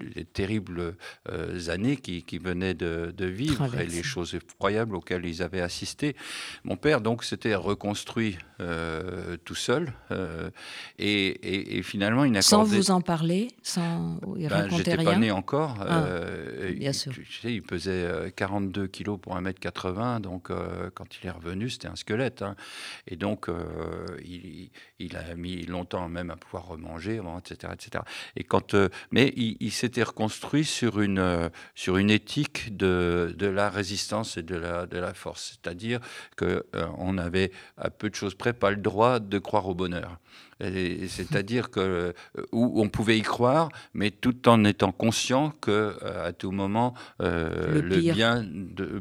les 0.00 0.24
terribles 0.24 0.96
euh, 1.30 1.68
années 1.68 1.96
qui, 1.96 2.38
venaient 2.38 2.74
de, 2.74 3.12
vivre 3.24 3.74
et 3.78 3.86
les 3.86 4.02
choses 4.02 4.34
effroyables 4.34 4.96
auxquelles 4.96 5.24
ils 5.26 5.42
avaient 5.42 5.60
assisté. 5.60 6.16
Mon 6.64 6.76
père, 6.76 7.00
donc, 7.00 7.24
s'était 7.24 7.54
reconstruit 7.54 8.38
tout 9.44 9.54
seul 9.54 9.92
et, 10.98 11.80
finalement, 11.82 12.24
il 12.24 12.32
n'a 12.32 12.42
Sans 12.42 12.64
vous 12.64 12.90
en 12.90 13.00
parler 13.00 13.48
sans 13.62 14.20
il 14.36 14.48
ben, 14.48 14.68
J'étais 14.70 14.96
pas 14.96 15.16
né 15.16 15.30
encore. 15.30 15.76
Ah, 15.80 16.04
euh, 16.04 16.72
bien 16.72 16.92
sûr. 16.92 17.12
Tu, 17.12 17.24
sais, 17.24 17.52
il 17.52 17.62
pesait 17.62 18.32
42 18.36 18.82
euh, 18.82 18.86
kilos 18.88 19.18
pour 19.20 19.36
1m80, 19.36 20.20
donc 20.20 20.50
euh, 20.50 20.90
quand 20.94 21.06
il 21.16 21.26
est 21.26 21.30
revenu, 21.30 21.70
c'était 21.70 21.88
un 21.88 21.96
squelette. 21.96 22.42
Hein. 22.42 22.56
Et 23.06 23.16
donc, 23.16 23.48
il, 24.24 24.70
il, 24.98 25.16
a 25.16 25.34
mis 25.34 25.66
longtemps 25.66 26.08
même 26.08 26.30
à 26.30 26.36
pouvoir 26.36 26.66
remanger, 26.66 27.20
etc. 27.38 27.72
etc. 27.72 28.04
Et 28.36 28.44
quand, 28.44 28.74
mais 29.10 29.32
il, 29.36 29.70
s'était 29.90 30.04
reconstruit 30.04 30.64
sur 30.64 31.00
une, 31.00 31.50
sur 31.74 31.96
une 31.96 32.10
éthique 32.10 32.76
de, 32.76 33.34
de 33.36 33.46
la 33.46 33.68
résistance 33.68 34.36
et 34.36 34.42
de 34.42 34.54
la, 34.54 34.86
de 34.86 34.98
la 34.98 35.14
force. 35.14 35.58
C'est-à-dire 35.60 35.98
qu'on 36.38 37.18
avait, 37.18 37.50
à 37.76 37.90
peu 37.90 38.08
de 38.08 38.14
choses 38.14 38.36
près, 38.36 38.52
pas 38.52 38.70
le 38.70 38.76
droit 38.76 39.18
de 39.18 39.38
croire 39.40 39.66
au 39.66 39.74
bonheur. 39.74 40.18
C'est-à-dire 40.60 41.70
que 41.70 41.80
euh, 41.80 42.12
où 42.52 42.82
on 42.82 42.88
pouvait 42.88 43.18
y 43.18 43.22
croire, 43.22 43.70
mais 43.94 44.10
tout 44.10 44.48
en 44.48 44.64
étant 44.64 44.92
conscient 44.92 45.50
que 45.60 45.96
euh, 46.02 46.28
à 46.28 46.32
tout 46.32 46.50
moment 46.50 46.94
euh, 47.20 47.80
le, 47.80 47.96
bien 48.12 48.44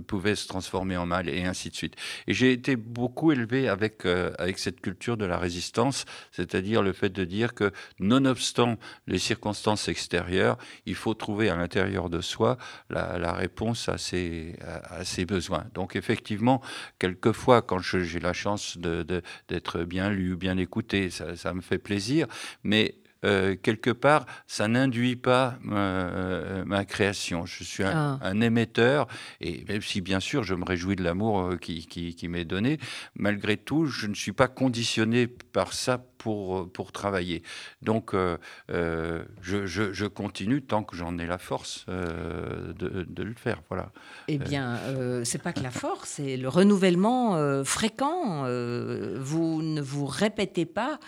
pouvait 0.08 0.36
se 0.36 0.48
transformer 0.48 0.98
en 0.98 1.06
mal 1.06 1.28
et 1.30 1.45
ainsi 1.45 1.69
de 1.69 1.76
suite. 1.76 1.95
Et 2.28 2.34
j'ai 2.34 2.52
été 2.52 2.76
beaucoup 2.76 3.32
élevé 3.32 3.67
avec 3.67 4.06
avec 4.06 4.60
cette 4.60 4.82
culture 4.82 5.17
de 5.17 5.26
la 5.26 5.38
résistance, 5.38 6.06
c'est-à-dire 6.32 6.82
le 6.82 6.93
fait 6.93 7.10
de 7.10 7.24
dire 7.24 7.54
que 7.54 7.72
nonobstant 8.00 8.78
les 9.08 9.19
circonstances 9.19 9.88
extérieures, 9.88 10.58
il 10.86 10.95
faut 10.95 11.13
trouver 11.13 11.50
à 11.50 11.56
l'intérieur 11.56 12.10
de 12.10 12.22
soi 12.22 12.58
la, 12.89 13.34
réponse 13.34 13.89
à 13.89 13.98
ses, 13.98 14.56
à, 14.62 15.04
ses 15.04 15.26
besoins. 15.26 15.65
Donc 15.74 15.95
effectivement, 15.95 16.62
quelquefois, 16.98 17.62
quand 17.62 17.80
j'ai 17.80 18.19
la 18.19 18.34
chance 18.34 18.78
d'être 18.78 19.80
de, 19.80 19.84
bien 19.84 20.10
lu, 20.10 20.36
bien 20.36 20.58
écouté, 20.58 21.10
ça, 21.10 21.36
ça 21.36 21.49
ça 21.50 21.56
me 21.56 21.62
fait 21.62 21.80
plaisir, 21.80 22.28
mais 22.64 22.96
euh, 23.26 23.56
quelque 23.56 23.90
part, 23.90 24.28
ça 24.46 24.68
n'induit 24.68 25.16
pas 25.16 25.58
euh, 25.72 26.64
ma 26.64 26.86
création. 26.86 27.46
Je 27.48 27.64
suis 27.64 27.84
un, 27.84 28.20
ah. 28.22 28.32
émetteur, 28.34 29.08
et 29.42 29.66
même 29.68 29.82
si 29.82 30.00
bien 30.02 30.20
sûr 30.20 30.44
je 30.44 30.54
me 30.54 30.64
réjouis 30.64 30.96
de 30.96 31.04
l'amour 31.04 31.42
euh, 31.42 31.58
qui, 31.58 31.88
qui 31.88 32.28
m'est 32.28 32.46
donné, 32.46 32.78
malgré 33.16 33.58
tout, 33.58 33.88
je 33.88 34.06
ne 34.06 34.14
suis 34.14 34.32
pas 34.32 34.48
conditionné 34.48 35.26
par 35.26 35.74
ça 35.74 35.98
pour, 36.19 36.69
pour 36.71 36.91
travailler. 36.91 37.41
Donc, 37.82 38.13
euh, 38.13 38.38
euh, 38.69 39.23
je, 39.41 39.65
je, 39.65 40.05
continue 40.05 40.62
tant 40.62 40.84
que 40.84 40.95
j'en 40.95 41.17
ai 41.17 41.25
la 41.25 41.38
force 41.38 41.86
euh, 41.89 42.73
de, 42.73 43.05
de, 43.10 43.23
le 43.23 43.34
faire. 43.34 43.62
Voilà. 43.69 43.91
Eh 44.27 44.38
bien, 44.38 44.77
c'est 45.23 45.41
pas 45.41 45.53
que 45.53 45.62
la 45.62 45.71
force, 45.71 46.10
c'est 46.10 46.38
le 46.38 46.49
renouvellement 46.49 47.63
fréquent. 47.63 48.43
vous 48.43 49.62
ne 49.62 49.82
vous 49.82 50.05
répétez 50.05 50.65
pas. 50.65 50.99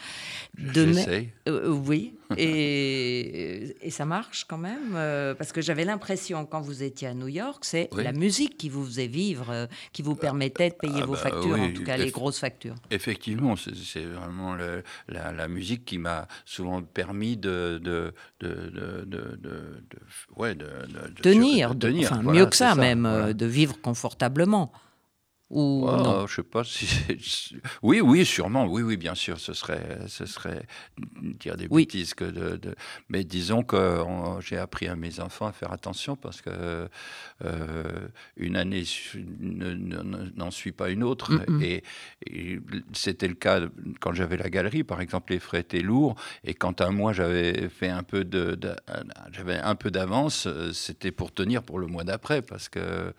De 0.58 0.88
J'essaye. 0.88 1.30
oui, 1.48 2.16
et, 2.38 3.76
et, 3.86 3.90
ça 3.90 4.06
marche 4.06 4.46
quand 4.48 4.58
même, 4.58 4.94
parce 5.38 5.52
que 5.52 5.62
j'avais 5.62 5.86
l'impression, 5.86 6.46
quand 6.46 6.62
vous 6.62 6.84
étiez 6.84 7.08
à 7.08 7.14
New 7.14 7.28
York, 7.28 7.64
c'est 7.64 7.90
la 7.96 8.12
musique 8.12 8.58
qui 8.58 8.70
vous 8.70 8.86
faisait 8.86 9.08
vivre, 9.08 9.68
qui 9.92 10.02
vous 10.02 10.16
permettait 10.16 10.70
de 10.70 10.76
payer 10.76 11.02
ah 11.04 11.06
vos 11.06 11.14
bah 11.14 11.20
factures, 11.20 11.60
en 11.60 11.72
tout 11.72 11.84
cas 11.84 11.98
les 11.98 12.12
grosses 12.12 12.40
factures. 12.40 12.76
Effectivement, 12.90 13.56
c'est 13.56 14.06
vraiment 14.06 14.56
le, 14.56 14.84
la, 15.08 15.48
musique 15.48 15.86
qui 15.86 15.98
m'a 15.98 16.28
souvent 16.46 16.82
permis 16.82 17.38
de, 17.38 17.80
de, 17.84 18.14
de, 18.40 18.72
de 19.06 19.82
ouais, 20.36 20.56
tenir, 21.22 21.78
tenir 21.78 22.12
enfin, 22.12 22.24
mieux 22.24 22.46
que 22.46 22.56
ça, 22.56 22.76
même, 22.76 23.06
euh, 23.06 23.34
de 23.34 23.46
vivre 23.46 23.80
confortablement. 23.82 24.72
Ou 25.52 25.86
non? 25.86 26.28
Je 26.28 26.36
sais 26.36 26.44
pas 26.44 26.64
si. 26.64 26.88
Oui, 27.84 28.00
oui, 28.00 28.26
sûrement. 28.26 28.66
Oui, 28.66 28.84
oui, 28.84 28.96
bien 28.96 29.16
sûr. 29.16 29.38
Ce 29.38 29.54
serait, 29.54 30.00
ce 30.08 30.26
serait 30.26 30.66
dire 31.22 31.58
des 31.58 31.68
bêtises 31.68 32.14
que 32.14 32.24
de, 32.24 32.76
Mais 33.10 33.26
disons 33.26 33.62
que 33.62 34.02
j'ai 34.40 34.58
appris 34.58 34.88
à 34.88 34.96
mes 34.96 35.20
enfants 35.20 35.48
à 35.48 35.52
faire 35.52 35.74
attention 35.74 36.16
parce 36.16 36.42
que 36.42 36.88
euh, 37.44 38.08
une 38.38 38.56
année 38.56 38.84
n'en 40.38 40.52
suit 40.52 40.72
pas 40.72 40.90
une 40.90 41.04
autre. 41.04 41.32
Et, 41.62 41.84
c'était 42.94 43.28
le 43.28 43.36
cas 43.36 43.60
quand 44.00 44.14
j'avais 44.14 44.38
la 44.38 44.50
galerie, 44.50 44.84
par 44.84 45.02
exemple, 45.02 45.34
les 45.34 45.40
frais 45.40 45.60
étaient 45.60 45.82
lourds. 45.82 46.16
Et 46.46 46.54
quand 46.54 46.80
un 46.80 46.92
mois 46.92 47.12
j'avais 47.12 47.68
fait 47.68 47.90
un 47.90 48.04
peu 48.04 48.24
de, 48.24 48.58
j'avais 49.32 49.58
un 49.58 49.76
peu 49.76 49.92
d'avance, 49.92 50.48
c'était 50.72 51.12
pour 51.12 51.34
tenir 51.34 51.62
pour 51.62 51.78
le 51.78 51.88
mois 51.88 52.06
d'après 52.06 52.42
parce 52.42 52.70
que 52.70 53.14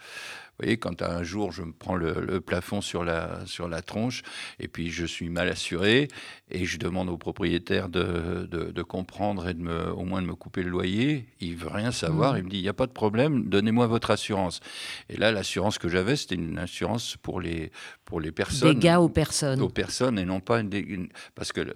voyez, 0.62 0.76
quand 0.76 1.02
un 1.02 1.22
jour 1.22 1.52
je 1.52 1.62
me 1.62 1.72
prends 1.72 1.96
le, 1.96 2.40
plafond 2.40 2.80
sur 2.80 3.04
la, 3.04 3.40
sur 3.46 3.68
la 3.68 3.82
tronche 3.82 4.22
et 4.58 4.68
puis 4.68 4.90
je 4.90 5.04
suis 5.04 5.28
mal 5.28 5.48
assuré 5.48 6.08
et 6.50 6.64
je 6.64 6.78
demande 6.78 7.08
au 7.08 7.16
propriétaire 7.16 7.88
de, 7.88 8.48
de, 8.50 8.82
comprendre 8.82 9.48
et 9.48 9.54
de 9.54 9.60
me, 9.60 9.92
au 9.92 10.04
moins 10.04 10.22
de 10.22 10.26
me 10.26 10.34
couper 10.34 10.62
le 10.62 10.70
loyer, 10.70 11.26
il 11.40 11.56
veut 11.56 11.70
rien 11.70 11.92
savoir. 11.92 12.34
Mmh. 12.34 12.38
Il 12.38 12.44
me 12.44 12.50
dit 12.50 12.58
il 12.58 12.62
n'y 12.62 12.68
a 12.68 12.74
pas 12.74 12.86
de 12.86 12.92
problème, 12.92 13.48
donnez-moi 13.48 13.86
votre 13.86 14.10
assurance. 14.10 14.60
Et 15.08 15.16
là, 15.16 15.32
l'assurance 15.32 15.78
que 15.78 15.88
j'avais, 15.88 16.16
c'était 16.16 16.34
une 16.34 16.58
assurance 16.58 17.16
pour 17.22 17.40
les, 17.40 17.70
pour 18.04 18.20
les 18.20 18.32
personnes. 18.32 18.74
Dégâts 18.74 18.96
aux 18.98 19.08
personnes. 19.08 19.60
Aux 19.60 19.68
personnes 19.68 20.18
et 20.18 20.24
non 20.24 20.40
pas 20.40 20.60
une, 20.60 21.08
parce 21.34 21.52
que 21.52 21.74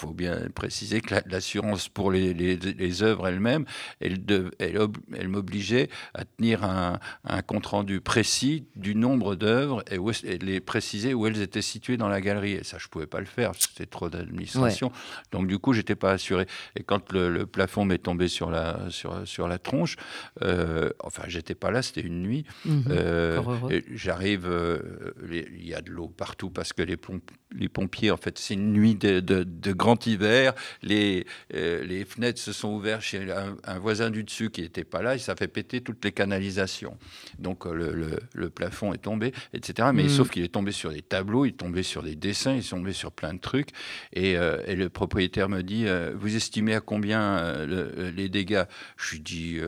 faut 0.00 0.12
bien 0.12 0.38
préciser 0.54 1.00
que 1.00 1.14
l'assurance 1.26 1.88
pour 1.88 2.10
les, 2.10 2.32
les, 2.34 3.02
œuvres 3.02 3.28
elles-mêmes, 3.28 3.64
elle, 4.00 4.18
elle, 4.58 4.78
elle 5.14 5.28
m'obligeait 5.28 5.88
à 6.14 6.24
tenir 6.24 6.64
un, 6.64 6.98
un 7.24 7.42
compte-rendu 7.42 8.00
précis 8.00 8.66
du 8.76 8.94
nombre 8.94 9.36
d'œuvres 9.36 9.84
et, 9.90 9.98
et, 10.24 10.38
les 10.38 10.60
préciser 10.60 11.14
où 11.14 11.26
elles 11.26 11.40
étaient 11.40 11.62
situées 11.62 11.96
dans 11.96 12.08
la 12.08 12.20
galerie. 12.20 12.52
Et 12.52 12.64
ça, 12.64 12.78
je 12.78 12.86
ne 12.86 12.90
pouvais 12.90 13.06
pas 13.06 13.20
le 13.20 13.26
faire, 13.26 13.52
c'était 13.58 13.86
trop 13.86 14.08
d'administration. 14.08 14.90
Donc, 15.32 15.46
du 15.46 15.58
coup, 15.58 15.72
j'étais 15.72 15.96
pas 15.96 16.12
assuré. 16.12 16.46
Et 16.76 16.82
quand 16.82 17.12
le, 17.12 17.46
plafond 17.46 17.84
m'est 17.84 17.98
tombé 17.98 18.28
sur 18.28 18.50
la, 18.50 18.90
sur, 18.90 19.26
sur 19.26 19.48
la 19.48 19.58
tronche, 19.58 19.96
euh, 20.42 20.90
enfin, 21.00 21.24
j'étais 21.26 21.54
pas 21.54 21.70
là, 21.70 21.82
c'était 21.82 22.00
une 22.00 22.22
nuit. 22.22 22.44
Mhm. 22.64 22.84
Euh, 22.90 23.80
j'arrive, 23.92 24.46
euh, 24.46 25.12
il 25.30 25.66
y 25.66 25.74
a 25.74 25.82
de 25.82 25.90
l'eau 25.90 26.08
partout 26.08 26.50
parce 26.50 26.72
que 26.72 26.82
les 26.82 26.96
pompes 26.96 27.30
les 27.52 27.68
pompiers, 27.68 28.10
en 28.10 28.16
fait, 28.16 28.38
c'est 28.38 28.54
une 28.54 28.72
nuit 28.72 28.94
de, 28.94 29.20
de, 29.20 29.72
grand 29.72 30.06
hiver. 30.06 30.54
Les, 30.82 31.26
euh, 31.54 31.82
les 31.84 32.04
fenêtres 32.04 32.40
se 32.40 32.52
sont 32.52 32.68
ouvertes 32.68 33.02
chez 33.02 33.26
un, 33.32 33.78
voisin 33.78 34.10
du 34.10 34.24
dessus 34.24 34.50
qui 34.50 34.62
n'était 34.62 34.84
pas 34.84 35.02
là 35.02 35.14
et 35.14 35.18
ça 35.18 35.34
fait 35.34 35.48
péter 35.48 35.80
toutes 35.80 36.04
les 36.04 36.12
canalisations. 36.12 36.96
Donc 37.38 37.66
euh, 37.66 37.72
le, 37.72 38.18
le, 38.34 38.50
plafond 38.50 38.92
est 38.92 38.98
tombé, 38.98 39.32
etc. 39.52 39.88
Mais 39.92 40.04
mm. 40.04 40.08
sauf 40.08 40.30
qu'il 40.30 40.44
est 40.44 40.48
tombé 40.52 40.72
sur 40.72 40.90
des 40.90 41.02
tableaux, 41.02 41.44
il 41.44 41.50
est 41.50 41.52
tombé 41.52 41.82
sur 41.82 42.02
des 42.02 42.14
dessins, 42.14 42.52
il 42.52 42.60
est 42.60 42.70
tombé 42.70 42.92
sur 42.92 43.12
plein 43.12 43.34
de 43.34 43.40
trucs. 43.40 43.70
Et, 44.12 44.36
euh, 44.36 44.62
et 44.66 44.76
le 44.76 44.88
propriétaire 44.88 45.48
me 45.48 45.62
dit 45.62 45.86
Vous 46.14 46.36
estimez 46.36 46.74
à 46.74 46.80
combien 46.80 47.66
les 47.66 48.28
dégâts? 48.28 48.64
Je 48.96 49.12
lui 49.12 49.20
dis 49.20 49.58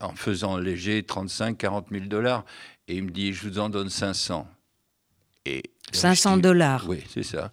En 0.00 0.14
faisant 0.14 0.56
léger, 0.56 1.02
35, 1.02 1.58
40 1.58 1.88
000 1.90 2.06
dollars. 2.06 2.44
Et 2.88 2.96
il 2.96 3.04
me 3.04 3.10
dit 3.10 3.32
Je 3.32 3.48
vous 3.48 3.58
en 3.58 3.68
donne 3.68 3.90
500. 3.90 4.46
Et 5.46 5.62
500 5.92 6.38
dollars. 6.38 6.84
Oui, 6.88 7.02
c'est 7.12 7.22
ça. 7.22 7.50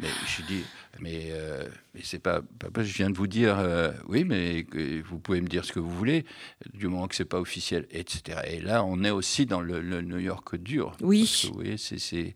Mais 0.00 0.08
je 0.26 0.42
dis, 0.42 0.64
mais, 1.00 1.28
euh, 1.30 1.64
c'est 2.02 2.18
pas, 2.18 2.40
je 2.76 2.92
viens 2.92 3.10
de 3.10 3.16
vous 3.16 3.26
dire, 3.26 3.58
euh, 3.58 3.92
oui, 4.08 4.24
mais 4.24 4.66
vous 5.04 5.18
pouvez 5.18 5.40
me 5.40 5.48
dire 5.48 5.64
ce 5.64 5.72
que 5.72 5.80
vous 5.80 5.90
voulez, 5.90 6.24
du 6.74 6.88
moment 6.88 7.08
que 7.08 7.14
c'est 7.14 7.24
pas 7.24 7.40
officiel, 7.40 7.86
etc. 7.90 8.38
Et 8.46 8.60
là, 8.60 8.84
on 8.84 9.04
est 9.04 9.10
aussi 9.10 9.46
dans 9.46 9.60
le, 9.60 9.80
New 10.02 10.18
York 10.18 10.56
dur. 10.56 10.96
Oui. 11.00 11.50
oui, 11.56 11.76
c'est, 11.78 12.34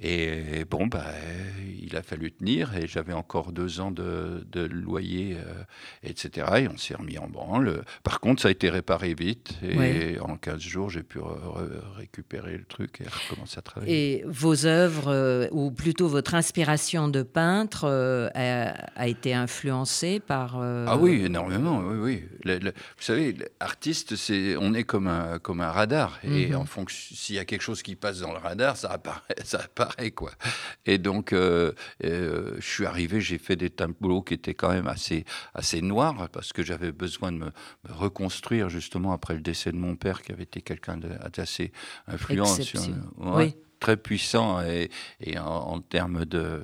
et, 0.00 0.64
bon, 0.68 0.86
bah, 0.86 1.06
il 1.80 1.96
a 1.96 2.02
fallu 2.02 2.32
tenir, 2.32 2.76
et 2.76 2.86
j'avais 2.86 3.12
encore 3.12 3.52
deux 3.52 3.80
ans 3.80 3.90
de, 3.90 4.46
de 4.50 4.62
loyer, 4.62 5.36
euh, 5.36 5.62
etc. 6.02 6.46
Et 6.58 6.68
on 6.68 6.76
s'est 6.76 6.94
remis 6.94 7.18
en 7.18 7.28
branle. 7.28 7.82
Par 8.02 8.20
contre, 8.20 8.42
ça 8.42 8.48
a 8.48 8.50
été 8.50 8.70
réparé 8.70 9.14
vite, 9.14 9.54
et 9.62 10.18
en 10.20 10.36
15 10.36 10.60
jours, 10.60 10.90
j'ai 10.90 11.02
pu 11.02 11.18
récupérer 11.96 12.56
le 12.56 12.64
truc 12.64 13.00
et 13.00 13.04
recommencer 13.08 13.58
à 13.58 13.62
travailler. 13.62 14.18
Et 14.18 14.24
vos 14.26 14.66
œuvres, 14.66 15.48
ou 15.52 15.70
plutôt 15.70 16.08
votre 16.08 16.34
inspiration 16.34 17.08
de 17.08 17.22
peintre, 17.22 17.84
euh, 17.84 18.72
a, 18.96 19.08
été 19.08 19.34
influencé 19.34 20.20
par... 20.20 20.58
Euh, 20.58 20.86
ah 20.88 20.96
oui, 20.96 21.24
énormément, 21.24 21.80
oui, 21.80 22.24
oui. 22.44 22.60
vous 22.62 23.02
savez, 23.02 23.34
artiste, 23.58 24.16
c'est, 24.16 24.56
on 24.56 24.74
est 24.74 24.84
comme 24.84 25.06
un, 25.06 25.38
comme 25.38 25.60
un 25.60 25.70
radar. 25.70 26.18
Et 26.24 26.48
mhm. 26.48 26.56
en 26.56 26.64
fonction, 26.64 27.16
s'il 27.16 27.36
y 27.36 27.38
a 27.38 27.44
quelque 27.44 27.62
chose 27.62 27.82
qui 27.82 27.96
passe 27.96 28.20
dans 28.20 28.32
le 28.32 28.38
radar, 28.38 28.76
ça 28.76 28.90
apparaît, 28.90 29.34
ça 29.44 29.58
apparaît 29.58 30.10
quoi. 30.10 30.32
Et 30.86 30.98
donc, 30.98 31.32
euh, 31.32 31.72
je 32.02 32.60
suis 32.60 32.86
arrivé, 32.86 33.20
j'ai 33.20 33.38
fait 33.38 33.56
des 33.56 33.70
tableaux 33.70 34.22
qui 34.22 34.34
étaient 34.34 34.54
quand 34.54 34.70
même 34.70 34.86
assez, 34.86 35.24
assez 35.54 35.80
noirs, 35.82 36.28
parce 36.30 36.52
que 36.52 36.62
j'avais 36.62 36.92
besoin 36.92 37.32
de 37.32 37.38
me, 37.38 37.50
reconstruire, 37.88 38.68
justement, 38.68 39.12
après 39.12 39.34
le 39.34 39.40
décès 39.40 39.72
de 39.72 39.76
mon 39.76 39.96
père, 39.96 40.22
qui 40.22 40.32
avait 40.32 40.44
été 40.44 40.62
quelqu'un 40.62 40.98
d'assez 41.32 41.72
influent. 42.06 42.46
Sur, 42.46 42.80
oui 43.18 43.54
très 43.80 43.96
puissant 43.96 44.60
et, 44.62 44.90
en, 45.38 45.80
termes 45.80 46.24
de, 46.24 46.38
euh, 46.38 46.62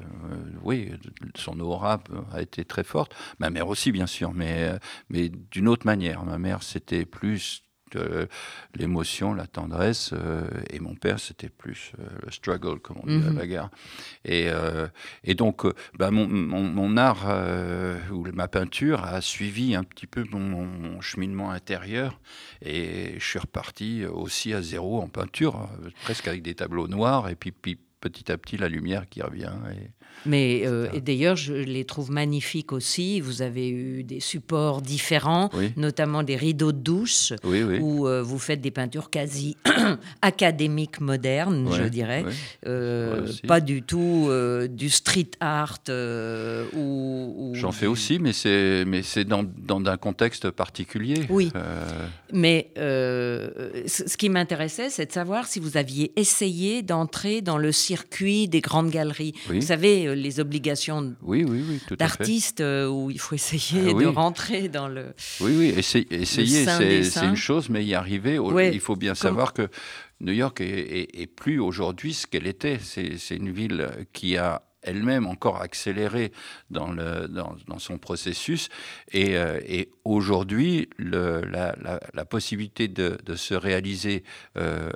oui, 0.62 0.92
son 1.35 1.59
aura 1.61 2.00
a 2.33 2.42
été 2.42 2.64
très 2.64 2.85
forte. 2.85 3.14
Ma 3.38 3.50
mère 3.50 3.68
aussi, 3.68 3.90
bien 3.90 4.07
sûr, 4.07 4.33
mais, 4.33 4.68
euh, 4.68 4.79
mais 5.09 5.29
d'une 5.29 5.68
autre 5.68 5.87
manière. 5.87 6.22
Ma 6.24 6.38
mère, 6.38 6.62
c'était 6.62 7.07
plus 7.07 7.62
l'émotion, 8.75 9.35
la 9.35 9.47
tendresse, 9.47 10.11
euh, 10.13 10.43
et 10.71 10.81
mon 10.81 10.95
père, 10.95 11.19
c'était 11.19 11.49
plus 11.49 11.93
euh, 11.99 12.07
le 12.25 12.31
struggle, 12.31 12.81
comme 12.81 12.99
on 13.03 13.07
dit, 13.07 13.23
la 13.23 13.31
mhm. 13.31 13.37
bagarre. 13.37 13.71
Et, 14.25 14.49
euh, 14.49 14.87
et 15.25 15.35
donc, 15.35 15.65
bah, 15.99 16.11
mon, 16.11 16.27
mon, 16.27 16.97
art, 16.97 17.27
ou 18.13 18.27
ma 18.33 18.49
peinture, 18.49 19.05
a 19.05 19.21
suivi 19.21 19.75
un 19.75 19.85
petit 19.85 20.07
peu 20.07 20.25
mon, 20.31 21.01
cheminement 21.01 21.51
intérieur, 21.51 22.21
et 22.63 23.15
je 23.19 23.25
suis 23.25 23.39
reparti 23.39 24.05
aussi 24.07 24.53
à 24.53 24.63
zéro 24.63 25.01
en 25.01 25.09
peinture, 25.09 25.69
presque 26.03 26.27
avec 26.29 26.43
des 26.43 26.55
tableaux 26.55 26.89
noirs, 26.89 27.29
et 27.29 27.37
puis, 27.37 27.53
puis 27.53 27.79
petit 28.01 28.31
à 28.31 28.39
petit 28.39 28.57
la 28.57 28.69
lumière 28.69 29.09
qui 29.09 29.23
revient. 29.23 29.53
Et, 29.73 29.91
mais 30.27 30.62
euh, 30.65 30.89
d'ailleurs, 31.01 31.37
je 31.37 31.55
les 31.55 31.85
trouve 31.85 32.11
magnifiques 32.11 32.73
aussi. 32.73 33.21
Vous 33.21 33.43
avez 33.43 33.69
eu 33.69 34.03
des 34.03 34.21
supports 34.21 34.83
différents, 34.83 35.51
notamment 35.77 36.23
des 36.23 36.37
rideaux 36.37 36.73
de 36.73 36.79
douche, 36.79 37.33
où 37.45 38.07
euh, 38.07 38.23
vous 38.23 38.39
faites 38.39 38.61
des 38.61 38.71
peintures 38.71 39.11
quasi 39.11 39.57
académiques 40.23 41.01
modernes, 41.01 41.69
je 41.73 41.85
dirais. 41.85 42.25
Euh, 42.67 43.27
pas 43.47 43.61
du 43.61 43.83
tout 43.83 44.29
du 44.71 44.91
street 44.91 45.31
art. 45.41 45.79
ou, 45.89 47.53
J'en 47.55 47.73
fais 47.73 47.87
aussi, 47.87 48.19
mais 48.19 48.33
c'est 48.33 48.85
mais 48.87 49.03
c'est 49.03 49.25
dans, 49.25 49.45
dans 49.45 49.85
un 49.87 49.97
contexte 49.97 50.51
particulier. 50.51 51.27
Oui. 51.31 51.53
Mais 52.33 52.71
ce 52.77 54.17
qui 54.17 54.29
m'intéressait, 54.29 54.91
c'est 54.91 55.07
de 55.07 55.12
savoir 55.12 55.47
si 55.47 55.61
vous 55.61 55.77
aviez 55.77 56.12
essayé 56.17 56.83
d'entrer 56.83 57.43
dans 57.43 57.59
le 57.59 57.73
circuit 57.73 58.49
des 58.49 58.61
grandes 58.61 58.91
galeries. 58.91 59.35
Vous 59.49 59.61
savez, 59.61 60.15
les 60.16 60.40
obligations 60.40 61.14
oui, 61.22 61.44
oui, 61.44 61.62
oui, 61.68 61.96
d'artiste 61.96 62.61
euh, 62.61 62.88
où 62.88 63.11
il 63.11 63.18
faut 63.18 63.35
essayer 63.35 63.90
ah 63.90 64.00
de 64.00 64.07
rentrer 64.07 64.68
dans 64.68 64.88
le. 64.88 65.14
Oui, 65.40 65.55
oui, 65.57 65.74
essayer, 65.76 66.24
c'est 67.05 67.24
une 67.24 67.37
chose, 67.37 67.68
mais 67.68 67.85
y 67.85 67.94
arriver, 67.94 68.38
il 68.72 68.81
faut 68.81 68.96
bien 68.96 69.14
savoir 69.14 69.52
que 69.52 69.68
New 70.20 70.33
York 70.33 70.61
est 70.61 71.26
plus 71.35 71.61
aujourd'hui 71.61 72.14
ce 72.14 72.26
qu'elle 72.26 72.46
était. 72.46 72.79
C'est 72.81 73.37
une 73.37 73.50
ville 73.50 73.88
qui 74.12 74.37
a 74.37 74.62
elle-même 74.87 75.26
encore 75.26 75.61
accélérée 75.61 76.33
dans, 76.70 76.90
le, 76.90 77.29
dans, 77.29 77.79
son 77.79 77.98
processus. 77.98 78.68
Et, 79.12 79.37
euh, 79.37 79.61
et 79.66 79.90
aujourd'hui, 80.05 80.88
la, 80.98 81.42
la, 82.14 82.24
possibilité 82.24 82.88
de, 82.88 83.18
de 83.24 83.35
se 83.35 83.55
réaliser 83.55 84.24
euh, 84.57 84.90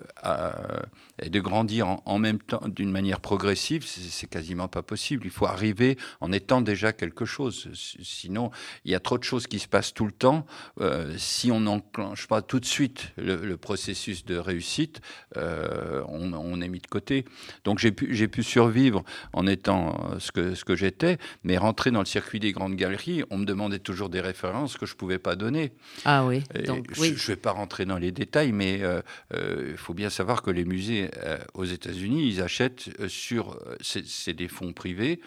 et 1.22 1.30
de 1.30 1.40
grandir 1.40 1.98
en, 2.04 2.18
même 2.18 2.38
temps 2.38 2.62
d'une 2.66 2.90
manière 2.90 3.20
progressive, 3.20 3.84
c'est 3.86 4.28
quasiment 4.28 4.68
pas 4.68 4.82
possible. 4.82 5.22
Il 5.24 5.30
faut 5.30 5.46
arriver 5.46 5.96
en 6.20 6.32
étant 6.32 6.60
déjà 6.60 6.92
quelque 6.92 7.24
chose. 7.24 7.68
Sinon, 7.74 8.50
il 8.84 8.90
y 8.90 8.94
a 8.94 9.00
trop 9.00 9.18
de 9.18 9.24
choses 9.24 9.46
qui 9.46 9.58
se 9.58 9.68
passent 9.68 9.94
tout 9.94 10.06
le 10.06 10.12
temps. 10.12 10.46
Euh, 10.80 11.14
si 11.16 11.50
on 11.50 11.60
n'enclenche 11.60 12.26
pas 12.26 12.42
tout 12.42 12.60
de 12.60 12.66
suite 12.66 13.12
le, 13.16 13.56
processus 13.56 14.24
de 14.24 14.36
réussite, 14.36 15.00
on, 15.36 16.32
on, 16.32 16.60
est 16.60 16.68
mis 16.68 16.80
de 16.80 16.86
côté. 16.86 17.24
Donc 17.64 17.78
j'ai 17.78 17.92
pu, 17.92 18.28
pu 18.28 18.42
survivre 18.42 19.04
en 19.32 19.46
étant 19.46 20.10
euh, 20.12 20.18
ce 20.18 20.32
que, 20.32 20.54
ce 20.54 20.64
que 20.64 20.76
j'étais, 20.76 21.18
mais 21.44 21.58
rentrer 21.58 21.90
dans 21.90 22.00
le 22.00 22.06
circuit 22.06 22.40
des 22.40 22.52
grandes 22.52 22.76
galeries, 22.76 23.22
on 23.30 23.38
me 23.38 23.44
demandait 23.44 23.78
toujours 23.78 24.08
des 24.08 24.20
références 24.20 24.76
que 24.76 24.86
je 24.86 24.94
ne 24.94 24.98
pouvais 24.98 25.18
pas 25.18 25.36
donner. 25.36 25.72
Ah 26.04 26.24
oui, 26.24 26.42
donc, 26.66 26.86
Je 26.92 27.02
ne 27.02 27.14
vais 27.14 27.36
pas 27.36 27.52
rentrer 27.52 27.84
dans 27.84 27.98
les 27.98 28.12
détails, 28.12 28.52
mais 28.52 28.78
il 28.78 28.84
euh, 28.84 29.02
euh, 29.34 29.76
faut 29.76 29.94
bien 29.94 30.10
savoir 30.10 30.42
que 30.42 30.50
les 30.50 30.64
musées 30.64 31.09
aux 31.54 31.64
États-Unis, 31.64 32.28
ils 32.28 32.42
achètent 32.42 32.90
sur. 33.08 33.58
C'est 33.80 34.34
des 34.34 34.48
fonds 34.48 34.72
privés 34.72 35.20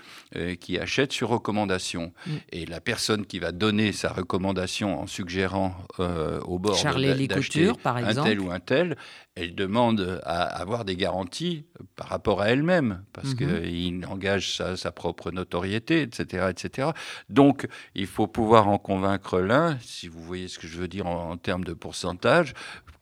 qui 0.60 0.78
achètent 0.78 1.14
sur 1.14 1.30
recommandation. 1.30 2.14
Mm. 2.26 2.32
Et 2.52 2.66
la 2.66 2.82
personne 2.82 3.26
qui 3.26 3.40
va 3.40 3.52
donner 3.52 3.92
sa 3.92 4.12
recommandation 4.12 5.00
en 5.00 5.08
suggérant 5.08 5.76
au 5.98 6.60
bord 6.60 6.82
d'acheter 6.84 7.72
un 7.86 8.24
tel 8.24 8.40
ou 8.40 8.52
un 8.52 8.60
tel, 8.60 8.98
elle 9.36 9.56
demande 9.56 10.22
à 10.24 10.44
avoir 10.44 10.86
des 10.86 10.96
garanties 10.96 11.66
par 11.96 12.08
rapport 12.08 12.42
à 12.42 12.50
elle-même, 12.50 13.04
parce 13.14 13.30
mhm. 13.30 13.36
qu'il 13.36 14.06
engage 14.06 14.62
sa, 14.76 14.92
propre 14.92 15.32
notoriété, 15.32 16.02
etc., 16.02 16.48
etc. 16.50 16.90
Donc, 17.30 17.68
il 17.96 18.06
faut 18.06 18.28
pouvoir 18.28 18.68
en 18.68 18.78
convaincre 18.78 19.40
l'un, 19.40 19.78
si 19.82 20.08
vous 20.08 20.22
voyez 20.22 20.48
ce 20.48 20.60
que 20.60 20.68
je 20.68 20.78
veux 20.78 20.88
dire 20.88 21.08
en, 21.08 21.36
termes 21.38 21.64
de 21.64 21.74
pourcentage, 21.74 22.54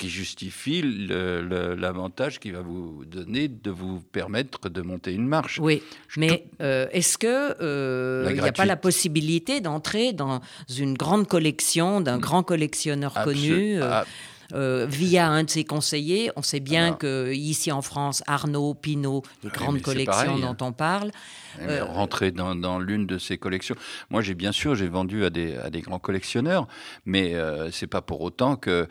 qui 0.02 0.10
justifie 0.10 0.82
l'avantage 0.82 2.40
qu'il 2.40 2.54
va 2.54 2.62
vous 2.62 3.06
donner 3.06 3.48
de 3.48 3.70
vous 3.70 4.00
permettre 4.12 4.68
de 4.68 4.82
monter 4.82 5.14
une 5.14 5.28
marche. 5.28 5.60
Oui, 5.62 5.84
mais 6.18 6.46
euh, 6.60 6.88
est-ce 6.92 7.20
que 7.20 7.56
euh, 7.62 8.26
il 8.32 8.42
n'y 8.42 8.48
a 8.48 8.52
pas 8.52 8.66
la 8.66 8.78
possibilité 8.78 9.62
d'entrer 9.62 10.12
dans 10.12 10.42
une 10.76 10.96
grande 10.96 11.28
collection 11.28 12.02
d'un 12.02 12.18
grand 12.18 12.42
collectionneur 12.42 13.14
connu 13.24 13.80
euh, 13.80 13.90
ah, 13.92 14.06
euh, 14.54 14.86
via 14.90 15.28
un 15.28 15.44
de 15.44 15.50
ses 15.50 15.64
conseillers. 15.64 16.32
On 16.36 16.42
sait 16.42 16.60
bien 16.60 16.94
que 16.94 17.32
ici 17.34 17.72
en 17.72 17.82
France, 17.82 18.24
Arnaud, 18.28 18.74
Pinault, 18.74 19.24
les 19.44 19.50
grandes 19.50 19.82
collections 19.82 20.40
dont 20.40 20.58
on 20.62 20.72
parle, 20.72 21.12
euh, 21.60 21.84
rentrer 21.84 22.32
dans, 22.32 22.80
l'une 22.80 23.06
de 23.06 23.18
ces 23.18 23.38
collections. 23.38 23.76
Moi, 24.10 24.22
j'ai 24.22 24.36
bien 24.36 24.52
sûr, 24.52 24.76
j'ai 24.76 24.88
vendu 24.88 25.26
à 25.26 25.30
des, 25.30 25.58
à 25.58 25.70
des, 25.70 25.82
grands 25.82 26.00
collectionneurs, 26.00 26.68
mais 27.06 27.36
euh, 27.36 27.72
c'est 27.72 27.88
pas 27.88 28.02
pour 28.02 28.22
autant 28.22 28.56
que, 28.56 28.88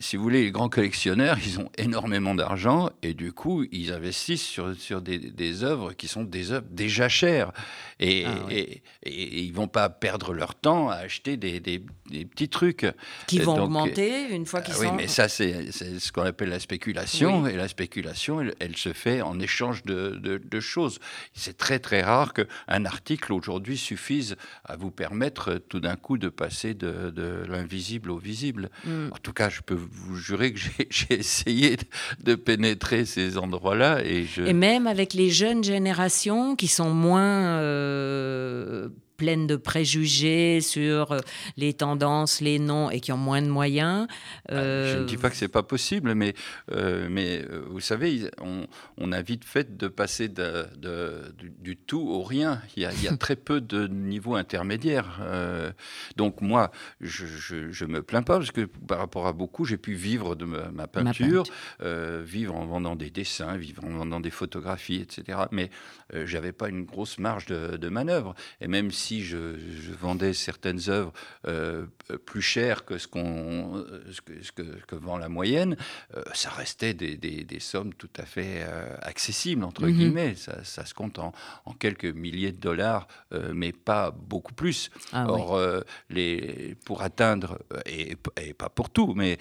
si 0.00 0.16
vous 0.16 0.22
voulez, 0.22 0.44
les 0.44 0.50
grands 0.50 0.68
collectionneurs, 0.68 1.38
ils 1.44 1.60
ont 1.60 1.70
énormément 1.76 2.34
d'argent 2.34 2.90
et 3.02 3.14
du 3.14 3.32
coup, 3.32 3.64
ils 3.72 3.92
investissent 3.92 4.46
sur, 4.46 4.74
sur 4.76 5.02
des, 5.02 5.18
des 5.18 5.64
œuvres 5.64 5.92
qui 5.92 6.08
sont 6.08 6.24
des 6.24 6.52
œuvres 6.52 6.66
déjà 6.70 7.08
chères. 7.08 7.52
Et, 7.98 8.24
ah 8.26 8.30
et, 8.50 8.82
et, 9.04 9.42
ils 9.42 9.52
vont 9.52 9.68
pas 9.68 9.88
perdre 9.88 10.32
leur 10.32 10.54
temps 10.54 10.90
à 10.90 10.96
acheter 10.96 11.36
des, 11.36 11.60
des, 11.60 11.78
petits 12.24 12.48
trucs. 12.48 12.86
Qui 13.26 13.38
vont 13.38 13.62
augmenter 13.62 14.28
une 14.30 14.46
fois 14.46 14.60
qui 14.66 14.80
oui, 14.80 14.88
mais 14.94 15.08
ça, 15.08 15.28
c'est 15.28 15.70
ce 15.72 16.12
qu'on 16.12 16.22
appelle 16.22 16.48
la 16.48 16.60
spéculation. 16.60 17.46
Et 17.46 17.56
la 17.56 17.68
spéculation, 17.68 18.44
elle, 18.58 18.76
se 18.76 18.92
fait 18.92 19.22
en 19.22 19.38
échange 19.40 19.84
de, 19.84 20.18
de, 20.18 20.60
choses. 20.60 20.98
C'est 21.34 21.56
très, 21.56 21.78
très 21.78 22.02
rare 22.02 22.34
qu'un 22.34 22.84
article 22.84 23.32
aujourd'hui 23.32 23.76
suffise 23.76 24.36
à 24.64 24.76
vous 24.76 24.90
permettre 24.90 25.54
tout 25.68 25.80
d'un 25.80 25.96
coup 25.96 26.18
de 26.18 26.28
passer 26.28 26.74
de, 26.74 27.10
de 27.10 27.44
l'invisible 27.48 28.10
au 28.10 28.18
visible. 28.18 28.70
Mm. 28.84 29.08
En 29.12 29.18
tout 29.18 29.32
cas, 29.32 29.48
je 29.48 29.60
peux 29.60 29.74
vous 29.74 30.16
jurer 30.16 30.52
que 30.52 30.60
j'ai 30.90 31.14
essayé 31.18 31.76
de 32.22 32.34
pénétrer 32.34 33.04
ces 33.04 33.38
endroits-là. 33.38 34.04
Et, 34.04 34.24
je... 34.24 34.42
et 34.42 34.52
même 34.52 34.86
avec 34.86 35.14
les 35.14 35.30
jeunes 35.30 35.64
générations 35.64 36.56
qui 36.56 36.68
sont 36.68 36.90
moins 36.90 37.58
euh, 37.60 38.88
pleines 39.16 39.46
de 39.46 39.56
préjugés 39.56 40.60
sur 40.60 41.12
euh, 41.12 41.20
les 41.56 41.74
tendances, 41.74 42.40
les 42.40 42.58
noms 42.58 42.90
et 42.90 43.00
qui 43.00 43.12
ont 43.12 43.16
moins 43.16 43.42
de 43.42 43.48
moyens. 43.48 44.06
Ah, 44.48 44.54
je 44.54 44.98
ne 44.98 45.04
dis 45.04 45.16
pas 45.16 45.30
que 45.30 45.36
c'est 45.36 45.48
pas 45.48 45.62
possible, 45.62 46.14
mais, 46.14 46.34
euh, 46.72 47.08
mais 47.10 47.42
euh, 47.42 47.64
vous 47.68 47.80
savez, 47.80 48.30
on, 48.40 48.66
on, 48.98 49.12
a 49.12 49.22
vite 49.22 49.44
fait 49.44 49.76
de 49.76 49.88
passer 49.88 50.28
de, 50.28 50.66
du, 51.60 51.76
tout 51.76 52.00
au 52.08 52.22
rien. 52.22 52.60
Il 52.76 52.82
y 52.82 52.86
a, 52.86 52.92
il 52.92 53.02
y 53.02 53.08
a 53.08 53.16
très 53.16 53.36
peu 53.36 53.60
de 53.60 53.86
niveaux 53.86 54.34
intermédiaires. 54.34 55.20
donc 56.16 56.40
moi, 56.40 56.70
je, 57.00 57.26
je, 57.26 57.84
me 57.84 58.02
plains 58.02 58.22
pas 58.22 58.38
parce 58.38 58.50
que 58.50 58.62
par 58.62 58.98
rapport 58.98 59.26
à 59.26 59.32
beaucoup, 59.32 59.64
j'ai 59.64 59.76
pu 59.76 59.94
vivre 59.94 60.34
de 60.34 60.44
ma, 60.44 60.86
peinture, 60.86 61.44
vivre 61.80 62.54
en 62.54 62.66
vendant 62.66 62.96
des 62.96 63.10
dessins, 63.10 63.56
vivre 63.56 63.84
en 63.84 63.90
vendant 63.90 64.20
des 64.20 64.30
photographies, 64.30 65.00
etc. 65.02 65.38
Mais 65.50 65.70
j'avais 66.12 66.52
pas 66.52 66.68
une 66.68 66.84
grosse 66.84 67.18
marge 67.18 67.46
de, 67.46 67.76
de 67.76 67.88
manœuvre. 67.88 68.34
Et 68.60 68.68
même 68.68 68.90
si 68.90 69.05
si 69.06 69.22
je, 69.24 69.36
vendais 70.00 70.34
certaines 70.34 70.80
œuvres 70.88 71.12
euh, 71.46 71.86
plus 72.24 72.42
chères 72.42 72.84
que 72.84 72.98
ce, 72.98 73.06
qu'on, 73.06 73.84
ce, 74.10 74.20
que, 74.52 74.62
que, 74.62 74.96
vend 74.96 75.16
la 75.16 75.28
moyenne, 75.28 75.76
euh, 76.16 76.22
ça 76.34 76.50
restait 76.50 76.92
des, 76.92 77.16
des, 77.16 77.60
sommes 77.60 77.94
tout 77.94 78.10
à 78.18 78.24
fait 78.24 78.62
euh, 78.62 78.96
accessibles, 79.02 79.64
entre 79.64 79.86
mhm. 79.86 79.92
guillemets. 79.92 80.34
Ça, 80.34 80.64
ça, 80.64 80.84
se 80.84 80.92
compte 80.92 81.18
en, 81.18 81.32
en, 81.64 81.72
quelques 81.72 82.04
milliers 82.04 82.52
de 82.52 82.60
dollars, 82.60 83.06
mais 83.52 83.72
pas 83.72 84.10
beaucoup 84.10 84.54
plus. 84.54 84.90
Ah 85.12 85.26
or, 85.28 85.60
les, 86.10 86.76
pour 86.84 87.02
atteindre, 87.02 87.58
et, 87.86 88.16
et, 88.40 88.54
pas 88.54 88.68
pour 88.68 88.90
tout, 88.90 89.14
mais 89.14 89.38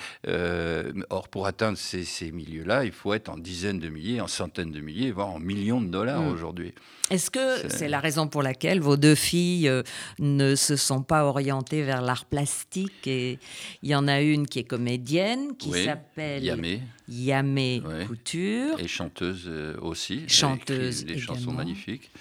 or, 1.09 1.27
pour 1.29 1.47
atteindre 1.47 1.77
ces, 1.77 2.03
ces, 2.03 2.31
milieux-là, 2.31 2.85
il 2.85 2.91
faut 2.91 3.13
être 3.13 3.29
en 3.29 3.37
dizaines 3.37 3.79
de 3.79 3.89
milliers, 3.89 4.21
en 4.21 4.27
centaines 4.27 4.71
de 4.71 4.79
milliers, 4.79 5.11
voire 5.11 5.29
en 5.29 5.39
millions 5.39 5.81
de 5.81 5.87
dollars 5.87 6.21
mm. 6.21 6.33
aujourd'hui. 6.33 6.73
Est-ce 7.09 7.29
que 7.29 7.69
c'est 7.69 7.87
la 7.87 7.99
raison 7.99 8.27
pour 8.27 8.41
laquelle 8.41 8.79
vos 8.79 8.97
deux 8.97 9.15
filles 9.15 9.54
euh, 9.67 9.83
ne 10.19 10.55
se 10.55 10.75
sont 10.75 11.01
pas 11.03 11.25
orientées 11.25 11.83
vers 11.83 12.01
l'art 12.01 12.25
plastique. 12.25 13.07
Et 13.07 13.39
il 13.81 13.89
y 13.89 13.95
en 13.95 14.07
a 14.07 14.21
une 14.21 14.47
qui 14.47 14.59
est 14.59 14.63
comédienne, 14.63 15.55
qui 15.57 15.71
s'appelle 15.71 16.43
Yamé, 16.43 16.81
Yamé 17.07 17.81
Couture. 18.07 18.79
Et 18.79 18.87
chanteuse 18.87 19.45
euh, 19.47 19.75
aussi. 19.81 20.23
Chanteuse. 20.27 21.05
Des 21.05 21.17
chansons 21.17 21.51
magnifiques. 21.51 22.11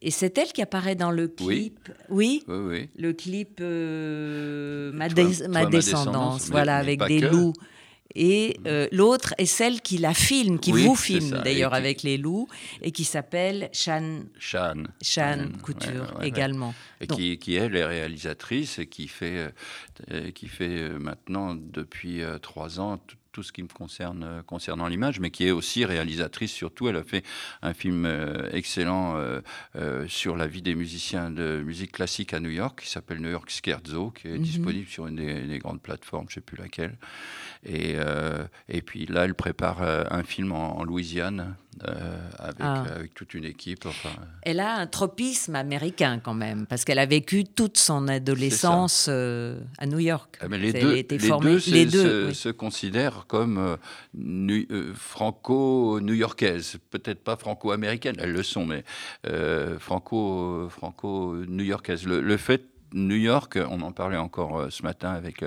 Et 0.00 0.10
c'est 0.10 0.36
elle 0.38 0.52
qui 0.52 0.62
apparaît 0.62 0.94
dans 0.94 1.10
le 1.10 1.28
clip. 1.28 1.90
Oui. 2.08 2.44
Oui, 2.46 2.88
Le 2.96 3.12
clip 3.12 3.58
euh, 3.60 4.92
ma, 4.92 5.08
descendance, 5.66 6.48
voilà, 6.50 6.76
avec 6.76 7.02
des 7.06 7.20
loups. 7.20 7.54
Et 8.14 8.58
euh, 8.66 8.88
l'autre 8.90 9.34
est 9.38 9.46
celle 9.46 9.80
qui 9.80 9.98
la 9.98 10.14
filme, 10.14 10.58
qui 10.58 10.72
vous 10.72 10.96
filme 10.96 11.40
d'ailleurs 11.44 11.74
avec 11.74 12.02
les 12.02 12.16
loups, 12.16 12.48
et 12.80 12.90
qui 12.90 13.04
s'appelle 13.04 13.68
Shan, 13.72 14.24
Shan. 14.38 14.84
Shan 15.02 15.48
Couture 15.62 16.18
également. 16.22 16.74
Et 17.00 17.06
qui, 17.06 17.38
qui, 17.38 17.54
elle 17.54 17.76
est 17.76 17.84
réalisatrice 17.84 18.78
et 18.78 18.86
qui 18.86 19.08
fait, 19.08 19.52
euh, 20.10 20.30
qui 20.32 20.48
fait 20.48 20.68
euh, 20.68 20.98
maintenant 20.98 21.54
depuis 21.54 22.22
trois 22.40 22.80
ans 22.80 22.98
tout 23.38 23.44
ce 23.44 23.52
qui 23.52 23.62
me 23.62 23.68
concerne 23.68 24.24
euh, 24.24 24.42
concernant 24.42 24.88
l'image, 24.88 25.20
mais 25.20 25.30
qui 25.30 25.46
est 25.46 25.52
aussi 25.52 25.84
réalisatrice 25.84 26.50
surtout. 26.50 26.88
Elle 26.88 26.96
a 26.96 27.04
fait 27.04 27.24
un 27.62 27.72
film 27.72 28.04
euh, 28.04 28.50
excellent 28.52 29.14
euh, 29.16 30.08
sur 30.08 30.36
la 30.36 30.48
vie 30.48 30.60
des 30.60 30.74
musiciens 30.74 31.30
de 31.30 31.62
musique 31.64 31.92
classique 31.92 32.34
à 32.34 32.40
New 32.40 32.50
York, 32.50 32.80
qui 32.82 32.90
s'appelle 32.90 33.20
New 33.20 33.30
York 33.30 33.48
Scherzo, 33.48 34.10
qui 34.10 34.26
est 34.26 34.38
mhm. 34.38 34.42
disponible 34.42 34.88
sur 34.88 35.06
une 35.06 35.14
des, 35.14 35.58
grandes 35.60 35.80
plateformes, 35.80 36.26
je 36.28 36.32
ne 36.32 36.34
sais 36.34 36.40
plus 36.40 36.56
laquelle. 36.56 36.96
Et, 37.64 37.96
et 38.68 38.82
puis 38.82 39.06
là, 39.06 39.24
elle 39.24 39.34
prépare 39.34 39.82
un 39.82 40.22
film 40.22 40.52
en 40.52 40.82
Louisiane 40.84 41.56
euh, 41.86 42.30
ah. 42.58 42.84
avec, 42.96 43.14
toute 43.14 43.34
une 43.34 43.44
équipe. 43.44 43.86
Elle 44.42 44.60
a 44.60 44.76
un 44.76 44.86
tropisme 44.86 45.54
américain 45.54 46.20
quand 46.22 46.34
même, 46.34 46.66
parce 46.66 46.84
qu'elle 46.84 46.98
a 46.98 47.06
vécu 47.06 47.44
toute 47.44 47.78
son 47.78 48.08
adolescence 48.08 49.06
euh, 49.08 49.60
à 49.78 49.86
New 49.86 49.98
York. 49.98 50.38
Ah, 50.40 50.48
les, 50.48 50.72
deux, 50.72 50.92
les, 50.92 51.02
deux, 51.86 52.32
se, 52.32 52.48
considèrent 52.48 53.26
comme 53.26 53.76
euh, 54.18 54.92
franco-new-yorkaises, 54.94 56.78
peut-être 56.90 57.22
pas 57.22 57.36
franco-américaines, 57.36 58.16
elles 58.18 58.32
le 58.32 58.42
sont, 58.42 58.66
mais 58.66 58.84
franco, 59.78 60.68
franco-new-yorkaises. 60.70 62.06
Le, 62.06 62.36
fait 62.36 62.62
New 62.92 63.16
York, 63.16 63.58
on 63.68 63.80
en 63.82 63.92
parlait 63.92 64.16
encore 64.16 64.66
ce 64.70 64.82
matin 64.82 65.10
avec, 65.10 65.44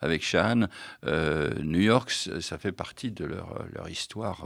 avec 0.00 0.22
Shane, 0.22 0.68
New 1.04 1.80
York, 1.80 2.10
ça 2.10 2.58
fait 2.58 2.72
partie 2.72 3.10
de 3.10 3.24
leur, 3.24 3.64
leur 3.74 3.88
histoire. 3.88 4.42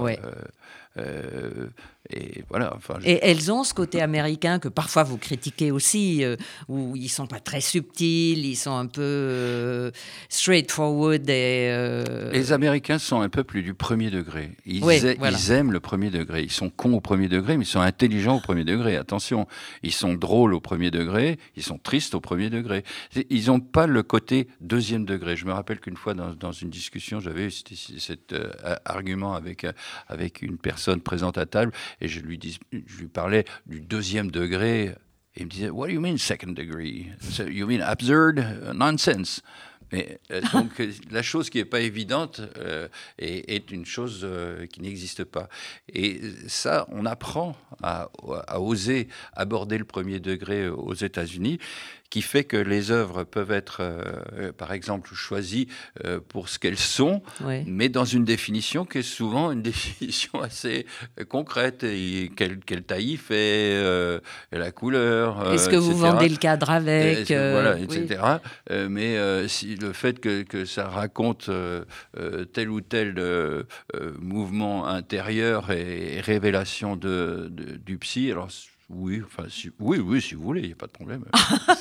Euh, 0.96 1.68
et 2.11 2.44
voilà. 2.48 2.72
Enfin, 2.76 2.98
Et 3.02 3.18
elles 3.22 3.50
ont 3.50 3.64
ce 3.64 3.74
côté 3.74 4.00
américain 4.00 4.59
que 4.59 4.68
parfois 4.68 5.02
vous 5.02 5.16
critiquez 5.16 5.70
aussi, 5.70 6.22
euh, 6.22 6.37
où 6.68 6.94
ils 6.96 7.09
sont 7.09 7.26
pas 7.26 7.40
très 7.40 7.61
subtils, 7.61 8.44
ils 8.44 8.57
sont 8.57 8.76
un 8.76 8.87
peu 8.87 9.00
euh, 9.02 9.90
straightforward. 10.28 11.28
Et, 11.28 12.04
Les 12.33 12.52
Américains 12.52 12.98
sont 12.98 13.20
un 13.20 13.28
peuple 13.28 13.62
du 13.62 13.74
premier 13.74 14.11
degré. 14.11 14.50
Ils, 14.66 14.85
ils, 14.85 15.50
aiment 15.50 15.72
le 15.72 15.80
premier 15.80 16.11
degré. 16.11 16.42
Ils 16.42 16.52
sont 16.52 16.70
cons 16.70 16.92
au 16.92 17.00
premier 17.00 17.28
degré, 17.28 17.57
mais 17.57 17.64
ils 17.64 17.68
sont 17.68 17.80
intelligents 17.80 18.37
au 18.37 18.40
premier 18.40 18.64
degré. 18.64 18.96
Attention, 18.96 19.46
ils 19.83 19.92
sont 19.92 20.14
drôles 20.14 20.54
au 20.54 20.61
premier 20.61 20.90
degré, 20.90 21.38
ils 21.57 21.62
sont 21.62 21.78
tristes 21.78 22.14
au 22.14 22.20
premier 22.20 22.50
degré. 22.50 22.85
Ils 23.30 23.46
n'ont 23.46 23.61
pas 23.61 23.87
le 23.87 24.02
côté 24.02 24.48
deuxième 24.61 25.07
degré. 25.07 25.37
Je 25.37 25.46
me 25.46 25.52
rappelle 25.52 25.80
qu'une 25.80 25.96
fois 25.96 26.14
dans, 26.14 26.35
dans, 26.35 26.52
une 26.52 26.70
discussion, 26.70 27.18
j'avais 27.18 27.46
eu 27.46 27.50
cet, 27.50 28.35
argument 28.85 29.35
avec, 29.35 29.66
avec 30.09 30.42
une 30.42 30.59
personne 30.59 30.84
présente 30.92 31.38
à 31.38 31.47
table 31.47 31.73
et 32.01 32.09
je 32.09 32.20
lui, 32.20 32.38
dis, 32.38 32.59
je 32.73 32.99
lui 32.99 33.09
parlais 33.09 33.44
du 33.66 33.81
deuxième 33.81 34.31
degré. 34.31 34.94
Et 35.37 35.40
il 35.40 35.47
me 35.47 35.51
disait, 35.51 35.70
What 35.70 35.88
do 35.88 35.94
you 35.94 36.01
mean 36.01 36.16
second 36.16 36.53
degree? 36.53 37.11
you 37.49 37.66
mean 37.66 37.81
absurd? 37.81 38.44
Nonsense? 38.73 39.42
Mais, 39.92 40.18
euh, 40.31 40.40
donc 40.53 40.83
la 41.11 41.23
chose 41.23 41.51
qui 41.51 41.59
n'est 41.59 41.64
pas 41.64 41.81
évidente 41.81 42.40
euh, 42.59 42.88
est, 43.18 43.70
une 43.70 43.87
chose 43.87 44.20
euh, 44.25 44.66
qui 44.66 44.81
n'existe 44.81 45.25
pas. 45.25 45.49
Et 45.88 46.20
ça, 46.49 46.87
on 46.90 47.07
apprend 47.07 47.57
à, 47.83 48.09
à, 48.47 48.61
oser 48.61 49.09
aborder 49.35 49.79
le 49.79 49.85
premier 49.85 50.20
degré 50.20 50.68
aux 50.68 50.94
États-Unis 50.94 51.59
qui 52.14 52.22
fait 52.22 52.44
que 52.44 52.57
les 52.57 52.92
œuvres 52.92 53.24
peuvent 53.24 53.50
être, 53.50 53.79
euh, 53.81 54.53
par 54.57 54.72
exemple, 54.72 55.12
choisies 55.14 55.66
euh, 56.05 56.20
pour 56.29 56.48
ce 56.48 56.61
qu'elles 56.61 56.79
sont, 56.79 57.22
mais 57.66 57.88
dans 57.88 58.05
une 58.05 58.24
définition 58.24 58.85
qui 58.85 58.98
est 58.98 59.03
souvent 59.03 59.50
une 59.50 59.62
définition 59.72 60.40
assez 60.40 60.87
euh, 61.18 61.24
concrète. 61.24 61.83
Et 61.83 62.31
quelle, 62.37 62.61
quelle 62.61 62.85
taille 62.85 63.14
il 63.14 63.18
fait, 63.18 63.83
la 64.53 64.70
couleur. 64.70 65.53
Est-ce 65.53 65.68
que 65.68 65.74
vous 65.74 65.96
vendez 65.96 66.29
le 66.29 66.37
cadre 66.37 66.70
avec 66.70 67.27
Voilà, 67.27 67.81
etc. 67.81 68.20
mais 68.88 69.18
si 69.48 69.74
le 69.74 69.92
fait 69.92 70.20
que, 70.20 70.42
que 70.42 70.66
ça 70.66 70.87
raconte 70.87 71.50
tel 72.53 72.70
ou 72.70 72.81
tel 72.81 73.64
mouvement 74.20 74.87
intérieur 74.87 75.72
et, 75.72 76.20
révélation 76.20 76.94
de, 76.94 77.50
du 77.85 77.98
psy, 77.98 78.31
alors 78.31 78.50
oui, 78.94 79.22
enfin, 79.24 79.44
oui, 79.80 79.98
oui, 79.98 80.22
si 80.22 80.35
vous 80.35 80.42
voulez, 80.42 80.61
il 80.62 80.66
n'y 80.68 80.72
a 80.72 80.76
pas 80.76 80.87
de 80.87 80.92
problème. 80.92 81.24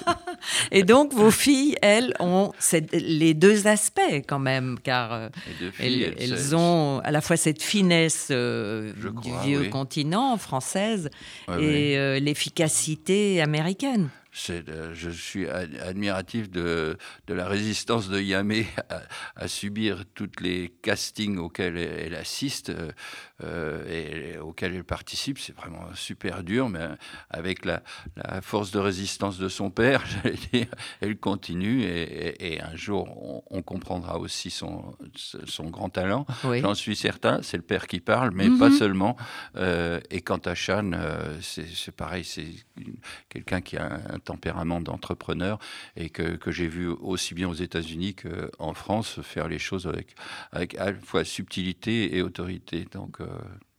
et 0.71 0.83
donc, 0.83 1.13
vos 1.13 1.31
filles, 1.31 1.75
elles, 1.81 2.13
ont 2.19 2.51
les 2.91 3.33
deux 3.33 3.67
aspects 3.67 4.01
quand 4.27 4.39
même, 4.39 4.77
car 4.81 5.13
euh, 5.13 5.29
elles, 5.79 6.55
ont 6.55 7.01
à 7.03 7.11
la 7.11 7.21
fois 7.21 7.37
cette 7.37 7.61
finesse 7.61 8.29
euh, 8.31 8.93
du 8.93 9.31
vieux 9.43 9.69
continent 9.69 10.37
française 10.37 11.09
et 11.59 11.97
euh, 11.97 12.19
l'efficacité 12.19 13.41
américaine. 13.41 14.09
je 14.33 15.09
suis 15.09 15.47
admiratif 15.47 16.49
de, 16.49 16.97
de, 17.27 17.33
la 17.33 17.47
résistance 17.47 18.09
de 18.09 18.19
Yamé 18.19 18.65
à, 19.35 19.47
subir 19.47 20.03
toutes 20.15 20.41
les 20.41 20.73
castings 20.81 21.37
auxquels 21.37 21.77
elle, 21.77 22.15
assiste. 22.15 22.71
Euh, 23.43 24.35
et, 24.35 24.37
auquel 24.37 24.75
elle 24.75 24.83
participe. 24.83 25.39
C'est 25.39 25.55
vraiment 25.55 25.87
super 25.95 26.43
dur, 26.43 26.69
mais 26.69 26.87
avec 27.29 27.65
la, 27.65 27.81
force 28.41 28.71
de 28.71 28.79
résistance 28.79 29.37
de 29.37 29.49
son 29.49 29.69
père, 29.69 30.03
j'allais 30.23 30.37
dire, 30.51 30.67
elle 31.01 31.17
continue 31.17 31.83
et, 31.83 32.61
un 32.61 32.75
jour 32.75 33.43
on, 33.49 33.61
comprendra 33.61 34.19
aussi 34.19 34.49
son, 34.49 34.95
son 35.45 35.69
grand 35.69 35.89
talent. 35.89 36.25
J'en 36.43 36.75
suis 36.75 36.95
certain. 36.95 37.41
C'est 37.41 37.57
le 37.57 37.63
père 37.63 37.87
qui 37.87 37.99
parle, 37.99 38.31
mais 38.33 38.49
pas 38.49 38.69
mhm. 38.69 38.77
seulement. 38.77 39.17
Euh, 39.55 39.99
et 40.11 40.21
quant 40.21 40.37
à 40.37 40.55
Shan, 40.55 40.91
euh, 40.93 41.37
c'est 41.41 41.95
pareil, 41.95 42.23
c'est 42.23 42.47
quelqu'un 43.29 43.61
qui 43.61 43.77
a 43.77 43.99
un, 44.09 44.19
tempérament 44.19 44.81
d'entrepreneur 44.81 45.59
et 45.95 46.09
que, 46.09 46.35
que 46.35 46.51
j'ai 46.51 46.67
vu 46.67 46.87
aussi 46.87 47.33
bien 47.33 47.49
aux 47.49 47.53
États-Unis 47.53 48.15
qu'en 48.15 48.73
France 48.73 49.19
faire 49.21 49.47
les 49.47 49.59
choses 49.59 49.87
avec, 49.87 50.15
avec 50.51 50.75
à 50.75 50.91
la 50.91 50.97
fois 50.99 51.23
subtilité 51.23 52.15
et 52.15 52.21
autorité. 52.21 52.85
Donc, 52.91 53.19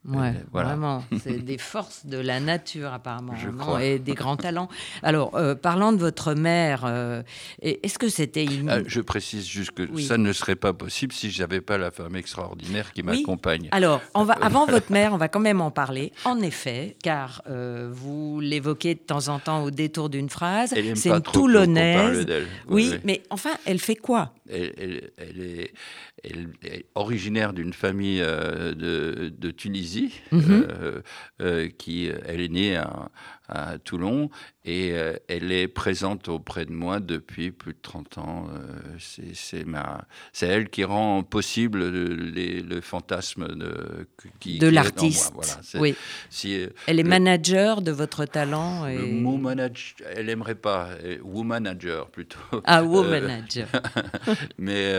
Ouais, 0.07 0.35
vraiment. 0.53 1.03
C'est 1.23 1.39
des 1.45 1.57
forces 1.57 2.05
de 2.05 2.19
la 2.19 2.39
nature, 2.41 2.93
apparemment, 2.93 3.35
et 3.79 3.99
des 3.99 4.13
grands 4.15 4.37
talents. 4.37 4.69
Alors, 5.03 5.35
euh, 5.37 5.55
parlant 5.55 5.93
de 5.93 5.99
votre 5.99 6.35
mère, 6.35 6.83
euh, 6.85 7.23
est-ce 7.63 7.99
que 7.99 8.09
c'était. 8.09 8.47
Ah, 8.69 8.79
je 8.87 9.01
précise 9.01 9.47
juste 9.47 9.73
que 9.73 10.01
ça 10.01 10.19
ne 10.19 10.33
serait 10.33 10.57
pas 10.57 10.73
possible 10.73 11.13
si 11.13 11.31
je 11.31 11.41
n'avais 11.41 11.61
pas 11.61 11.79
la 11.79 11.91
femme 11.91 12.17
extraordinaire 12.17 12.93
qui 12.93 13.03
m'accompagne. 13.03 13.69
Alors, 13.73 14.03
on 14.15 14.25
va, 14.25 14.35
avant 14.35 14.67
votre 14.67 14.93
mère, 14.93 15.15
on 15.15 15.17
va 15.17 15.29
quand 15.29 15.41
même 15.41 15.61
en 15.61 15.71
parler, 15.71 16.13
en 16.25 16.41
effet, 16.41 16.97
car 17.03 17.43
euh, 17.49 17.89
vous 17.91 18.41
l'évoquez 18.41 18.95
de 18.95 19.01
temps 19.01 19.29
en 19.29 19.39
temps 19.39 19.63
au 19.63 19.71
détour 19.71 20.11
d'une 20.11 20.29
phrase. 20.29 20.75
C'est 20.95 21.09
une 21.09 21.23
Toulonnaise. 21.23 22.27
Oui, 22.69 22.91
oui, 22.93 22.99
mais 23.05 23.23
enfin, 23.31 23.53
elle 23.65 23.79
fait 23.79 23.97
quoi? 23.97 24.33
Elle, 24.49 25.41
est, 25.41 25.73
elle, 26.23 26.51
est, 26.63 26.87
originaire 26.95 27.53
d'une 27.53 27.73
famille 27.73 28.21
euh, 28.23 28.75
de, 28.75 29.51
Tunisie, 29.51 30.21
mhm. 30.33 30.43
euh, 30.49 31.03
euh, 31.41 31.69
qui 31.69 32.11
elle 32.27 32.41
est 32.41 32.49
née 32.49 32.77
à, 32.77 33.11
à 33.49 33.79
Toulon 33.79 34.31
et 34.65 34.93
euh, 34.93 35.15
elle 35.29 35.53
est 35.53 35.69
présente 35.69 36.29
auprès 36.29 36.65
de 36.65 36.73
moi 36.73 36.99
depuis 36.99 37.51
plus 37.51 37.75
de 37.75 37.79
30 37.83 38.19
ans. 38.19 38.49
Euh, 38.51 38.97
c'est 39.35 39.65
ma, 39.65 40.07
elle 40.41 40.71
qui 40.71 40.85
rend 40.85 41.23
possible 41.23 41.91
le, 41.91 42.81
fantasme 42.81 43.47
de 43.57 44.09
qui, 44.41 44.59
de 44.59 44.69
l'artiste. 44.69 45.33
Voilà. 45.35 45.53
Oui. 45.75 45.95
Si, 46.31 46.59
euh, 46.59 46.69
elle 46.87 46.99
est 46.99 47.05
manager 47.05 47.83
de 47.83 47.93
votre 47.93 48.25
talent. 48.25 48.87
Et... 48.87 48.97
Le 48.97 49.07
mot 49.07 49.37
manager, 49.37 49.97
elle 50.15 50.31
aimerait 50.31 50.55
pas. 50.55 50.89
Womanager 51.23 52.09
plutôt. 52.09 52.39
Ah, 52.65 52.83
womanager. 52.83 53.69
mais 54.59 54.93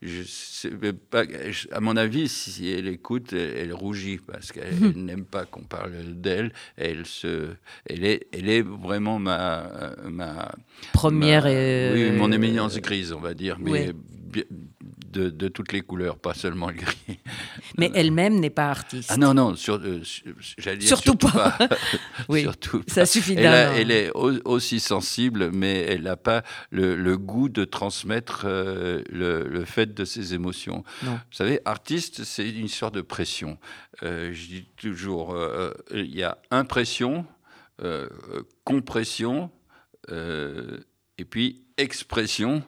je, 0.00 0.90
pas, 1.10 1.24
à 1.70 1.80
mon 1.80 1.96
avis, 1.96 2.28
si 2.28 2.70
elle 2.70 2.88
écoute, 2.88 3.34
elle, 3.34 3.74
rougit 3.74 4.18
parce 4.18 4.52
qu'elle 4.52 4.92
n'aime 4.96 5.24
pas 5.24 5.44
qu'on 5.44 5.64
parle 5.64 5.92
d'elle. 6.14 6.52
Elle 6.76 7.04
se 7.04 7.48
elle 7.86 8.04
est, 8.04 8.26
elle 8.32 8.48
est 8.48 8.62
vraiment 8.62 9.18
ma, 9.18 9.94
ma 10.08 10.52
première. 10.92 11.44
oui, 11.44 12.12
mon 12.12 12.30
éminence 12.32 12.78
grise, 12.78 13.12
on 13.12 13.20
va 13.20 13.34
dire, 13.34 13.56
mais 13.58 13.92
de, 15.12 15.28
de, 15.28 15.48
toutes 15.48 15.72
les 15.72 15.82
couleurs, 15.82 16.18
pas 16.18 16.34
seulement 16.34 16.68
le 16.68 16.76
gris. 16.76 17.18
Mais 17.78 17.90
elle-même 17.94 18.40
n'est 18.40 18.50
pas 18.50 18.70
artiste. 18.70 19.10
Ah 19.12 19.16
non, 19.16 19.34
non, 19.34 19.56
sur, 19.56 19.74
euh, 19.74 20.00
dire 20.00 20.82
surtout, 20.82 21.14
pas. 21.14 21.58
oui, 22.28 22.42
surtout 22.42 22.82
ça 22.86 23.06
suffit 23.06 23.34
elle, 23.34 23.46
elle 23.76 23.90
est 23.90 24.10
aussi 24.14 24.80
sensible, 24.80 25.50
mais 25.52 25.80
elle 25.88 26.02
n'a 26.02 26.16
pas 26.16 26.42
le, 26.70 26.96
le, 26.96 27.18
goût 27.18 27.48
de 27.48 27.64
transmettre 27.64 28.42
euh, 28.46 29.02
le, 29.10 29.46
le, 29.48 29.64
fait 29.64 29.94
de 29.94 30.04
ses 30.04 30.34
émotions. 30.34 30.84
Vous 31.02 31.16
savez, 31.30 31.60
artiste, 31.64 32.24
c'est 32.24 32.48
une 32.48 32.68
sorte 32.68 32.94
de 32.94 33.02
pression. 33.02 33.58
Euh, 34.02 34.32
je 34.32 34.46
dis 34.46 34.66
toujours, 34.76 35.36
il 35.94 36.14
y 36.14 36.22
a 36.22 36.38
impression, 36.50 37.26
euh, 37.82 38.08
compression, 38.64 39.50
euh, 40.10 40.78
et 41.18 41.24
puis 41.24 41.64
expression, 41.76 42.58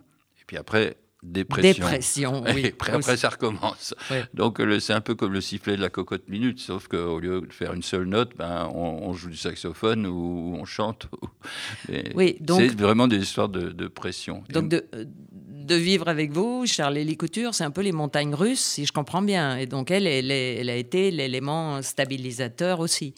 et 0.40 0.44
puis 0.46 0.56
après 0.56 0.96
dépression. 1.22 1.84
Dépression, 1.84 2.44
oui. 2.52 2.66
après, 2.74 2.92
après, 2.92 3.16
ça 3.16 3.28
recommence. 3.28 3.94
Donc 4.34 4.60
c'est 4.80 4.92
un 4.92 5.00
peu 5.00 5.14
comme 5.14 5.32
le 5.32 5.40
sifflet 5.40 5.76
de 5.76 5.80
la 5.82 5.88
cocotte 5.88 6.28
minute, 6.28 6.58
sauf 6.58 6.88
qu'au 6.88 7.20
lieu 7.20 7.40
de 7.42 7.52
faire 7.52 7.74
une 7.74 7.82
seule 7.82 8.06
note, 8.06 8.32
ben, 8.36 8.68
on, 8.74 9.12
joue 9.12 9.30
du 9.30 9.36
saxophone 9.36 10.06
ou 10.06 10.56
on 10.58 10.64
chante. 10.64 11.06
oui, 12.14 12.38
c'est 12.46 12.80
vraiment 12.80 13.06
des 13.06 13.18
histoires 13.18 13.48
de, 13.48 13.86
pression. 13.88 14.42
Donc 14.50 14.68
de, 14.68 14.84
de, 14.92 15.74
vivre 15.76 16.08
avec 16.08 16.32
vous, 16.32 16.66
Charles 16.66 16.98
Couture, 17.16 17.54
c'est 17.54 17.64
un 17.64 17.70
peu 17.70 17.82
les 17.82 17.92
montagnes 17.92 18.34
russes, 18.34 18.60
si 18.60 18.84
je 18.84 18.92
comprends 18.92 19.22
bien. 19.22 19.56
Et 19.58 19.66
donc 19.66 19.90
elle, 19.90 20.06
elle, 20.06 20.30
elle 20.30 20.70
a 20.70 20.76
été 20.76 21.10
l'élément 21.10 21.80
stabilisateur 21.82 22.80
aussi. 22.80 23.14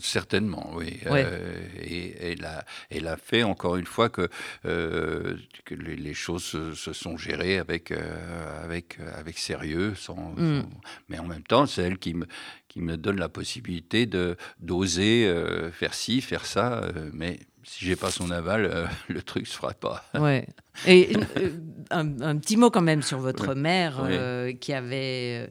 Certainement, 0.00 0.70
oui. 0.74 0.98
Euh, 1.06 1.58
et 1.80 2.32
elle 2.32 2.44
a, 2.44 2.64
elle 2.90 3.06
a 3.06 3.16
fait 3.16 3.42
encore 3.42 3.76
une 3.76 3.86
fois 3.86 4.08
que, 4.08 4.28
euh, 4.64 5.36
que 5.64 5.74
les, 5.74 6.14
choses 6.14 6.44
se, 6.74 6.92
sont 6.92 7.16
gérées 7.16 7.58
avec, 7.58 7.90
euh, 7.90 8.64
avec, 8.64 8.98
avec 9.16 9.38
sérieux, 9.38 9.94
sans, 9.94 10.34
mm. 10.36 10.62
mais 11.08 11.18
en 11.18 11.26
même 11.26 11.42
temps, 11.42 11.66
c'est 11.66 11.82
elle 11.82 11.98
qui 11.98 12.14
me, 12.14 12.26
qui 12.68 12.80
me 12.80 12.96
donne 12.96 13.18
la 13.18 13.28
possibilité 13.28 14.06
de 14.06 14.36
d'oser 14.60 15.32
faire 15.72 15.94
ci, 15.94 16.20
faire 16.20 16.46
ça, 16.46 16.82
mais 17.12 17.40
si 17.62 17.84
j'ai 17.84 17.96
pas 17.96 18.10
son 18.10 18.30
aval, 18.30 18.64
euh, 18.64 18.86
le 19.08 19.22
truc 19.22 19.46
se 19.46 19.56
fera 19.56 19.72
pas. 19.72 20.04
Ouais. 20.18 20.46
Et 20.86 21.12
euh, 21.36 21.50
un, 21.90 22.36
petit 22.36 22.56
mot 22.56 22.70
quand 22.70 22.80
même 22.80 23.02
sur 23.02 23.18
votre 23.18 23.54
mère 23.54 24.00
euh, 24.02 24.52
qui 24.52 24.72
avait 24.72 25.50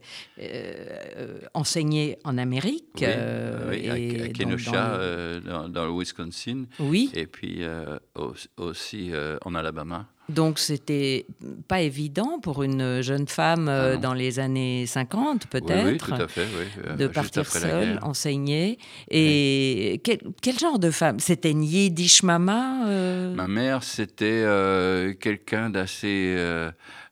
enseigné 1.54 2.18
en 2.24 2.38
Amérique. 2.38 3.04
Oui, 3.68 3.90
à, 3.90 4.30
Kenosha, 4.30 5.40
dans, 5.68 5.86
le 5.86 5.92
Wisconsin. 5.92 6.66
Oui. 6.80 7.12
Et 7.14 7.28
puis 7.28 7.64
aussi 8.58 9.12
en 9.44 9.56
Alabama. 9.56 10.08
Donc 10.30 10.60
c'était 10.60 11.26
pas 11.68 11.82
évident 11.82 12.40
pour 12.40 12.64
une 12.64 13.02
jeune 13.02 13.28
femme 13.28 13.68
ah 13.68 13.98
dans 13.98 14.14
les 14.14 14.40
années 14.40 14.86
50 14.86 15.48
peut-être 15.48 16.28
de 16.98 17.08
partir 17.08 17.46
seule, 17.48 18.00
enseigner. 18.02 18.78
Et 19.10 20.02
quel, 20.04 20.60
genre 20.60 20.80
de 20.80 20.92
femme? 20.92 21.20
C'était 21.20 21.52
une 21.52 21.64
Yiddish 21.64 22.24
mama 22.24 22.86
euh? 22.88 23.34
Ma 23.34 23.48
mère, 23.48 23.84
c'était 23.84 24.44
euh, 24.46 25.14
quelqu'un 25.14 25.70
d'assez 25.70 26.36
euh, 26.38 26.72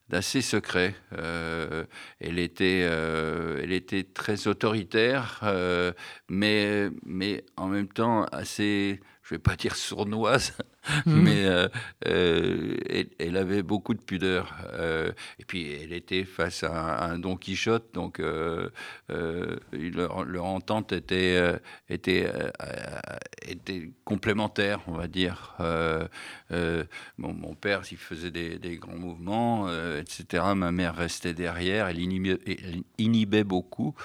d'assez 0.10 0.42
secret. 0.42 0.96
elle, 1.12 2.40
était, 2.40 2.80
elle 2.80 3.74
était 3.74 4.04
très 4.04 4.48
autoritaire, 4.48 5.44
mais, 6.30 6.90
mais 7.06 7.44
en 7.58 7.68
même 7.68 7.90
temps 7.90 8.24
assez, 8.32 9.02
je 9.24 9.36
vais 9.36 9.40
pas 9.40 9.58
dire 9.58 9.76
sournoise, 9.76 10.54
Mhm. 11.06 11.22
mais 11.22 11.46
euh, 11.46 11.68
euh, 12.08 12.76
elle, 13.20 13.38
avait 13.38 13.64
beaucoup 13.64 13.94
de 13.94 14.02
pudeur. 14.02 14.56
Euh, 14.74 15.12
et 15.40 15.46
puis 15.46 15.74
elle 15.74 15.94
était 15.94 16.24
face 16.24 16.64
à 16.64 17.06
un, 17.06 17.20
Don 17.20 17.36
Quichotte, 17.36 17.94
donc 17.94 18.20
leur, 18.20 18.72
entente 20.46 20.94
était, 20.94 21.60
complémentaire, 24.04 24.82
on 24.88 24.94
va 24.94 25.08
dire. 25.08 25.56
mon 27.18 27.56
père, 27.56 27.86
s'il 27.86 27.98
faisait 27.98 28.32
des, 28.32 28.78
grands 28.78 28.98
mouvements, 28.98 29.68
etc., 29.98 30.44
ma 30.56 30.72
mère 30.72 30.96
restait 30.96 31.34
derrière, 31.34 31.88
elle 31.88 32.00
inhibait, 32.00 33.44
beaucoup. 33.44 33.96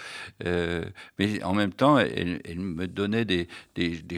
mais 0.45 1.43
en 1.43 1.55
même 1.55 1.73
temps, 1.73 1.99
elle, 1.99 2.41
me 2.57 2.87
donnait 2.87 3.25
des, 3.25 3.49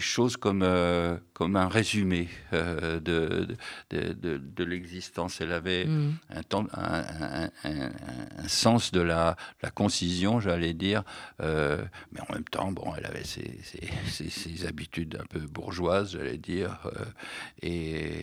choses 0.00 0.36
comme 0.36 0.62
un 0.62 1.68
résumé. 1.68 2.28
Euh, 2.54 3.00
de, 3.00 3.48
de, 3.90 4.38
de, 4.38 4.64
l'existence. 4.64 5.40
Elle 5.40 5.52
avait 5.52 5.84
mm. 5.86 6.14
un, 6.30 6.66
un, 6.72 7.48
un, 7.64 7.90
un, 8.38 8.48
sens 8.48 8.92
de 8.92 9.00
la, 9.00 9.36
la 9.62 9.70
concision, 9.70 10.40
j'allais 10.40 10.74
dire, 10.74 11.02
euh, 11.42 11.84
mais 12.12 12.20
en 12.20 12.32
même 12.32 12.44
temps, 12.44 12.70
bon, 12.70 12.94
elle 12.96 13.06
avait 13.06 13.24
ses, 13.24 13.58
ses, 13.64 14.30
ses, 14.30 14.66
habitudes 14.66 15.18
un 15.20 15.26
peu 15.26 15.40
bourgeoises, 15.40 16.12
j'allais 16.12 16.38
dire, 16.38 16.78
euh, 16.86 18.22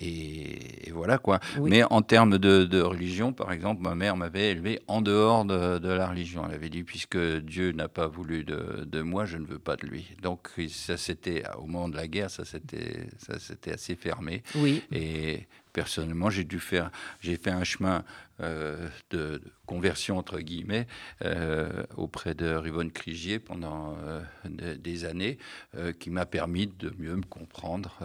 et 0.00 0.50
et, 0.90 0.92
voilà 0.92 1.18
quoi. 1.18 1.40
Mais 1.62 1.82
en 1.84 2.02
termes 2.02 2.38
de, 2.38 2.80
religion, 2.80 3.32
par 3.32 3.52
exemple, 3.52 3.82
ma 3.82 3.94
mère 3.94 4.16
m'avait 4.16 4.50
élevé 4.50 4.80
en 4.86 5.02
dehors 5.02 5.44
de, 5.44 5.88
la 5.88 6.08
religion. 6.08 6.44
Elle 6.48 6.54
avait 6.54 6.68
dit 6.68 6.82
puisque 6.82 7.18
Dieu 7.18 7.72
n'a 7.72 7.88
pas 7.88 8.06
voulu 8.06 8.44
de, 8.44 9.02
moi, 9.02 9.24
je 9.24 9.36
ne 9.36 9.46
veux 9.46 9.58
pas 9.58 9.76
de 9.76 9.86
lui. 9.86 10.10
Donc 10.22 10.50
ça 10.68 10.96
c'était 10.96 11.42
au 11.58 11.66
moment 11.66 11.88
de 11.88 11.96
la 11.96 12.08
guerre, 12.08 12.30
ça 12.30 12.44
c'était 12.44 13.08
ça 13.18 13.38
c'était 13.38 13.72
assez 13.72 13.94
fermé. 13.94 14.42
Oui. 14.56 14.82
Et 14.92 15.46
personnellement, 15.72 16.30
j'ai 16.30 16.44
dû 16.44 16.60
faire, 16.60 16.90
j'ai 17.20 17.36
fait 17.36 17.50
un 17.50 17.64
chemin 17.64 18.04
euh, 18.42 18.88
de, 19.10 19.40
conversion 19.66 20.18
entre 20.18 20.40
guillemets 20.40 20.88
euh, 21.24 21.84
auprès 21.96 22.34
de 22.34 22.52
Rivonne 22.54 22.90
Crigier 22.90 23.38
pendant 23.38 23.96
euh, 24.04 24.20
des 24.76 25.04
années, 25.04 25.38
qui 26.00 26.10
m'a 26.10 26.26
permis 26.26 26.66
de 26.66 26.92
mieux 26.98 27.14
me 27.14 27.22
comprendre 27.22 28.00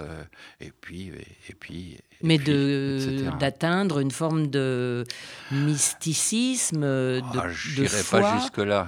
et 0.61 0.71
puis 0.71 1.11
et, 1.49 1.55
puis. 1.55 1.97
Mais 2.21 2.37
de 2.37 3.31
d'atteindre 3.39 3.99
une 3.99 4.11
forme 4.11 4.47
de 4.47 5.05
mysticisme, 5.51 6.81
de, 6.81 7.21
ah, 7.33 7.49
j'irai 7.49 8.03
pas 8.11 8.39
jusque 8.39 8.59
là. 8.59 8.87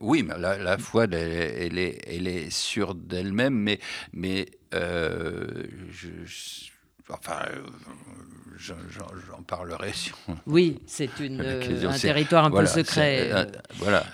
Oui, 0.00 0.22
mais 0.22 0.36
la, 0.38 0.58
la 0.58 0.76
foi, 0.76 1.04
elle, 1.04 1.14
elle, 1.14 1.78
est 1.78 1.98
elle 2.06 2.28
est 2.28 2.50
sûre 2.50 2.94
d'elle-même, 2.94 3.54
mais 3.54 3.80
mais 4.12 4.46
je 4.72 6.66
enfin, 7.10 7.38
euh, 7.54 7.62
j'en 8.58 9.42
parlerai. 9.46 9.92
Si 9.92 10.12
Oui, 10.46 10.78
c'est 10.86 11.10
un 11.20 11.98
territoire 11.98 12.44
un 12.46 12.50
peu 12.50 12.66
secret. 12.66 13.30
Euh, 13.32 13.44
voilà. 13.76 14.04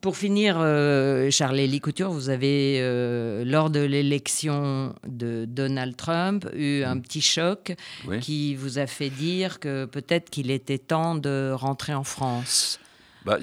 pour 0.00 0.16
finir, 0.16 0.56
euh, 0.58 1.30
Charles-Élie 1.30 1.80
Couture, 1.80 2.10
vous 2.10 2.30
avez, 2.30 2.78
euh, 2.80 3.44
lors 3.44 3.70
de 3.70 3.80
l'élection 3.80 4.94
de 5.06 5.44
Donald 5.46 5.96
Trump, 5.96 6.46
eu 6.54 6.82
un 6.82 6.96
mm. 6.96 7.02
petit 7.02 7.20
choc 7.20 7.74
qui 8.20 8.54
vous 8.54 8.78
a 8.78 8.86
fait 8.86 9.10
dire 9.10 9.60
que 9.60 9.84
peut-être 9.86 10.30
qu'il 10.30 10.50
était 10.50 10.78
temps 10.78 11.14
de 11.14 11.52
rentrer 11.54 11.94
en 11.94 12.04
France. 12.04 12.78
Bah, 13.24 13.38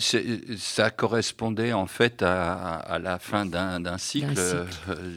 ça 0.58 0.90
correspondait 0.90 1.74
en 1.74 1.88
fait 1.88 2.22
à, 2.22 3.00
la 3.02 3.20
fin 3.20 3.46
d'un 3.46 3.98
cycle, 3.98 4.34
euh, 4.38 4.66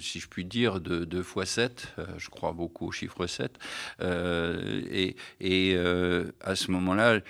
si 0.01 0.21
je 0.21 0.29
puis 0.29 0.45
dire, 0.45 0.81
de 0.81 1.05
2 1.05 1.23
fois 1.23 1.47
7. 1.47 1.95
je 2.19 2.29
crois 2.29 2.53
beaucoup 2.53 2.89
au 2.89 2.93
chiffre 2.93 3.27
7. 3.27 3.59
et, 4.01 5.17
et 5.41 5.79
à 6.41 6.57
ce 6.57 6.71
moment-là, 6.71 7.21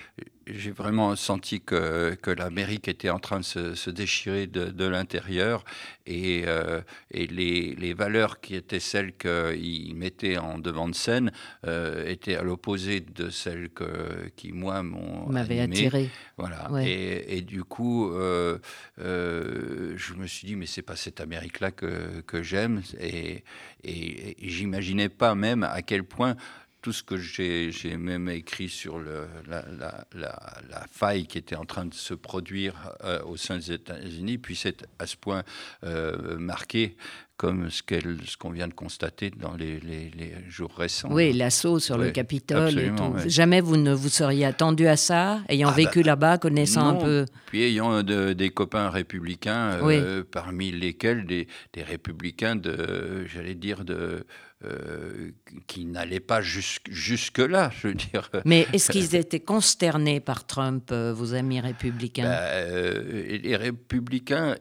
j'ai 0.54 0.70
vraiment 0.70 1.14
senti 1.16 1.60
que, 1.60 2.14
que 2.14 2.30
l'Amérique 2.30 2.88
était 2.88 3.10
en 3.10 3.18
train 3.18 3.40
de 3.40 3.44
se, 3.44 3.90
déchirer 3.90 4.46
de, 4.46 4.84
l'intérieur 4.86 5.64
et, 6.06 6.44
euh, 6.46 6.80
et 7.10 7.26
les, 7.26 7.74
les, 7.74 7.94
valeurs 7.94 8.40
qui 8.40 8.54
étaient 8.54 8.80
celles 8.80 9.16
qu'il 9.16 9.94
mettait 9.96 10.38
en 10.38 10.58
devant 10.58 10.88
de 10.88 10.94
scène 10.94 11.32
euh, 11.66 12.06
étaient 12.06 12.36
à 12.36 12.42
l'opposé 12.42 13.00
de 13.00 13.30
celles 13.30 13.70
que, 13.70 14.28
qui, 14.36 14.52
moi, 14.52 14.82
m'ont 14.82 15.34
attiré. 15.34 16.10
Voilà. 16.36 16.68
Et, 16.82 17.38
et, 17.38 17.42
du 17.42 17.64
coup, 17.64 18.12
euh, 18.12 18.58
je 18.98 20.14
me 20.14 20.26
suis 20.26 20.46
dit, 20.46 20.56
mais 20.56 20.66
c'est 20.66 20.82
pas 20.82 20.96
cette 20.96 21.20
Amérique-là 21.20 21.70
que, 21.70 22.20
que 22.26 22.42
j'aime. 22.42 22.82
Et, 23.00 23.44
et, 23.84 24.46
et 24.46 24.48
j'imaginais 24.48 25.08
pas 25.08 25.34
même 25.34 25.62
à 25.62 25.82
quel 25.82 26.04
point 26.04 26.36
tout 26.82 26.92
ce 26.92 27.02
que 27.02 27.16
j'ai 27.16 27.96
même 27.96 28.28
écrit 28.28 28.68
sur 28.68 28.98
le, 28.98 29.26
la, 29.48 29.64
la, 29.72 30.06
la, 30.14 30.86
faille 30.90 31.26
qui 31.26 31.38
était 31.38 31.56
en 31.56 31.64
train 31.64 31.84
de 31.84 31.94
se 31.94 32.14
produire 32.14 32.74
euh, 33.04 33.20
au 33.24 33.36
sein 33.36 33.56
des 33.56 33.72
États-Unis 33.72 34.38
puisse 34.38 34.64
être 34.66 34.86
à 34.98 35.06
ce 35.06 35.16
point 35.16 35.42
euh, 35.84 36.38
marqué 36.38 36.96
comme 37.36 37.70
ce 37.70 38.36
qu'on 38.36 38.50
vient 38.50 38.66
de 38.66 38.74
constater 38.74 39.30
dans 39.30 39.54
les, 39.54 39.78
les, 39.78 40.34
jours 40.48 40.74
récents. 40.76 41.08
Oui, 41.12 41.32
l'assaut 41.32 41.78
sur 41.78 41.96
le 41.96 42.10
Capitole 42.10 42.76
et 42.76 42.90
tout. 42.90 43.14
Jamais 43.26 43.60
vous 43.60 43.76
ne 43.76 43.92
vous 43.92 44.08
seriez 44.08 44.44
attendu 44.44 44.88
à 44.88 44.96
ça, 44.96 45.40
ayant 45.48 45.68
ah 45.68 45.76
vécu 45.76 46.00
bah, 46.00 46.06
là-bas, 46.08 46.38
connaissant 46.38 46.88
un 46.88 46.94
peu. 46.94 47.26
Puis 47.46 47.62
ayant 47.62 48.02
des 48.02 48.50
copains 48.50 48.90
républicains, 48.90 49.78
euh, 49.84 50.24
parmi 50.28 50.72
lesquels 50.72 51.26
des, 51.26 51.46
des 51.74 51.84
républicains 51.84 52.56
de, 52.56 53.24
j'allais 53.26 53.54
dire, 53.54 53.84
de 53.84 54.26
euh, 54.64 55.30
qui 55.68 55.84
n'allaient 55.84 56.18
pas 56.18 56.40
jusque-là, 56.42 57.70
je 57.80 57.86
veux 57.86 57.94
dire. 57.94 58.28
Mais 58.44 58.66
est-ce 58.72 58.90
qu'ils 58.90 59.14
étaient 59.14 59.38
consternés 59.38 60.18
par 60.18 60.48
Trump, 60.48 60.90
euh, 60.90 61.12
vos 61.14 61.34
amis 61.34 61.60
républicains? 61.60 62.24
Ben, 62.24 62.40
euh, 62.42 63.38
Les 63.40 63.54
républicains, 63.54 64.56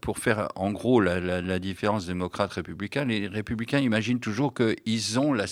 pour 0.00 0.18
faire 0.18 0.52
en 0.54 0.70
gros 0.70 1.00
la, 1.00 1.58
différence 1.58 2.06
démocrate-républicain, 2.06 3.06
les 3.06 3.26
républicains 3.26 3.80
imaginent 3.80 4.20
toujours 4.20 4.54
qu'ils 4.54 5.18
ont 5.18 5.32
la, 5.32 5.46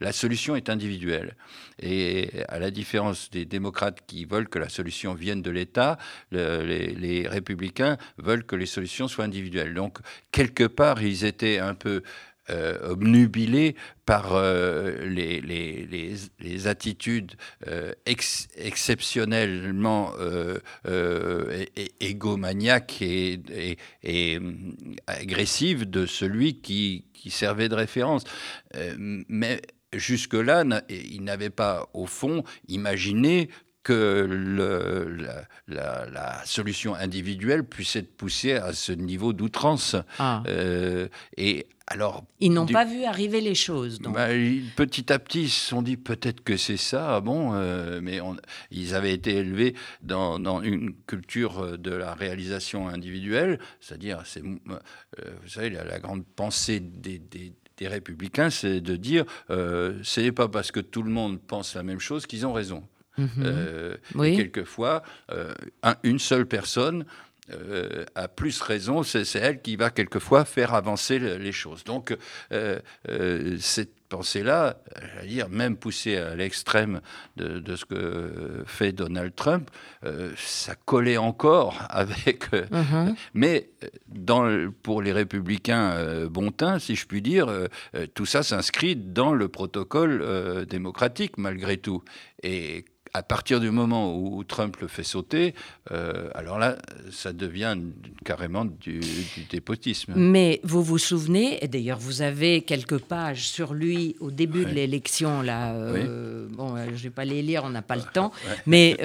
la 0.00 0.12
solution 0.12 0.56
est 0.56 0.70
individuelle. 0.70 1.36
Et 1.80 2.30
à 2.48 2.58
la 2.58 2.70
différence 2.70 3.28
des 3.28 3.44
démocrates 3.44 4.06
qui 4.06 4.24
veulent 4.24 4.48
que 4.48 4.58
la 4.58 4.70
solution 4.70 5.12
vienne 5.12 5.42
de 5.42 5.50
l'État, 5.50 5.98
les, 6.32 6.94
les 6.94 7.28
républicains 7.28 7.98
veulent 8.16 8.46
que 8.46 8.56
les 8.56 8.64
solutions 8.64 9.06
soient 9.06 9.26
individuelles. 9.26 9.74
Donc, 9.74 9.98
quelque 10.32 10.64
part, 10.64 11.02
ils 11.02 11.26
étaient 11.26 11.58
un 11.58 11.74
peu 11.74 12.02
euh, 12.50 12.92
obnubilé 12.92 13.76
par 14.06 14.34
euh, 14.34 15.04
les, 15.04 15.42
les, 15.42 16.16
les, 16.40 16.66
attitudes 16.66 17.32
euh, 17.66 17.92
exceptionnellement 18.06 20.14
égomaniaques 22.00 23.02
et, 23.02 23.76
et, 24.02 24.40
agressives 25.06 25.90
de 25.90 26.06
celui 26.06 26.62
qui, 26.62 27.04
qui, 27.12 27.30
servait 27.30 27.68
de 27.68 27.74
référence. 27.74 28.24
mais 29.28 29.60
jusque-là, 29.92 30.64
il 30.88 31.24
n'avait 31.24 31.50
pas, 31.50 31.90
au 31.92 32.06
fond, 32.06 32.44
imaginé 32.66 33.50
que 33.82 34.26
le, 34.26 35.18
la, 35.66 36.06
la, 36.06 36.42
solution 36.46 36.94
individuelle 36.94 37.64
puisse 37.64 37.96
être 37.96 38.16
poussée 38.16 38.54
à 38.54 38.72
ce 38.72 38.92
niveau 38.92 39.34
d'outrance. 39.34 39.96
Ah. 40.18 40.42
et 41.36 41.66
alors, 41.90 42.24
ils 42.38 42.52
n'ont 42.52 42.66
pas 42.66 42.84
vu 42.84 43.04
arriver 43.04 43.40
les 43.40 43.54
choses. 43.54 43.98
Bah, 44.00 44.28
petit 44.76 45.10
à 45.10 45.18
petit, 45.18 45.44
ils 45.44 45.48
se 45.48 45.68
sont 45.68 45.80
dit 45.80 45.96
peut-être 45.96 46.42
que 46.42 46.58
c'est 46.58 46.76
ça. 46.76 47.16
Ah 47.16 47.20
bon, 47.22 47.54
euh, 47.54 48.00
mais 48.02 48.20
ils 48.70 48.94
avaient 48.94 49.14
été 49.14 49.36
élevés 49.36 49.74
dans, 50.02 50.60
une 50.60 50.92
culture 51.06 51.60
euh, 51.60 51.76
de 51.78 51.90
la 51.92 52.12
réalisation 52.12 52.88
individuelle, 52.88 53.58
c'est-à-dire, 53.80 54.20
c'est, 54.26 54.42
euh, 54.42 55.30
vous 55.42 55.48
savez, 55.48 55.70
la, 55.70 55.98
grande 55.98 56.26
pensée 56.26 56.80
des, 56.80 57.22
républicains, 57.80 58.50
c'est 58.50 58.82
de 58.82 58.96
dire 58.96 59.24
ce 59.48 60.20
n'est 60.20 60.32
pas 60.32 60.48
parce 60.48 60.70
que 60.70 60.80
tout 60.80 61.02
le 61.02 61.10
monde 61.10 61.40
pense 61.40 61.74
la 61.74 61.82
même 61.82 62.00
chose 62.00 62.26
qu'ils 62.26 62.44
ont 62.46 62.52
raison. 62.52 62.82
Mm-hmm. 63.18 64.36
quelquefois, 64.36 65.02
une 66.02 66.18
seule 66.18 66.46
personne 66.46 67.04
euh, 67.52 68.04
a 68.14 68.28
plus 68.28 68.60
raison, 68.60 69.02
c'est 69.02 69.34
elle 69.36 69.60
qui 69.62 69.76
va 69.76 69.90
quelquefois 69.90 70.44
faire 70.44 70.74
avancer 70.74 71.18
les 71.18 71.52
choses. 71.52 71.84
Donc, 71.84 72.16
euh, 72.52 72.78
euh, 73.08 73.56
cette 73.58 73.94
pensée-là, 74.08 74.78
à 75.20 75.26
dire, 75.26 75.48
même 75.50 75.76
poussée 75.76 76.16
à 76.16 76.34
l'extrême 76.34 77.00
de, 77.36 77.76
ce 77.76 77.84
que 77.84 78.64
fait 78.66 78.92
Donald 78.92 79.34
Trump, 79.34 79.70
ça 80.34 80.74
collait 80.74 81.18
encore 81.18 81.78
avec. 81.90 82.50
Mhm. 82.52 83.14
mais 83.34 83.68
dans, 84.06 84.70
pour 84.82 85.02
les 85.02 85.12
républicains 85.12 86.26
bontins, 86.26 86.78
si 86.78 86.96
je 86.96 87.06
puis 87.06 87.20
dire, 87.20 87.52
tout 88.14 88.24
ça 88.24 88.42
s'inscrit 88.42 88.96
dans 88.96 89.34
le 89.34 89.48
protocole 89.48 90.64
démocratique, 90.64 91.36
malgré 91.36 91.76
tout. 91.76 92.02
Et 92.42 92.86
à 93.14 93.22
partir 93.22 93.60
du 93.60 93.70
moment 93.70 94.16
où 94.16 94.42
Trump 94.44 94.76
le 94.80 94.88
fait 94.88 95.02
sauter, 95.02 95.54
euh, 95.90 96.28
alors 96.34 96.58
là, 96.58 96.76
ça 97.10 97.32
devient 97.32 97.76
carrément 98.24 98.64
du, 98.64 99.00
dépotisme. 99.50 100.14
Mais 100.16 100.60
vous 100.64 100.82
vous 100.82 100.98
souvenez, 100.98 101.62
et 101.64 101.68
d'ailleurs 101.68 101.98
vous 101.98 102.22
avez 102.22 102.62
quelques 102.62 102.98
pages 102.98 103.48
sur 103.48 103.74
lui 103.74 104.16
au 104.20 104.30
début 104.30 104.64
de 104.64 104.70
l'élection, 104.70 105.42
là, 105.42 105.72
euh, 105.72 106.46
bon, 106.50 106.76
euh, 106.76 106.86
je 106.86 106.92
ne 106.92 106.96
vais 106.96 107.10
pas 107.10 107.24
les 107.24 107.42
lire, 107.42 107.62
on 107.64 107.70
n'a 107.70 107.82
pas 107.82 107.96
le 107.96 108.02
temps, 108.02 108.32
mais 108.66 108.96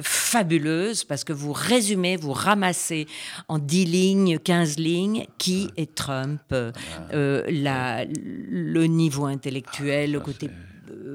fabuleuse, 0.00 1.04
parce 1.04 1.24
que 1.24 1.32
vous 1.32 1.52
résumez, 1.52 2.16
vous 2.16 2.32
ramassez 2.32 3.06
en 3.48 3.58
10 3.58 3.84
lignes, 3.84 4.38
15 4.38 4.78
lignes, 4.78 5.26
qui 5.38 5.70
est 5.76 5.94
Trump, 5.94 6.40
la, 7.12 8.04
le 8.04 8.84
niveau 8.84 9.26
intellectuel, 9.26 10.12
le 10.12 10.20
côté 10.20 10.50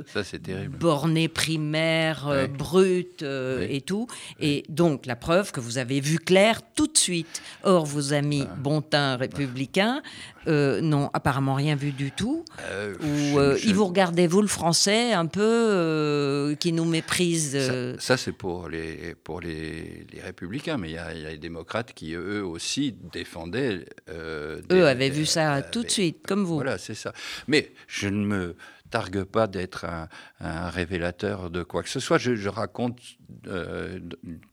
ça, 0.08 0.24
c'est 0.24 0.40
terrible. 0.40 0.78
borné 0.78 1.28
primaire, 1.28 2.28
euh, 2.28 2.48
brut 2.48 3.24
euh, 3.24 3.66
et 3.70 3.82
tout. 3.82 4.08
Et 4.40 4.64
donc, 4.70 5.06
la 5.06 5.16
preuve 5.16 5.52
que 5.52 5.60
vous 5.60 5.78
avez 5.78 6.00
vu 6.00 6.18
clair 6.20 6.62
tout 6.76 6.88
de 6.88 6.98
suite. 6.98 7.42
Or, 7.64 7.86
vos 7.86 8.14
amis 8.14 8.46
ah. 8.50 8.56
bontins 8.56 9.16
républicains 9.16 10.02
euh, 10.48 10.82
n'ont 10.82 11.10
apparemment 11.14 11.56
rien 11.56 11.76
vu 11.76 11.92
du 11.92 12.12
tout. 12.12 12.46
ou 13.02 13.40
ils 13.64 13.74
vous 13.74 13.86
regardez, 13.86 14.28
vous, 14.28 14.42
le 14.42 14.48
français, 14.48 15.14
un 15.14 15.26
peu, 15.26 16.56
qui 16.60 16.74
nous 16.74 16.86
méprise. 16.86 17.58
Ça, 18.00 18.18
c'est 18.18 18.32
pour, 18.32 18.70
les, 18.70 19.16
pour 19.24 19.42
les, 19.42 20.06
les 20.12 20.22
républicains, 20.22 20.78
mais 20.78 20.90
il 20.90 20.96
y, 20.96 20.98
a 20.98 21.14
les 21.14 21.38
démocrates 21.38 21.94
qui, 21.94 22.14
eux 22.14 22.46
aussi, 22.46 22.96
défendaient. 23.12 23.86
eux 24.10 24.88
avaient 24.88 25.10
vu 25.10 25.26
ça 25.26 25.62
tout 25.62 25.84
de 25.84 25.90
suite, 25.90 26.26
comme 26.28 26.44
vous. 26.44 26.56
Voilà, 26.56 26.78
c'est 26.78 26.96
ça. 26.96 27.14
Mais 27.48 27.72
je 27.88 28.08
ne 28.08 28.26
me 28.26 28.56
targue 28.94 29.24
pas 29.24 29.48
d'être 29.48 29.86
un, 30.40 30.70
révélateur 30.70 31.50
de 31.50 31.64
quoi 31.64 31.82
que 31.82 31.90
ce 31.90 32.00
soit. 32.00 32.20
Je, 32.20 32.48
raconte 32.48 33.00
euh, 33.48 34.00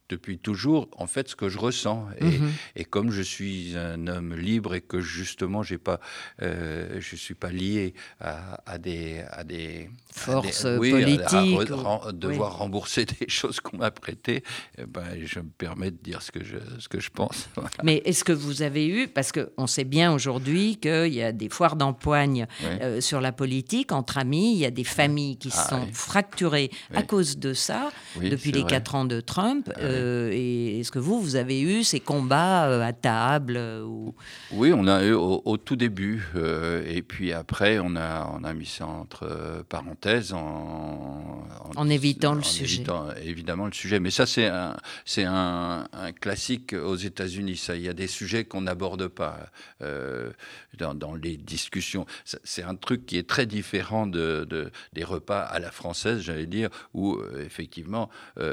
depuis 0.09 0.39
toujours, 0.39 0.89
en 0.97 1.07
fait, 1.07 1.29
ce 1.29 1.37
que 1.37 1.49
je 1.49 1.59
ressens. 1.59 2.07
Mhm. 2.21 2.51
Et, 2.77 2.85
comme 2.85 3.11
je 3.11 3.23
suis 3.23 3.77
un 3.77 4.07
homme 4.07 4.35
libre 4.35 4.75
et 4.75 4.81
que 4.81 5.01
justement, 5.01 5.63
j'ai 5.63 5.79
pas, 5.79 6.01
euh, 6.43 7.01
je 7.01 7.17
suis 7.17 7.35
pas 7.35 7.51
lié 7.51 7.95
à, 8.21 8.79
des, 8.79 9.23
à 9.31 9.45
des 9.45 9.91
forces 10.13 10.63
politiques, 10.63 11.71
à, 11.71 12.13
devoir 12.13 12.59
rembourser 12.59 13.05
des 13.21 13.29
choses 13.29 13.61
qu'on 13.61 13.79
m'a 13.79 13.91
prêtées. 13.91 14.43
Eh 14.79 14.87
ben, 14.87 15.05
je 15.25 15.39
me 15.41 15.49
permets 15.49 15.91
de 15.91 15.99
dire 16.03 16.23
ce 16.23 16.33
que 16.33 16.45
je, 16.45 16.57
ce 16.79 16.89
que 16.89 17.01
je 17.01 17.11
pense. 17.11 17.49
Mais 17.85 18.03
est-ce 18.05 18.25
que 18.25 18.33
vous 18.33 18.63
avez 18.63 18.89
eu, 18.89 19.09
parce 19.09 19.33
qu'on 19.33 19.67
sait 19.67 19.85
bien 19.85 20.13
aujourd'hui 20.13 20.77
qu'il 20.77 21.15
y 21.15 21.23
a 21.23 21.33
des 21.33 21.49
foires 21.49 21.77
d'empoigne 21.77 22.47
euh, 22.65 23.01
sur 23.01 23.21
la 23.21 23.33
politique 23.33 23.93
entre 23.93 24.21
famille. 24.21 24.53
Il 24.55 24.59
y 24.59 24.67
a 24.67 24.71
des 24.71 24.85
familles 24.85 25.37
qui 25.37 25.51
Ah, 25.55 25.69
sont 25.69 25.87
fracturées 25.93 26.71
à 26.95 27.03
cause 27.03 27.39
de 27.39 27.55
ça 27.55 27.91
depuis 28.21 28.53
les. 28.53 28.65
Quatre 28.71 28.95
ans 28.95 29.05
de 29.05 29.21
Trump. 29.21 29.71
Ah. 29.75 29.81
Euh, 29.81 30.31
et 30.33 30.81
est-ce 30.81 30.91
que 30.91 30.99
vous, 30.99 31.21
vous 31.21 31.37
avez 31.37 31.61
eu 31.61 31.85
ces 31.85 32.01
combats 32.01 32.67
euh, 32.69 32.81
à 32.83 32.93
table 32.93 33.55
euh, 33.57 33.83
ou... 33.85 34.15
Oui, 34.53 34.73
on 34.75 34.87
a 34.87 35.05
eu 35.05 35.13
au, 35.13 35.43
au 35.45 35.57
tout 35.57 35.77
début, 35.77 36.23
euh, 36.37 36.83
et 36.87 37.03
puis 37.03 37.33
après, 37.33 37.79
on 37.79 37.97
a, 37.97 38.31
on 38.35 38.45
a 38.45 38.53
mis 38.55 38.67
ça 38.67 38.87
entre 38.87 39.65
parenthèses 39.69 40.33
en, 40.33 41.45
En 41.77 41.89
évitant 41.89 42.33
le 42.35 42.41
en 42.41 42.43
sujet. 42.45 42.77
évitant, 42.77 43.07
évidemment 43.25 43.67
le 43.67 43.73
sujet. 43.73 44.01
Mais 44.01 44.11
ça, 44.11 44.27
c'est 44.27 44.47
un, 44.47 44.77
un, 45.19 45.87
un 45.93 46.13
classique 46.13 46.73
aux 46.73 46.97
États-Unis. 46.97 47.61
Il 47.75 47.83
y 47.83 47.89
a 47.89 47.93
des 47.93 48.07
sujets 48.09 48.45
qu'on 48.45 48.63
n'aborde 48.63 49.07
pas 49.09 49.39
euh, 49.83 50.31
dans, 50.79 50.95
dans 50.95 51.15
les 51.15 51.37
discussions. 51.37 52.07
C'est 52.45 52.63
un 52.63 52.75
truc 52.75 53.07
qui 53.07 53.17
est 53.19 53.29
très 53.29 53.47
différent 53.47 54.07
de, 54.07 54.47
de- 54.49 54.71
des 54.93 55.05
repas 55.05 55.41
à 55.41 55.59
la 55.59 55.71
française, 55.71 56.21
j'allais 56.21 56.47
dire, 56.47 56.69
où 56.95 57.19
effectivement, 57.45 58.09
euh, 58.39 58.50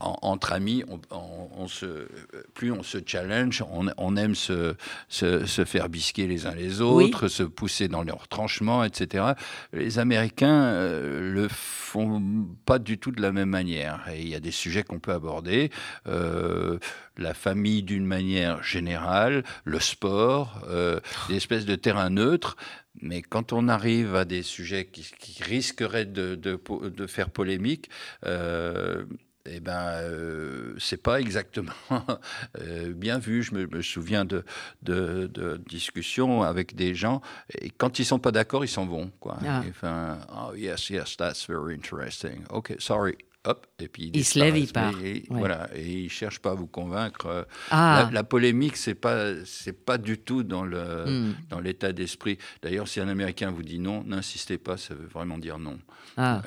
en- 0.00 0.18
entre 0.22 0.52
amis, 0.52 0.84
on, 0.88 1.00
on- 1.10 1.48
on 1.58 1.68
se, 1.68 2.06
plus 2.54 2.72
on 2.72 2.82
se 2.82 2.98
challenge, 3.04 3.62
on, 3.70 3.86
on 3.96 4.16
aime 4.16 4.34
se, 4.34 4.74
se, 5.08 5.46
se 5.46 5.64
faire 5.64 5.88
bisquer 5.88 6.26
les 6.26 6.46
uns 6.46 6.54
les 6.54 6.80
Oui. 6.82 7.04
autres, 7.04 7.28
se 7.28 7.42
pousser 7.42 7.88
dans 7.88 8.02
leurs 8.02 8.28
tranchements, 8.28 8.84
etc. 8.84 9.24
Les 9.72 9.98
Américains 9.98 10.64
euh, 10.64 11.32
le 11.32 11.48
font 11.48 12.22
pas 12.64 12.78
du 12.78 12.98
tout 12.98 13.10
de 13.10 13.22
la 13.22 13.32
même 13.32 13.50
manière. 13.50 14.06
Et 14.12 14.22
il 14.22 14.28
y 14.28 14.34
a 14.34 14.40
des 14.40 14.50
sujets 14.50 14.82
qu'on 14.82 14.98
peut 14.98 15.12
aborder. 15.12 15.70
euh, 16.06 16.78
la 17.18 17.34
famille 17.34 17.82
d'une 17.82 18.06
manière 18.06 18.62
générale, 18.62 19.44
le 19.64 19.80
sport, 19.80 20.62
euh, 20.68 21.00
des 21.28 21.36
espèces 21.36 21.64
de 21.66 21.74
terrain 21.74 22.10
neutre. 22.10 22.56
Mais 23.02 23.22
quand 23.22 23.52
on 23.52 23.68
arrive 23.68 24.14
à 24.14 24.24
des 24.24 24.42
sujets 24.42 24.86
qui, 24.86 25.06
qui 25.18 25.42
risqueraient 25.42 26.06
de, 26.06 26.34
de 26.34 26.56
po- 26.56 26.88
de 26.88 27.06
faire 27.06 27.30
polémique, 27.30 27.90
euh, 28.24 29.04
eh 29.48 29.60
ben, 29.60 29.78
euh, 30.00 30.74
c'est 30.78 31.00
pas 31.02 31.20
exactement 31.20 31.72
euh, 32.60 32.92
bien 32.92 33.18
vu. 33.18 33.42
Je 33.42 33.54
me, 33.54 33.66
me 33.66 33.82
souviens 33.82 34.24
de, 34.24 34.44
de, 34.82 35.26
de 35.26 35.60
discussions 35.68 36.42
avec 36.42 36.74
des 36.74 36.94
gens, 36.94 37.20
et 37.60 37.70
quand 37.70 37.98
ils 37.98 38.04
sont 38.04 38.18
pas 38.18 38.32
d'accord, 38.32 38.64
ils 38.64 38.68
s'en 38.68 38.86
vont. 38.86 39.10
Quoi. 39.20 39.36
Ah. 39.46 39.62
Enfin, 39.68 40.18
oh 40.34 40.54
yes, 40.54 40.90
yes, 40.90 41.16
that's 41.16 41.46
very 41.48 41.74
interesting. 41.74 42.44
Ok, 42.50 42.74
sorry. 42.78 43.16
Hop, 43.46 43.66
et 43.78 43.88
puis 43.88 44.10
Il 44.12 44.24
se 44.24 44.38
lève, 44.38 44.56
il 44.58 44.70
part. 44.72 44.92
Et 45.02 45.24
Ouais. 45.30 45.38
Voilà, 45.38 45.68
et 45.74 45.88
ils 46.04 46.10
cherchent 46.10 46.40
pas 46.40 46.50
à 46.50 46.54
vous 46.54 46.66
convaincre. 46.66 47.46
Ah, 47.70 48.04
La, 48.06 48.10
la 48.12 48.24
polémique, 48.24 48.76
c'est 48.76 48.94
pas, 48.94 49.32
c'est 49.44 49.72
pas 49.84 49.98
du 49.98 50.18
tout 50.18 50.42
dans 50.42 50.64
le, 50.64 50.76
Hmm. 51.06 51.34
dans 51.48 51.60
l'état 51.60 51.92
d'esprit. 51.92 52.38
D'ailleurs, 52.62 52.88
si 52.88 53.00
un 53.00 53.08
Américain 53.08 53.50
vous 53.50 53.62
dit 53.62 53.78
non, 53.78 54.02
n'insistez 54.04 54.58
pas, 54.58 54.76
ça 54.76 54.94
veut 54.94 55.06
vraiment 55.06 55.38
dire 55.38 55.58
non. 55.58 55.78
Ah, 56.18 56.42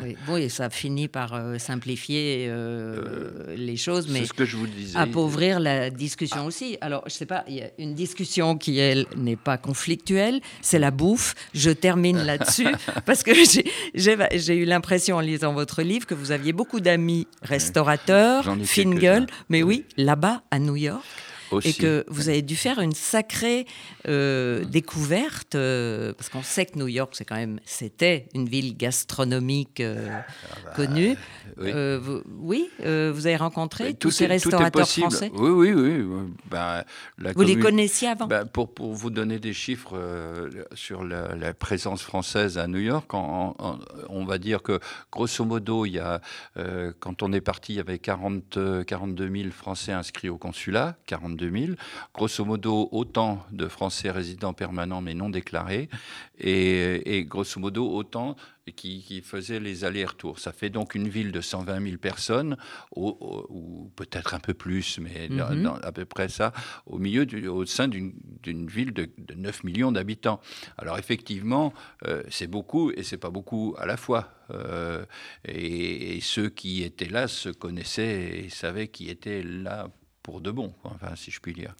ouais, 0.00 0.16
oui. 0.28 0.48
Ça 0.50 0.70
finit 0.70 1.08
par 1.08 1.34
euh, 1.34 1.58
simplifier 1.58 2.46
euh, 2.48 3.54
les 3.56 3.76
choses, 3.76 4.06
mais 4.08 4.20
C'est 4.20 4.26
ce 4.26 4.32
que 4.32 4.44
je 4.44 4.56
vous 4.56 4.66
disais. 4.68 4.98
appauvrir 4.98 5.58
la 5.58 5.90
discussion 5.90 6.46
aussi. 6.46 6.78
Alors, 6.80 7.02
je 7.06 7.12
sais 7.12 7.26
pas, 7.26 7.44
il 7.48 7.54
y 7.54 7.62
a 7.62 7.70
une 7.78 7.94
discussion 7.94 8.56
qui, 8.56 8.78
elle, 8.78 9.06
n'est 9.16 9.36
pas 9.36 9.58
conflictuelle, 9.58 10.40
c'est 10.60 10.78
la 10.78 10.90
bouffe. 10.92 11.34
Je 11.52 11.70
termine 11.70 12.18
là-dessus 12.24 12.68
parce 13.04 13.22
que 13.22 13.32
j'ai- 13.34 14.54
eu 14.54 14.64
l'impression 14.64 15.16
en 15.16 15.20
lisant 15.20 15.52
votre 15.52 15.82
livre 15.82 16.06
que 16.06 16.14
vous 16.14 16.30
aviez 16.30 16.52
beaucoup 16.52 16.80
d'amis 16.80 17.26
restaurateurs, 17.42 18.44
fine 18.64 18.94
gueule, 18.94 19.26
mais 19.48 19.62
oui, 19.62 19.84
là-bas, 19.96 20.42
à 20.50 20.58
New 20.58 20.76
York. 20.76 21.02
Aussi. 21.52 21.68
Et 21.68 21.72
que 21.74 22.04
vous 22.08 22.28
avez 22.28 22.42
dû 22.42 22.56
faire 22.56 22.80
une 22.80 22.92
sacrée 22.94 23.66
euh, 24.08 24.64
découverte, 24.64 25.54
euh, 25.54 26.12
parce 26.14 26.28
qu'on 26.28 26.42
sait 26.42 26.66
que 26.66 26.78
New 26.78 26.88
York, 26.88 27.12
c'est 27.16 27.24
quand 27.24 27.36
même, 27.36 27.60
c'était 27.64 28.26
une 28.34 28.48
ville 28.48 28.76
gastronomique 28.76 29.80
euh, 29.80 30.08
connue. 30.76 31.14
Ah 31.16 31.52
bah, 31.56 31.62
oui. 31.64 31.98
Vous- 32.00 32.22
oui, 32.38 32.70
vous 32.78 33.26
avez 33.26 33.36
rencontré 33.36 33.84
Mais 33.84 33.92
tous 33.94 34.10
ces 34.10 34.24
est- 34.24 34.28
restaurateurs 34.28 34.88
français? 34.88 35.30
Oui, 35.34 35.50
oui, 35.50 35.72
oui. 35.72 36.06
la 36.50 37.32
Vous 37.34 37.42
les 37.42 37.58
connaissiez 37.58 38.08
avant? 38.08 38.26
Ben, 38.26 38.44
pour, 38.46 38.72
pour 38.72 38.92
vous 38.94 39.10
donner 39.10 39.38
des 39.38 39.52
chiffres 39.52 39.96
sur 40.74 41.04
la, 41.04 41.34
la 41.34 41.54
présence 41.54 42.02
française 42.02 42.58
à 42.58 42.66
New 42.66 42.78
York, 42.80 43.12
en- 43.14 43.54
en- 43.58 43.78
on 44.08 44.24
va 44.24 44.38
dire 44.38 44.62
que 44.62 44.80
grosso 45.10 45.44
modo, 45.44 45.86
il 45.86 45.92
y 45.92 45.98
a, 45.98 46.20
quand 47.00 47.22
on 47.22 47.32
est 47.32 47.40
parti, 47.40 47.74
il 47.74 47.76
y 47.76 47.80
avait 47.80 47.98
40, 47.98 48.56
euh, 48.56 48.84
42 48.84 49.30
000 49.30 49.50
Français 49.50 49.92
inscrits 49.92 50.28
au 50.28 50.38
consulat, 50.38 50.96
42 51.06 51.41
000. 51.50 51.72
Grosso 52.14 52.44
modo, 52.44 52.88
autant 52.92 53.44
de 53.52 53.68
Français 53.68 54.10
résidents 54.10 54.52
permanents 54.54 55.00
mais 55.00 55.14
non 55.14 55.30
déclarés, 55.30 55.88
et, 56.38 57.16
et 57.18 57.24
grosso 57.24 57.60
modo, 57.60 57.88
autant 57.90 58.36
qui, 58.76 59.02
qui 59.02 59.22
faisaient 59.22 59.58
les 59.58 59.84
allers-retours. 59.84 60.38
Ça 60.38 60.52
fait 60.52 60.70
donc 60.70 60.94
une 60.94 61.08
ville 61.08 61.32
de 61.32 61.40
120 61.40 61.82
000 61.84 61.96
personnes, 61.98 62.56
au- 62.94 63.16
au- 63.20 63.46
ou 63.50 63.90
peut-être 63.96 64.34
un 64.34 64.38
peu 64.40 64.54
plus, 64.54 64.98
mais 65.00 65.28
Mhm. 65.28 65.62
dans- 65.64 65.74
à 65.82 65.90
peu 65.92 66.04
près 66.04 66.28
ça, 66.28 66.52
au 66.86 66.98
milieu, 66.98 67.26
du, 67.26 67.48
au 67.48 67.66
sein 67.66 67.88
d'une 67.88 68.12
d'une 68.42 68.66
ville 68.66 68.92
de, 68.92 69.08
de 69.18 69.34
9 69.34 69.62
millions 69.64 69.92
d'habitants. 69.92 70.40
Alors 70.76 70.98
effectivement, 70.98 71.72
euh, 72.06 72.22
c'est 72.28 72.48
beaucoup 72.48 72.90
et 72.92 73.02
c'est 73.04 73.16
pas 73.18 73.30
beaucoup 73.30 73.74
à 73.78 73.86
la 73.86 73.96
fois. 73.96 74.32
Euh, 74.52 75.04
et, 75.44 76.16
et 76.16 76.20
ceux 76.20 76.48
qui 76.48 76.82
étaient 76.82 77.08
là 77.08 77.28
se 77.28 77.48
connaissaient 77.48 78.44
et 78.44 78.48
savaient 78.48 78.88
qui 78.88 79.08
était 79.10 79.42
là 79.42 79.88
pour 80.22 80.40
de 80.40 80.50
bon, 80.50 80.72
quoi, 80.82 80.92
enfin, 80.94 81.14
si 81.16 81.30
je 81.30 81.40
puis 81.40 81.52
dire. 81.52 81.74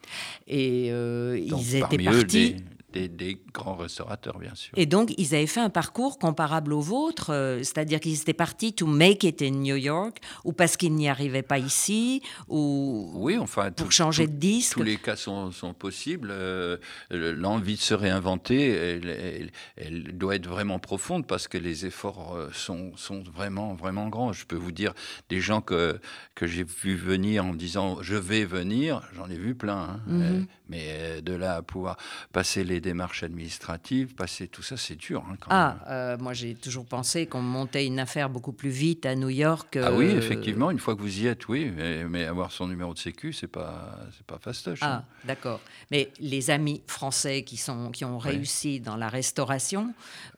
Et 0.47 0.88
euh, 0.90 1.38
Donc, 1.49 1.61
ils 1.62 1.76
étaient 1.76 1.97
eux, 1.97 2.05
partis. 2.05 2.55
des, 2.55 2.57
des- 2.93 3.09
des 3.09 3.40
grands 3.53 3.74
restaurateurs, 3.76 4.38
bien 4.38 4.55
sûr. 4.55 4.72
Et 4.76 4.86
donc, 4.86 5.12
ils 5.18 5.34
avaient 5.34 5.47
fait 5.47 5.61
un 5.61 5.70
parcours 5.70 6.18
comparable 6.18 6.72
au 6.72 6.80
vôtre, 6.80 7.30
euh, 7.32 7.59
c'est-à-dire 7.59 8.01
qu'ils 8.01 8.20
étaient 8.20 8.32
partis 8.32 8.72
to 8.72 8.86
make 8.86 9.24
it 9.24 9.43
in 9.43 9.51
New 9.51 9.76
York, 9.76 10.18
ou 10.45 10.53
parce 10.53 10.76
qu'ils 10.76 10.95
n'y 10.95 11.09
arrivaient 11.09 11.43
pas 11.43 11.59
ici, 11.59 12.22
ou 12.49 13.11
Oui, 13.14 13.38
enfin, 13.38 13.70
pour 13.70 13.86
tout- 13.86 13.93
changer 13.93 14.26
tout- 14.26 14.32
de 14.32 14.36
disque. 14.36 14.76
Tous 14.76 14.82
les 14.82 14.97
cas 14.97 15.16
sont, 15.16 15.51
sont 15.53 15.74
possibles. 15.74 16.28
Euh, 16.30 16.76
L'envie 17.11 17.74
de 17.76 17.80
se 17.80 17.95
réinventer, 17.95 18.68
elle, 18.70 19.09
elle- 19.09 19.51
elle 19.76 20.16
doit 20.18 20.36
être 20.36 20.47
vraiment 20.49 20.78
profonde 20.78 21.26
parce 21.26 21.49
que 21.49 21.59
les 21.59 21.86
efforts 21.86 22.34
euh, 22.36 22.49
sont, 22.53 22.93
sont 22.97 23.22
vraiment, 23.22 23.74
vraiment 23.74 24.09
grands. 24.09 24.32
Je 24.32 24.45
peux 24.47 24.57
vous 24.57 24.72
dire, 24.72 24.93
des 25.28 25.40
gens 25.40 25.61
que, 25.61 25.99
que 26.34 26.47
j'ai 26.47 26.64
vu 26.64 26.95
venir 26.97 27.45
en 27.45 27.53
me 27.53 27.57
disant 27.59 27.99
je 28.03 28.16
vais 28.16 28.45
venir, 28.45 29.03
j'en 29.14 29.28
ai 29.30 29.36
vu 29.38 29.55
plein. 29.55 29.72
hein. 29.78 30.01
Mhm. 30.07 30.47
Mais 30.72 30.86
euh, 30.88 31.20
de 31.20 31.34
là 31.34 31.56
à 31.56 31.62
pouvoir 31.62 31.96
passer 32.32 32.64
les 32.64 32.80
démarches 32.80 33.22
administratives, 33.22 34.14
passer 34.14 34.48
tout 34.48 34.62
ça, 34.62 34.76
c'est 34.78 34.96
dur. 34.96 35.22
hein, 35.30 35.36
quand 35.38 35.50
même. 35.50 35.76
Ah, 35.86 35.90
euh, 35.90 36.16
moi 36.18 36.32
j'ai 36.32 36.54
toujours 36.54 36.86
pensé 36.86 37.26
qu'on 37.26 37.42
montait 37.42 37.86
une 37.86 37.98
affaire 38.00 38.30
beaucoup 38.30 38.52
plus 38.52 38.70
vite 38.70 39.04
à 39.04 39.14
New 39.14 39.28
York. 39.28 39.78
Ah 39.80 39.92
oui, 39.92 40.06
euh, 40.14 40.18
effectivement, 40.18 40.70
une 40.70 40.78
fois 40.78 40.94
que 40.96 41.00
vous 41.02 41.20
y 41.20 41.26
êtes, 41.26 41.46
oui, 41.48 41.70
mais, 41.76 42.04
mais 42.04 42.24
avoir 42.24 42.50
son 42.52 42.66
numéro 42.68 42.94
de 42.94 42.98
sécu, 42.98 43.32
c'est 43.34 43.46
pas, 43.48 43.98
c'est 44.16 44.26
pas 44.26 44.38
fastoche. 44.38 44.82
hein. 44.82 45.02
Ah, 45.02 45.26
d'accord. 45.26 45.60
Mais 45.90 46.10
les 46.20 46.50
amis 46.50 46.82
français 46.86 47.42
qui, 47.42 47.56
sont, 47.58 47.90
qui 47.90 48.04
ont 48.06 48.18
réussi 48.18 48.80
dans 48.80 48.96
la 48.96 49.08
restauration 49.08 49.92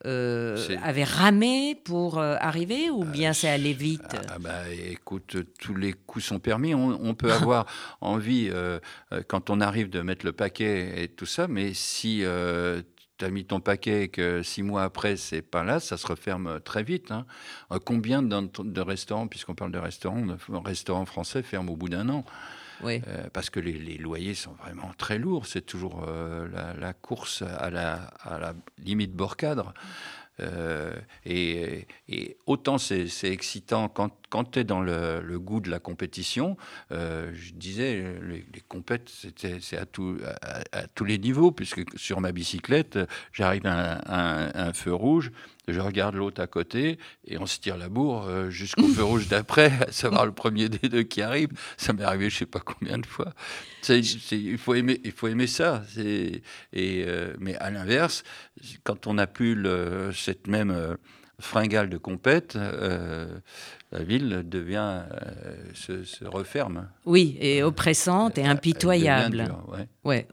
euh, 0.06 0.76
avaient 0.82 1.04
ramé 1.04 1.76
pour 1.84 2.18
arriver 2.18 2.90
ou 2.90 3.04
bien 3.04 3.32
c'est 3.32 3.48
allé 3.48 3.72
vite? 3.72 4.16
Ah 4.28 4.38
bah 4.38 4.68
écoute, 4.70 5.36
tous 5.60 5.74
les 5.74 5.92
coups 5.92 6.24
sont 6.24 6.38
permis. 6.40 6.74
On, 6.74 6.98
on 7.02 7.14
peut 7.14 7.32
avoir 7.40 7.66
envie, 8.00 8.50
quand 9.28 9.50
on 9.50 9.60
arrive, 9.60 9.90
de 9.90 10.00
mettre 10.00 10.23
le 10.24 10.32
paquet 10.32 11.04
et 11.04 11.08
tout 11.08 11.26
ça, 11.26 11.46
mais 11.48 11.74
si 11.74 12.24
tu 13.16 13.24
as 13.24 13.30
mis 13.30 13.44
ton 13.44 13.60
paquet 13.60 14.04
et 14.04 14.08
que 14.08 14.42
six 14.42 14.62
mois 14.62 14.82
après, 14.82 15.16
c'est 15.16 15.42
pas 15.42 15.62
là, 15.62 15.78
ça 15.78 15.96
se 15.96 16.06
referme 16.06 16.60
très 16.64 16.82
vite. 16.82 17.12
hein. 17.12 17.26
Euh, 17.70 17.78
combien 17.78 18.22
de, 18.22 18.50
de 18.62 18.80
restaurants, 18.80 19.28
puisqu'on 19.28 19.54
parle 19.54 19.70
de 19.70 19.78
restaurants, 19.78 20.26
de 20.26 20.36
restaurants 20.64 21.06
français 21.06 21.42
ferment 21.42 21.72
au 21.72 21.76
bout 21.76 21.88
d'un 21.88 22.08
an? 22.08 22.24
Oui. 22.82 23.00
euh, 23.06 23.28
parce 23.32 23.50
que 23.50 23.60
les, 23.60 23.78
les 23.78 23.98
loyers 23.98 24.34
sont 24.34 24.54
vraiment 24.54 24.90
très 24.98 25.16
lourds. 25.16 25.46
C'est 25.46 25.64
toujours 25.64 26.04
euh, 26.08 26.48
la, 26.52 26.74
la 26.74 26.92
course 26.92 27.42
à 27.42 27.70
la, 27.70 27.94
à 28.20 28.38
la 28.40 28.54
limite 28.82 29.12
bord 29.12 29.36
cadre. 29.36 29.74
Euh, 30.40 30.92
et, 31.24 31.86
autant 32.46 32.78
c'est 32.78 33.08
excitant 33.24 33.88
quand, 33.88 34.10
quand 34.30 34.44
tu 34.52 34.60
es 34.60 34.64
dans 34.64 34.80
le, 34.80 35.38
goût 35.38 35.60
de 35.60 35.70
la 35.70 35.78
compétition. 35.78 36.56
euh, 36.92 37.30
je 37.34 37.52
disais, 37.52 38.04
les, 38.22 38.44
les 38.52 38.60
compètes, 38.66 39.10
c'est 39.60 39.76
à, 39.76 39.86
tous 39.86 41.04
les 41.04 41.18
niveaux, 41.18 41.50
puisque 41.50 41.82
sur 41.98 42.20
ma 42.20 42.32
bicyclette, 42.32 42.98
j'arrive 43.32 43.66
à 43.66 44.68
un 44.68 44.72
feu 44.72 44.94
rouge, 44.94 45.30
je 45.68 45.80
regarde 45.80 46.14
l'autre 46.14 46.42
à 46.42 46.46
côté 46.46 46.98
et 47.26 47.38
on 47.38 47.46
se 47.46 47.58
tire 47.58 47.76
la 47.76 47.88
bourre 47.88 48.26
euh, 48.26 48.50
jusqu'au 48.50 48.86
feu 48.86 49.02
rouge 49.04 49.28
d'après, 49.28 49.72
à 49.88 49.92
savoir 49.92 50.26
le 50.26 50.32
premier 50.32 50.68
des 50.68 50.88
deux 50.88 51.02
qui 51.02 51.22
arrive. 51.22 51.48
Ça 51.76 51.92
m'est 51.92 52.02
arrivé 52.02 52.30
je 52.30 52.38
sais 52.38 52.46
pas 52.46 52.60
combien 52.60 52.98
de 52.98 53.06
fois. 53.06 53.32
Il, 53.88 54.58
faut 54.58 54.74
aimer, 54.74 55.46
ça. 55.46 55.82
Euh, 55.96 57.34
mais 57.38 57.56
à 57.56 57.70
l'inverse, 57.70 58.24
quand 58.82 59.06
on 59.06 59.14
n'a 59.14 59.26
plus 59.26 59.66
cette 60.14 60.46
même 60.46 60.70
euh, 60.70 60.96
fringale 61.40 61.88
de 61.90 61.98
compète, 61.98 62.58
la 63.94 64.02
ville 64.02 64.42
devient, 64.44 65.02
se, 65.74 66.04
se, 66.04 66.24
referme. 66.24 66.88
Oui, 67.06 67.36
et 67.40 67.62
oppressante 67.62 68.38
et 68.38 68.44
impitoyable. 68.44 69.48
ouais. 69.68 69.86
Ouais, 70.04 70.26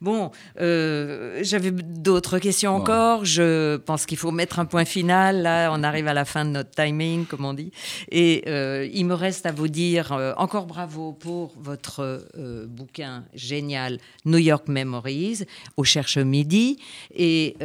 Bon, 0.00 0.32
j'avais 0.56 1.70
d'autres 1.70 2.38
questions 2.40 2.74
encore. 2.74 3.24
Je 3.24 3.76
pense 3.76 4.06
qu'il 4.06 4.18
faut 4.18 4.32
mettre 4.32 4.58
un 4.58 4.64
point 4.64 4.84
final. 4.84 5.42
Là, 5.42 5.70
on 5.72 5.84
arrive 5.84 6.08
à 6.08 6.14
la 6.14 6.24
fin 6.24 6.44
de 6.44 6.50
notre 6.50 6.70
timing, 6.70 7.24
comme 7.26 7.44
on 7.44 7.54
dit. 7.54 7.70
Et 8.10 8.48
il 8.92 9.04
me 9.06 9.14
reste 9.14 9.46
à 9.46 9.52
vous 9.52 9.68
dire 9.68 10.34
encore 10.36 10.66
bravo 10.66 11.12
pour 11.12 11.54
votre 11.60 12.26
bouquin 12.66 13.24
génial, 13.34 13.98
New 14.24 14.38
York 14.38 14.66
Memories, 14.66 15.44
au 15.76 15.84
Cherche 15.84 16.18
Midi. 16.18 16.78
Et 17.14 17.56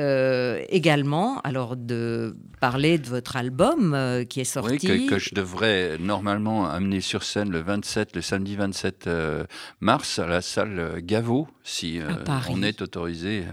également, 0.70 1.40
alors, 1.42 1.76
de 1.76 2.36
parler 2.62 3.00
de 3.00 3.08
votre 3.08 3.36
album 3.38 3.98
qui 4.30 4.42
est 4.42 4.44
sorti. 4.44 4.88
Oui, 4.92 5.08
que, 5.14 5.20
je 5.20 5.36
devrais 5.36 5.98
normalement 6.00 6.70
amener 6.70 7.02
sur 7.02 7.24
scène 7.24 7.50
le 7.52 7.60
27, 7.60 8.16
le 8.16 8.22
samedi 8.22 8.56
27 8.56 9.10
mars, 9.80 10.20
à 10.20 10.28
la 10.28 10.42
salle 10.42 11.02
Gaveau, 11.02 11.48
si 11.64 12.00
on 12.50 12.62
est 12.64 12.82
autorisé 12.82 13.46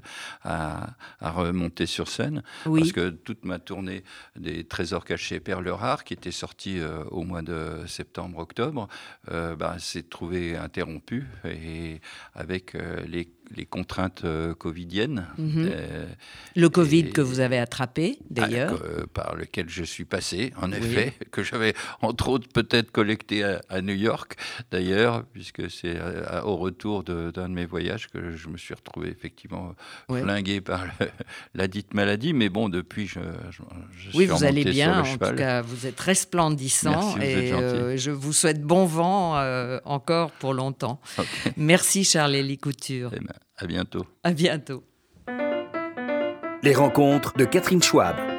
à, 0.43 0.95
remonter 1.21 1.87
sur 1.87 2.09
scène. 2.09 2.43
Parce 2.65 2.93
que 2.93 3.11
toute 3.11 3.45
ma 3.45 3.59
tournée 3.59 4.05
des 4.37 4.65
Trésors 4.65 5.05
cachés 5.05 5.41
Perle 5.41 5.69
Rare, 5.69 6.05
qui 6.05 6.15
était 6.15 6.31
sortie 6.31 6.81
au 7.11 7.23
mois 7.23 7.43
de 7.43 7.85
septembre-octobre, 7.87 8.89
bah, 9.29 9.77
s'est 9.79 10.03
trouvée 10.03 10.57
interrompue 10.57 11.27
et 11.45 12.01
avec 12.35 12.77
les 13.07 13.29
les 13.55 13.67
contraintes 13.67 14.23
euh, 14.25 14.55
covidiennes. 14.55 15.27
Mhm. 15.39 15.71
Euh, 15.73 16.07
le 16.57 16.69
Covid 16.69 17.11
que 17.11 17.21
vous 17.21 17.41
avez 17.41 17.59
attrapé, 17.59 18.19
ah, 18.21 18.25
d'ailleurs. 18.31 18.83
par 19.13 19.35
lequel 19.35 19.69
je 19.69 19.83
suis 19.83 20.05
passé, 20.05 20.53
en 20.61 20.71
effet, 20.73 21.15
que 21.31 21.43
j'avais 21.43 21.75
entre 22.01 22.29
autres 22.29 22.49
peut-être 22.49 22.91
collecté 22.91 23.45
à, 23.45 23.83
New 23.83 23.95
York, 23.95 24.37
d'ailleurs, 24.71 25.25
puisque 25.33 25.71
c'est 25.71 25.99
au 26.45 26.57
retour 26.57 27.03
d'un 27.03 27.31
de, 27.31 27.47
mes 27.49 27.67
voyages 27.67 28.09
que 28.09 28.37
je 28.37 28.49
me 28.49 28.57
suis 28.57 28.75
retrouvé 28.75 29.09
effectivement 29.09 29.75
flingué 30.09 30.61
par 30.61 30.85
la 31.55 31.69
dite 31.69 31.95
maladie. 31.95 32.33
Mais 32.33 32.49
bon, 32.49 32.69
depuis, 32.69 33.07
je, 33.07 33.21
je, 33.51 34.17
oui, 34.17 34.27
vous 34.27 34.45
allez 34.45 34.65
bien. 34.65 35.03
En 35.03 35.17
tout 35.17 35.35
cas, 35.35 35.63
vous 35.63 35.87
êtes 35.87 36.01
resplendissant 36.01 37.17
et 37.19 37.53
euh, 37.53 37.97
je 37.97 38.11
vous 38.11 38.33
souhaite 38.33 38.63
bon 38.63 38.85
vent 38.85 39.41
encore 39.85 40.31
pour 40.33 40.55
longtemps. 40.55 41.01
Merci, 41.57 42.05
Charles-Élie 42.05 42.59
Couture. 42.59 43.11
À 43.57 43.67
bientôt. 43.67 44.07
À 44.23 44.33
bientôt. 44.33 44.85
Les 46.63 46.75
rencontres 46.75 47.37
de 47.37 47.45
Catherine 47.45 47.83
Schwab. 47.83 48.30